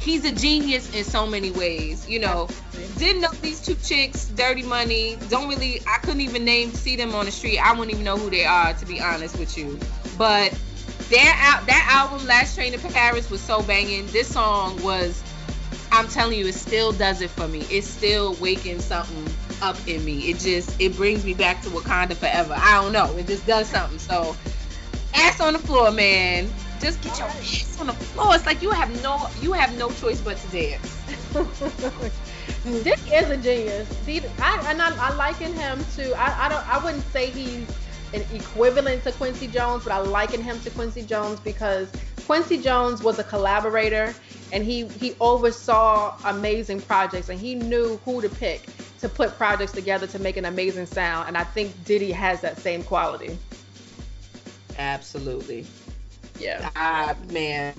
he's 0.00 0.24
a 0.24 0.32
genius 0.32 0.94
in 0.94 1.04
so 1.04 1.26
many 1.26 1.50
ways, 1.50 2.08
you 2.08 2.18
know. 2.18 2.48
Didn't 2.96 3.22
know 3.22 3.30
these 3.42 3.60
two 3.60 3.74
chicks, 3.74 4.26
Dirty 4.28 4.62
Money. 4.62 5.16
Don't 5.28 5.48
really, 5.48 5.80
I 5.86 5.98
couldn't 5.98 6.20
even 6.20 6.44
name, 6.44 6.72
see 6.72 6.96
them 6.96 7.14
on 7.14 7.26
the 7.26 7.30
street. 7.30 7.58
I 7.58 7.72
wouldn't 7.72 7.90
even 7.90 8.04
know 8.04 8.16
who 8.16 8.30
they 8.30 8.44
are, 8.44 8.72
to 8.72 8.86
be 8.86 9.00
honest 9.00 9.38
with 9.38 9.56
you. 9.58 9.78
But 10.16 10.58
out 11.16 11.66
that 11.66 11.88
album, 11.90 12.26
Last 12.26 12.54
Train 12.54 12.72
to 12.72 12.78
Paris, 12.78 13.30
was 13.30 13.40
so 13.40 13.62
banging. 13.62 14.06
This 14.08 14.28
song 14.28 14.82
was, 14.82 15.22
I'm 15.90 16.08
telling 16.08 16.38
you, 16.38 16.46
it 16.46 16.54
still 16.54 16.92
does 16.92 17.22
it 17.22 17.30
for 17.30 17.48
me. 17.48 17.60
It's 17.70 17.86
still 17.86 18.34
waking 18.34 18.80
something 18.80 19.26
up 19.62 19.76
in 19.86 20.04
me. 20.04 20.30
It 20.30 20.38
just, 20.38 20.80
it 20.80 20.96
brings 20.96 21.24
me 21.24 21.34
back 21.34 21.62
to 21.62 21.70
Wakanda 21.70 22.14
forever. 22.14 22.54
I 22.56 22.82
don't 22.82 22.92
know. 22.92 23.16
It 23.16 23.26
just 23.26 23.46
does 23.46 23.68
something. 23.68 23.98
So, 23.98 24.36
ass 25.14 25.40
on 25.40 25.54
the 25.54 25.58
floor, 25.58 25.90
man. 25.90 26.50
Just 26.80 27.02
get 27.02 27.18
your 27.18 27.28
ass 27.28 27.80
on 27.80 27.86
the 27.88 27.92
floor. 27.92 28.34
It's 28.34 28.46
like 28.46 28.62
you 28.62 28.70
have 28.70 29.02
no, 29.02 29.28
you 29.40 29.52
have 29.52 29.76
no 29.78 29.90
choice 29.90 30.20
but 30.20 30.36
to 30.36 30.48
dance. 30.48 31.02
Dick 32.84 33.00
is 33.12 33.30
a 33.30 33.36
genius. 33.36 33.88
I 34.40 34.64
and 34.68 34.80
I, 34.80 34.94
I 34.96 35.14
liken 35.14 35.52
him 35.54 35.84
to. 35.96 36.12
I, 36.14 36.46
I 36.46 36.48
don't. 36.48 36.68
I 36.68 36.84
wouldn't 36.84 37.04
say 37.12 37.30
he's 37.30 37.66
an 38.14 38.24
equivalent 38.32 39.04
to 39.04 39.12
Quincy 39.12 39.48
Jones, 39.48 39.84
but 39.84 39.92
I 39.92 39.98
liken 39.98 40.42
him 40.42 40.60
to 40.60 40.70
Quincy 40.70 41.02
Jones 41.02 41.40
because 41.40 41.90
Quincy 42.26 42.58
Jones 42.58 43.02
was 43.02 43.18
a 43.18 43.24
collaborator 43.24 44.14
and 44.52 44.64
he 44.64 44.86
he 44.86 45.14
oversaw 45.20 46.16
amazing 46.24 46.80
projects 46.80 47.28
and 47.28 47.38
he 47.38 47.54
knew 47.54 47.98
who 48.04 48.20
to 48.22 48.28
pick 48.28 48.66
to 49.00 49.08
put 49.08 49.36
projects 49.36 49.72
together 49.72 50.06
to 50.06 50.18
make 50.18 50.36
an 50.36 50.44
amazing 50.44 50.86
sound. 50.86 51.28
And 51.28 51.36
I 51.36 51.44
think 51.44 51.84
Diddy 51.84 52.12
has 52.12 52.40
that 52.40 52.58
same 52.58 52.82
quality. 52.82 53.38
Absolutely. 54.78 55.66
Yeah. 56.38 56.70
Ah, 56.76 57.14
man. 57.30 57.74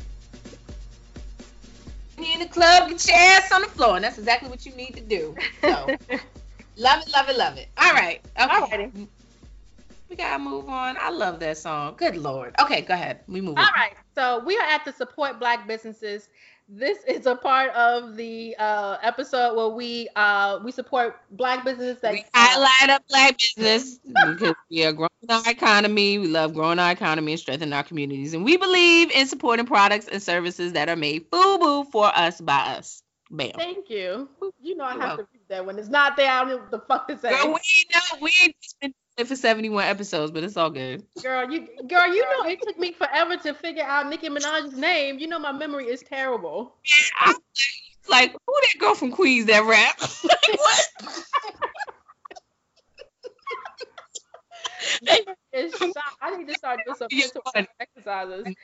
You 2.17 2.33
in 2.33 2.39
the 2.39 2.47
club, 2.47 2.89
get 2.89 3.07
your 3.07 3.15
ass 3.17 3.51
on 3.51 3.61
the 3.61 3.67
floor, 3.69 3.95
and 3.95 4.03
that's 4.03 4.17
exactly 4.17 4.49
what 4.49 4.65
you 4.65 4.73
need 4.75 4.95
to 4.95 5.01
do. 5.01 5.35
So, 5.61 5.69
love 6.77 7.01
it, 7.01 7.13
love 7.13 7.29
it, 7.29 7.37
love 7.37 7.57
it. 7.57 7.69
All 7.77 7.93
right. 7.93 8.21
Okay. 8.37 8.53
Alrighty. 8.53 9.07
We 10.09 10.15
gotta 10.15 10.41
move 10.41 10.67
on. 10.67 10.97
I 10.99 11.11
love 11.11 11.39
that 11.41 11.57
song. 11.57 11.93
Good 11.95 12.17
lord. 12.17 12.55
Okay, 12.59 12.81
go 12.81 12.95
ahead. 12.95 13.21
We 13.27 13.41
move. 13.41 13.57
All 13.57 13.63
on. 13.63 13.73
right. 13.75 13.93
So 14.15 14.43
we 14.43 14.57
are 14.57 14.65
at 14.65 14.83
the 14.83 14.91
support 14.91 15.39
black 15.39 15.67
businesses. 15.67 16.29
This 16.67 17.03
is 17.05 17.25
a 17.25 17.35
part 17.35 17.71
of 17.73 18.15
the 18.15 18.55
uh, 18.57 18.97
episode 19.03 19.55
where 19.55 19.69
we 19.69 20.07
uh, 20.15 20.59
we 20.63 20.71
support 20.71 21.19
black 21.31 21.63
businesses 21.63 21.99
that 22.01 22.13
We 22.13 22.25
highlight 22.33 22.89
up 22.89 23.03
black 23.07 23.37
business 23.55 23.99
because 23.99 24.55
we 24.71 24.83
are 24.83 24.93
growing 24.93 25.09
our 25.29 25.49
economy. 25.49 26.17
We 26.17 26.27
love 26.27 26.55
growing 26.55 26.79
our 26.79 26.91
economy 26.91 27.33
and 27.33 27.39
strengthening 27.39 27.73
our 27.73 27.83
communities, 27.83 28.33
and 28.33 28.43
we 28.43 28.57
believe 28.57 29.11
in 29.11 29.27
supporting 29.27 29.67
products 29.67 30.07
and 30.07 30.21
services 30.21 30.73
that 30.73 30.89
are 30.89 30.95
made 30.95 31.29
FUBU 31.29 31.91
for 31.91 32.05
us 32.05 32.41
by 32.41 32.77
us. 32.77 33.03
Bam. 33.31 33.51
Thank 33.55 33.91
you. 33.91 34.27
You 34.61 34.75
know 34.75 34.85
I 34.85 34.93
have 34.93 35.17
to 35.17 35.27
read 35.31 35.41
that 35.49 35.65
when 35.65 35.77
it's 35.77 35.87
not 35.87 36.17
there. 36.17 36.31
I 36.31 36.39
don't 36.39 36.49
know 36.49 36.57
what 36.57 36.71
the 36.71 36.79
fuck 36.79 37.07
to 37.09 37.17
say. 37.17 37.29
Girl, 37.29 37.53
we 37.53 37.85
know 37.93 38.19
we 38.21 38.33
ain't 38.43 38.55
just 38.59 38.79
been 38.79 38.93
for 39.27 39.35
71 39.35 39.83
episodes, 39.83 40.31
but 40.31 40.43
it's 40.43 40.57
all 40.57 40.69
good. 40.69 41.03
Girl, 41.21 41.49
you 41.51 41.67
girl, 41.87 42.13
you 42.13 42.23
know 42.23 42.49
it 42.49 42.61
took 42.61 42.77
me 42.79 42.91
forever 42.93 43.37
to 43.37 43.53
figure 43.53 43.83
out 43.83 44.09
Nicki 44.09 44.29
Minaj's 44.29 44.73
name. 44.77 45.19
You 45.19 45.27
know 45.27 45.39
my 45.39 45.51
memory 45.51 45.85
is 45.87 46.01
terrible. 46.01 46.73
I'm 47.19 47.35
like, 48.09 48.31
who 48.31 48.53
that 48.61 48.79
girl 48.79 48.95
from 48.95 49.11
Queens 49.11 49.47
that 49.47 49.65
rap? 49.65 49.99
like, 50.23 50.59
what? 50.59 50.87
I 56.21 56.37
need 56.37 56.47
to 56.47 56.55
start 56.55 56.79
doing 56.85 56.97
some 56.97 57.07
Yeah. 57.11 57.25
mental 57.55 57.73
exercises. 57.79 58.55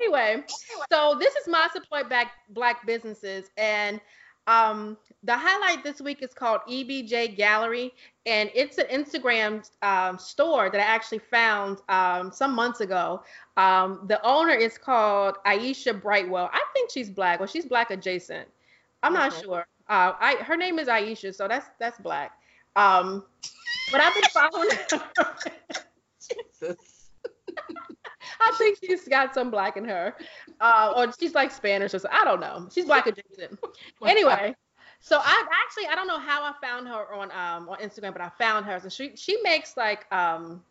Anyway, 0.00 0.44
so 0.90 1.16
this 1.18 1.34
is 1.36 1.48
my 1.48 1.68
support 1.72 2.08
back 2.08 2.32
black 2.48 2.86
businesses 2.86 3.48
and 3.56 4.00
um 4.46 4.96
the 5.24 5.36
highlight 5.36 5.84
this 5.84 6.00
week 6.00 6.20
is 6.20 6.34
called 6.34 6.60
EBJ 6.68 7.36
Gallery 7.36 7.92
and 8.26 8.50
it's 8.54 8.78
an 8.78 8.86
Instagram 8.86 9.68
um, 9.82 10.18
store 10.18 10.68
that 10.70 10.80
I 10.80 10.84
actually 10.84 11.18
found 11.18 11.78
um, 11.88 12.32
some 12.32 12.54
months 12.54 12.80
ago. 12.80 13.22
Um, 13.56 14.04
the 14.08 14.24
owner 14.24 14.52
is 14.54 14.78
called 14.78 15.36
Aisha 15.46 16.00
Brightwell. 16.00 16.50
I 16.52 16.62
think 16.72 16.90
she's 16.90 17.10
black. 17.10 17.40
Well, 17.40 17.48
she's 17.48 17.66
black 17.66 17.90
adjacent. 17.90 18.48
I'm 19.02 19.12
not 19.12 19.32
sure. 19.32 19.66
Uh, 19.88 20.12
I 20.18 20.36
her 20.36 20.56
name 20.56 20.78
is 20.78 20.88
Aisha, 20.88 21.34
so 21.34 21.48
that's 21.48 21.66
that's 21.78 21.98
black. 21.98 22.38
Um, 22.76 23.24
but 23.90 24.00
I've 24.00 24.14
been 24.14 24.22
following 24.30 24.70
her. 26.60 26.76
I 28.40 28.52
think 28.58 28.78
she's 28.82 29.06
got 29.08 29.34
some 29.34 29.50
black 29.50 29.76
in 29.76 29.84
her, 29.84 30.14
uh, 30.60 30.92
or 30.96 31.12
she's 31.18 31.34
like 31.34 31.50
Spanish 31.50 31.94
or 31.94 31.98
something. 31.98 32.18
I 32.20 32.24
don't 32.24 32.40
know. 32.40 32.68
She's 32.72 32.86
black 32.86 33.06
adjacent. 33.06 33.58
anyway, 34.06 34.54
so 35.00 35.18
I 35.18 35.44
actually 35.64 35.86
I 35.86 35.94
don't 35.94 36.06
know 36.06 36.18
how 36.18 36.42
I 36.44 36.52
found 36.62 36.88
her 36.88 37.12
on 37.12 37.30
um 37.32 37.68
on 37.68 37.78
Instagram, 37.78 38.12
but 38.12 38.20
I 38.22 38.30
found 38.38 38.66
her. 38.66 38.80
So 38.80 38.88
she 38.88 39.16
she 39.16 39.40
makes 39.42 39.76
like 39.76 40.06
um 40.12 40.62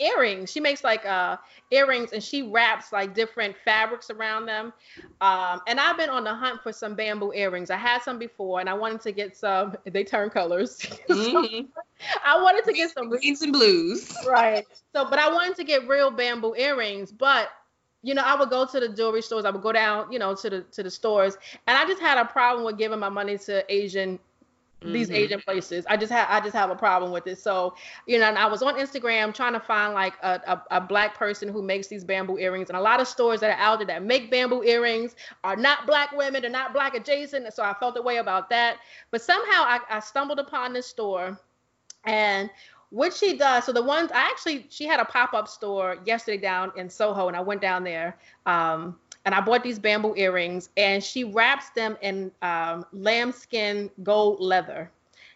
earrings. 0.00 0.50
She 0.50 0.60
makes 0.60 0.82
like 0.84 1.04
uh 1.04 1.36
earrings 1.70 2.12
and 2.12 2.22
she 2.22 2.42
wraps 2.42 2.92
like 2.92 3.14
different 3.14 3.56
fabrics 3.64 4.10
around 4.10 4.46
them. 4.46 4.72
Um 5.20 5.60
and 5.66 5.80
I've 5.80 5.96
been 5.96 6.10
on 6.10 6.24
the 6.24 6.34
hunt 6.34 6.62
for 6.62 6.72
some 6.72 6.94
bamboo 6.94 7.32
earrings. 7.32 7.70
I 7.70 7.76
had 7.76 8.02
some 8.02 8.18
before 8.18 8.60
and 8.60 8.68
I 8.68 8.74
wanted 8.74 9.00
to 9.02 9.12
get 9.12 9.36
some 9.36 9.76
they 9.84 10.04
turn 10.04 10.30
colors. 10.30 10.86
So 11.12 11.44
Mhm. 11.44 11.68
I 12.24 12.40
wanted 12.42 12.64
to 12.64 12.72
get 12.72 12.90
some 12.90 13.08
Greens 13.08 13.42
and 13.42 13.52
blues. 13.52 14.12
right. 14.22 14.64
So, 14.94 15.08
but 15.08 15.18
I 15.18 15.28
wanted 15.32 15.56
to 15.56 15.64
get 15.64 15.86
real 15.88 16.10
bamboo 16.10 16.54
earrings, 16.56 17.12
but 17.12 17.48
you 18.02 18.14
know, 18.14 18.22
I 18.24 18.34
would 18.38 18.50
go 18.50 18.66
to 18.66 18.80
the 18.80 18.88
jewelry 18.88 19.22
stores. 19.22 19.44
I 19.44 19.50
would 19.50 19.62
go 19.62 19.72
down, 19.72 20.12
you 20.12 20.18
know, 20.18 20.34
to 20.34 20.50
the 20.50 20.60
to 20.72 20.82
the 20.82 20.90
stores, 20.90 21.36
and 21.66 21.76
I 21.76 21.86
just 21.86 22.00
had 22.00 22.18
a 22.18 22.24
problem 22.24 22.64
with 22.64 22.78
giving 22.78 22.98
my 22.98 23.08
money 23.08 23.38
to 23.38 23.64
Asian 23.72 24.18
these 24.84 25.10
Mhm. 25.10 25.14
Asian 25.14 25.40
places. 25.40 25.84
I 25.88 25.96
just 25.96 26.12
have 26.12 26.28
I 26.30 26.40
just 26.40 26.54
have 26.54 26.70
a 26.70 26.76
problem 26.76 27.12
with 27.12 27.26
it. 27.26 27.38
So, 27.38 27.74
you 28.06 28.18
know, 28.18 28.26
and 28.26 28.38
I 28.38 28.46
was 28.46 28.62
on 28.62 28.74
Instagram 28.76 29.32
trying 29.34 29.52
to 29.52 29.60
find 29.60 29.94
like 29.94 30.14
a, 30.22 30.40
a, 30.46 30.76
a 30.76 30.80
black 30.80 31.16
person 31.16 31.48
who 31.48 31.62
makes 31.62 31.88
these 31.88 32.04
bamboo 32.04 32.38
earrings. 32.38 32.68
And 32.68 32.76
a 32.76 32.80
lot 32.80 33.00
of 33.00 33.08
stores 33.08 33.40
that 33.40 33.50
are 33.50 33.62
out 33.62 33.78
there 33.78 33.86
that 33.86 34.02
make 34.02 34.30
bamboo 34.30 34.62
earrings 34.62 35.14
are 35.44 35.56
not 35.56 35.86
black 35.86 36.12
women, 36.12 36.42
they're 36.42 36.50
not 36.50 36.72
black 36.72 36.94
adjacent. 36.94 37.52
So 37.52 37.62
I 37.62 37.74
felt 37.74 37.96
a 37.96 38.02
way 38.02 38.16
about 38.16 38.48
that. 38.50 38.78
But 39.10 39.22
somehow 39.22 39.62
I, 39.62 39.80
I 39.90 40.00
stumbled 40.00 40.38
upon 40.38 40.72
this 40.72 40.86
store 40.86 41.38
and 42.04 42.50
what 42.90 43.14
she 43.14 43.38
does, 43.38 43.64
so 43.64 43.72
the 43.72 43.82
ones 43.82 44.10
I 44.12 44.20
actually 44.20 44.66
she 44.68 44.86
had 44.86 45.00
a 45.00 45.04
pop-up 45.06 45.48
store 45.48 45.96
yesterday 46.04 46.36
down 46.36 46.72
in 46.76 46.90
Soho, 46.90 47.26
and 47.28 47.36
I 47.36 47.40
went 47.40 47.62
down 47.62 47.84
there. 47.84 48.18
Um, 48.44 48.98
and 49.24 49.34
I 49.34 49.40
bought 49.40 49.62
these 49.62 49.78
bamboo 49.78 50.14
earrings, 50.16 50.70
and 50.76 51.02
she 51.02 51.24
wraps 51.24 51.70
them 51.70 51.96
in 52.02 52.30
um, 52.42 52.84
lambskin 52.92 53.90
gold 54.02 54.40
leather. 54.40 54.90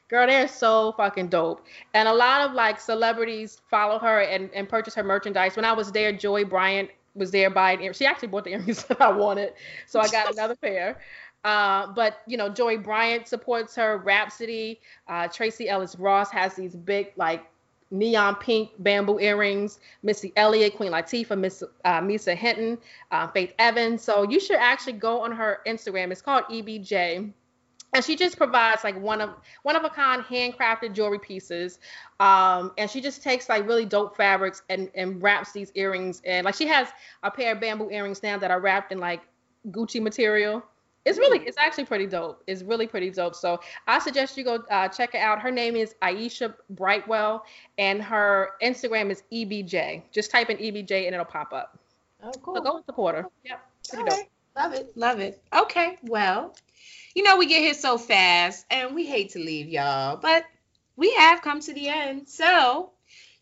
Girl, 0.09 0.27
they're 0.27 0.49
so 0.49 0.95
fucking 0.97 1.29
dope. 1.29 1.65
And 1.95 2.09
a 2.09 2.13
lot 2.13 2.41
of 2.43 2.53
like 2.53 2.81
celebrities 2.81 3.61
follow 3.69 3.99
her 3.99 4.21
and, 4.21 4.51
and 4.55 4.69
purchase 4.69 4.95
her 4.95 5.03
merchandise. 5.03 5.57
When 5.57 5.65
I 5.65 5.73
was 5.73 5.91
there, 5.91 6.13
Joy 6.13 6.45
Bryant 6.45 6.91
was 7.15 7.33
there 7.33 7.51
buying 7.51 7.81
earrings. 7.81 7.97
She 7.97 8.07
actually 8.07 8.29
bought 8.29 8.45
the 8.45 8.51
earrings 8.53 8.85
that 8.85 9.01
I 9.01 9.11
wanted, 9.11 9.55
so 9.87 10.01
I 10.01 10.09
got 10.09 10.33
another 10.33 10.57
pair. 10.57 11.01
Uh, 11.45 11.87
but 11.93 12.23
you 12.27 12.37
know, 12.37 12.49
Joy 12.49 12.79
Bryant 12.79 13.29
supports 13.29 13.75
her. 13.77 13.99
Rapsody, 13.99 14.81
uh, 15.09 15.29
Tracee 15.29 15.69
Ellis 15.69 15.97
Ross 15.97 16.31
has 16.31 16.55
these 16.55 16.75
big 16.75 17.13
like 17.17 17.45
neon 17.91 18.35
pink 18.37 18.71
bamboo 18.79 19.19
earrings. 19.19 19.81
Missy 20.03 20.33
Elliott, 20.37 20.77
Queen 20.77 20.93
Latifah, 20.93 21.39
Miss 21.39 21.63
uh, 21.85 22.01
Misa 22.01 22.35
Hylton, 22.35 22.79
uh, 23.11 23.29
Faith 23.29 23.55
Evans. 23.59 24.03
So 24.03 24.23
you 24.23 24.41
should 24.41 24.57
actually 24.57 24.95
go 24.95 25.21
on 25.23 25.33
her 25.33 25.61
Instagram. 25.67 26.11
It's 26.11 26.23
called 26.23 26.45
EBJ. 26.45 27.33
And 27.95 28.05
she 28.05 28.17
just 28.17 28.37
provides 28.37 28.85
like 28.85 29.01
one 29.01 29.21
of 29.21 29.31
one 29.63 29.77
of 29.77 29.85
a 29.85 29.89
kind 29.89 30.23
handcrafted 30.23 30.93
jewelry 30.93 31.19
pieces. 31.19 31.79
Um, 32.21 32.73
and 32.77 32.91
she 32.91 33.01
just 33.01 33.23
takes 33.23 33.49
like 33.49 33.67
really 33.67 33.87
dope 33.87 34.17
fabrics 34.17 34.63
and, 34.69 34.91
and 34.95 35.23
wraps 35.23 35.53
these 35.53 35.73
earrings 35.75 36.21
and 36.25 36.45
like 36.45 36.57
she 36.57 36.67
has 36.67 36.89
a 37.23 37.31
pair 37.31 37.53
of 37.53 37.61
bamboo 37.61 37.89
earrings 37.91 38.23
now 38.23 38.37
that 38.39 38.51
are 38.51 38.61
wrapped 38.61 38.93
in 38.93 38.99
like 38.99 39.23
Gucci 39.71 40.03
material. 40.03 40.63
It's 41.07 41.19
really, 41.19 41.39
it's 41.47 41.57
actually 41.57 41.85
pretty 41.87 42.07
dope. 42.07 42.43
It's 42.47 42.63
really 42.63 42.87
pretty 42.87 43.11
dope. 43.11 43.35
So 43.37 43.61
I 43.87 43.99
suggest 44.01 44.37
you 44.37 44.45
go 44.45 44.57
uh, 44.71 44.89
check 44.89 45.15
it 45.15 45.19
out. 45.19 45.41
Her 45.41 45.51
name 45.53 45.77
is 45.77 45.95
Aisha 46.03 46.53
Brightwell, 46.71 47.45
and 47.79 48.03
her 48.03 48.51
Instagram 48.63 49.11
is 49.11 49.23
EBJ. 49.33 50.03
Just 50.13 50.31
type 50.31 50.51
in 50.51 50.59
EBJ 50.59 51.07
and 51.07 51.15
it'll 51.15 51.25
pop 51.25 51.53
up. 51.53 51.79
Oh, 52.23 52.33
So 52.35 52.41
cool. 52.41 52.61
go 52.61 52.83
support 52.85 53.15
her. 53.15 53.27
Yep, 53.45 53.61
pretty 53.89 54.03
All 54.03 54.09
dope. 54.09 54.19
right. 54.19 54.29
Love 54.57 54.73
it. 54.75 54.97
Love 54.97 55.21
it. 55.21 55.43
Okay. 55.57 55.99
Well, 56.03 56.55
you 57.15 57.23
know, 57.23 57.37
we 57.37 57.47
get 57.47 57.61
here 57.61 57.75
so 57.75 57.99
fast 57.99 58.67
and 58.71 58.95
we 58.95 59.07
hate 59.07 59.31
to 59.33 59.39
leave 59.39 59.69
y'all, 59.69 60.17
but 60.17 60.45
we 60.97 61.13
have 61.15 61.41
come 61.43 61.61
to 61.61 61.73
the 61.75 61.89
end. 61.89 62.29
So 62.29 62.91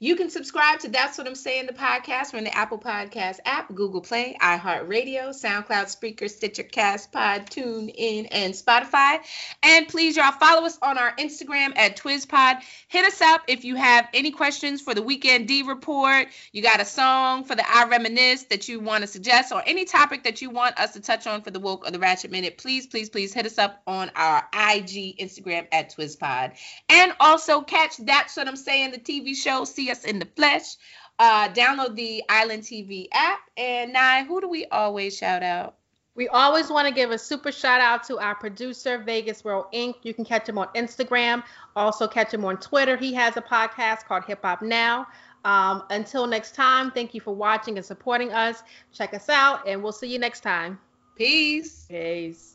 you 0.05 0.17
can 0.17 0.29
subscribe 0.29 0.81
to 0.81 0.91
That's 0.91 1.17
What 1.17 1.27
I'm 1.27 1.35
Saying, 1.35 1.65
the 1.65 1.73
podcast. 1.73 2.35
In 2.35 2.45
the 2.45 2.55
Apple 2.55 2.79
Podcast 2.79 3.39
app, 3.47 3.75
Google 3.75 4.03
Play, 4.03 4.37
iHeartRadio, 4.39 5.31
SoundCloud, 5.31 5.67
Spreaker, 5.67 6.29
Stitcher, 6.29 6.63
Cast, 6.63 7.11
Pod, 7.11 7.47
TuneIn, 7.47 8.29
and 8.31 8.53
Spotify. 8.53 9.21
And 9.63 9.89
please, 9.89 10.19
y'all, 10.19 10.33
follow 10.33 10.67
us 10.67 10.79
on 10.83 10.99
our 10.99 11.17
Instagram 11.17 11.73
at 11.79 11.97
TwizPod. 11.97 12.61
Hit 12.89 13.07
us 13.07 13.23
up 13.23 13.45
if 13.49 13.65
you 13.65 13.77
have 13.77 14.07
any 14.13 14.31
questions 14.31 14.83
for 14.83 14.93
the 14.93 15.01
Weekend 15.01 15.49
D 15.49 15.63
Report. 15.63 16.27
You 16.53 16.63
got 16.63 16.83
a 16.83 16.85
song 16.85 17.45
for 17.45 17.55
the 17.55 17.65
I 17.67 17.87
Reminisce 17.89 18.43
that 18.45 18.69
you 18.69 18.81
want 18.81 19.03
to 19.03 19.07
suggest, 19.07 19.53
or 19.53 19.63
any 19.65 19.87
topic 19.87 20.25
that 20.25 20.43
you 20.43 20.51
want 20.51 20.79
us 20.79 20.93
to 20.93 21.01
touch 21.01 21.27
on 21.27 21.41
for 21.41 21.51
the 21.51 21.61
Woke 21.61 21.89
or 21.89 21.91
the 21.91 21.99
Ratchet 21.99 22.31
Minute. 22.31 22.59
Please, 22.59 22.87
please, 22.87 23.09
please 23.09 23.33
hit 23.33 23.47
us 23.47 23.57
up 23.57 23.81
on 23.87 24.11
our 24.17 24.47
IG 24.53 25.17
Instagram 25.19 25.67
at 25.73 25.97
TwizPod. 25.97 26.59
And 26.91 27.15
also 27.21 27.63
catch 27.63 27.97
That's 27.97 28.37
What 28.37 28.49
I'm 28.49 28.57
Saying, 28.57 28.91
the 28.91 28.99
TV 28.99 29.35
show. 29.35 29.65
See 29.65 29.94
us 29.95 30.05
in 30.05 30.19
the 30.19 30.29
flesh. 30.37 30.77
Uh, 31.19 31.49
download 31.51 31.95
the 31.95 32.23
Island 32.29 32.63
TV 32.63 33.09
app. 33.13 33.41
And 33.57 33.93
Nye, 33.93 34.25
who 34.25 34.41
do 34.41 34.49
we 34.49 34.67
always 34.67 35.17
shout 35.17 35.43
out? 35.43 35.77
We 36.17 36.29
always 36.29 36.71
want 36.71 36.87
to 36.87 36.95
give 36.95 37.11
a 37.11 37.19
super 37.19 37.51
shout 37.51 37.81
out 37.81 38.05
to 38.05 38.19
our 38.19 38.37
producer, 38.37 38.99
Vegas 38.99 39.43
World 39.43 39.67
Inc. 39.75 39.97
You 40.03 40.15
can 40.15 40.25
catch 40.25 40.49
him 40.49 40.59
on 40.59 40.69
Instagram. 40.77 41.43
Also, 41.75 42.07
catch 42.07 42.33
him 42.33 42.45
on 42.45 42.57
Twitter. 42.59 42.97
He 42.97 43.13
has 43.15 43.37
a 43.37 43.43
podcast 43.43 44.05
called 44.05 44.25
Hip 44.25 44.41
Hop 44.43 44.63
Now. 44.63 45.09
Um, 45.45 45.83
until 45.91 46.27
next 46.27 46.55
time, 46.55 46.91
thank 46.93 47.15
you 47.15 47.21
for 47.21 47.35
watching 47.35 47.77
and 47.77 47.85
supporting 47.85 48.33
us. 48.33 48.63
Check 48.93 49.13
us 49.13 49.29
out, 49.29 49.67
and 49.67 49.83
we'll 49.83 49.93
see 49.93 50.07
you 50.07 50.19
next 50.19 50.41
time. 50.41 50.79
Peace. 51.17 51.87
Peace. 51.89 52.55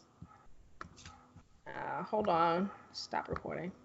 Uh, 1.68 2.04
hold 2.04 2.30
on. 2.30 2.70
Stop 2.94 3.30
recording. 3.30 3.72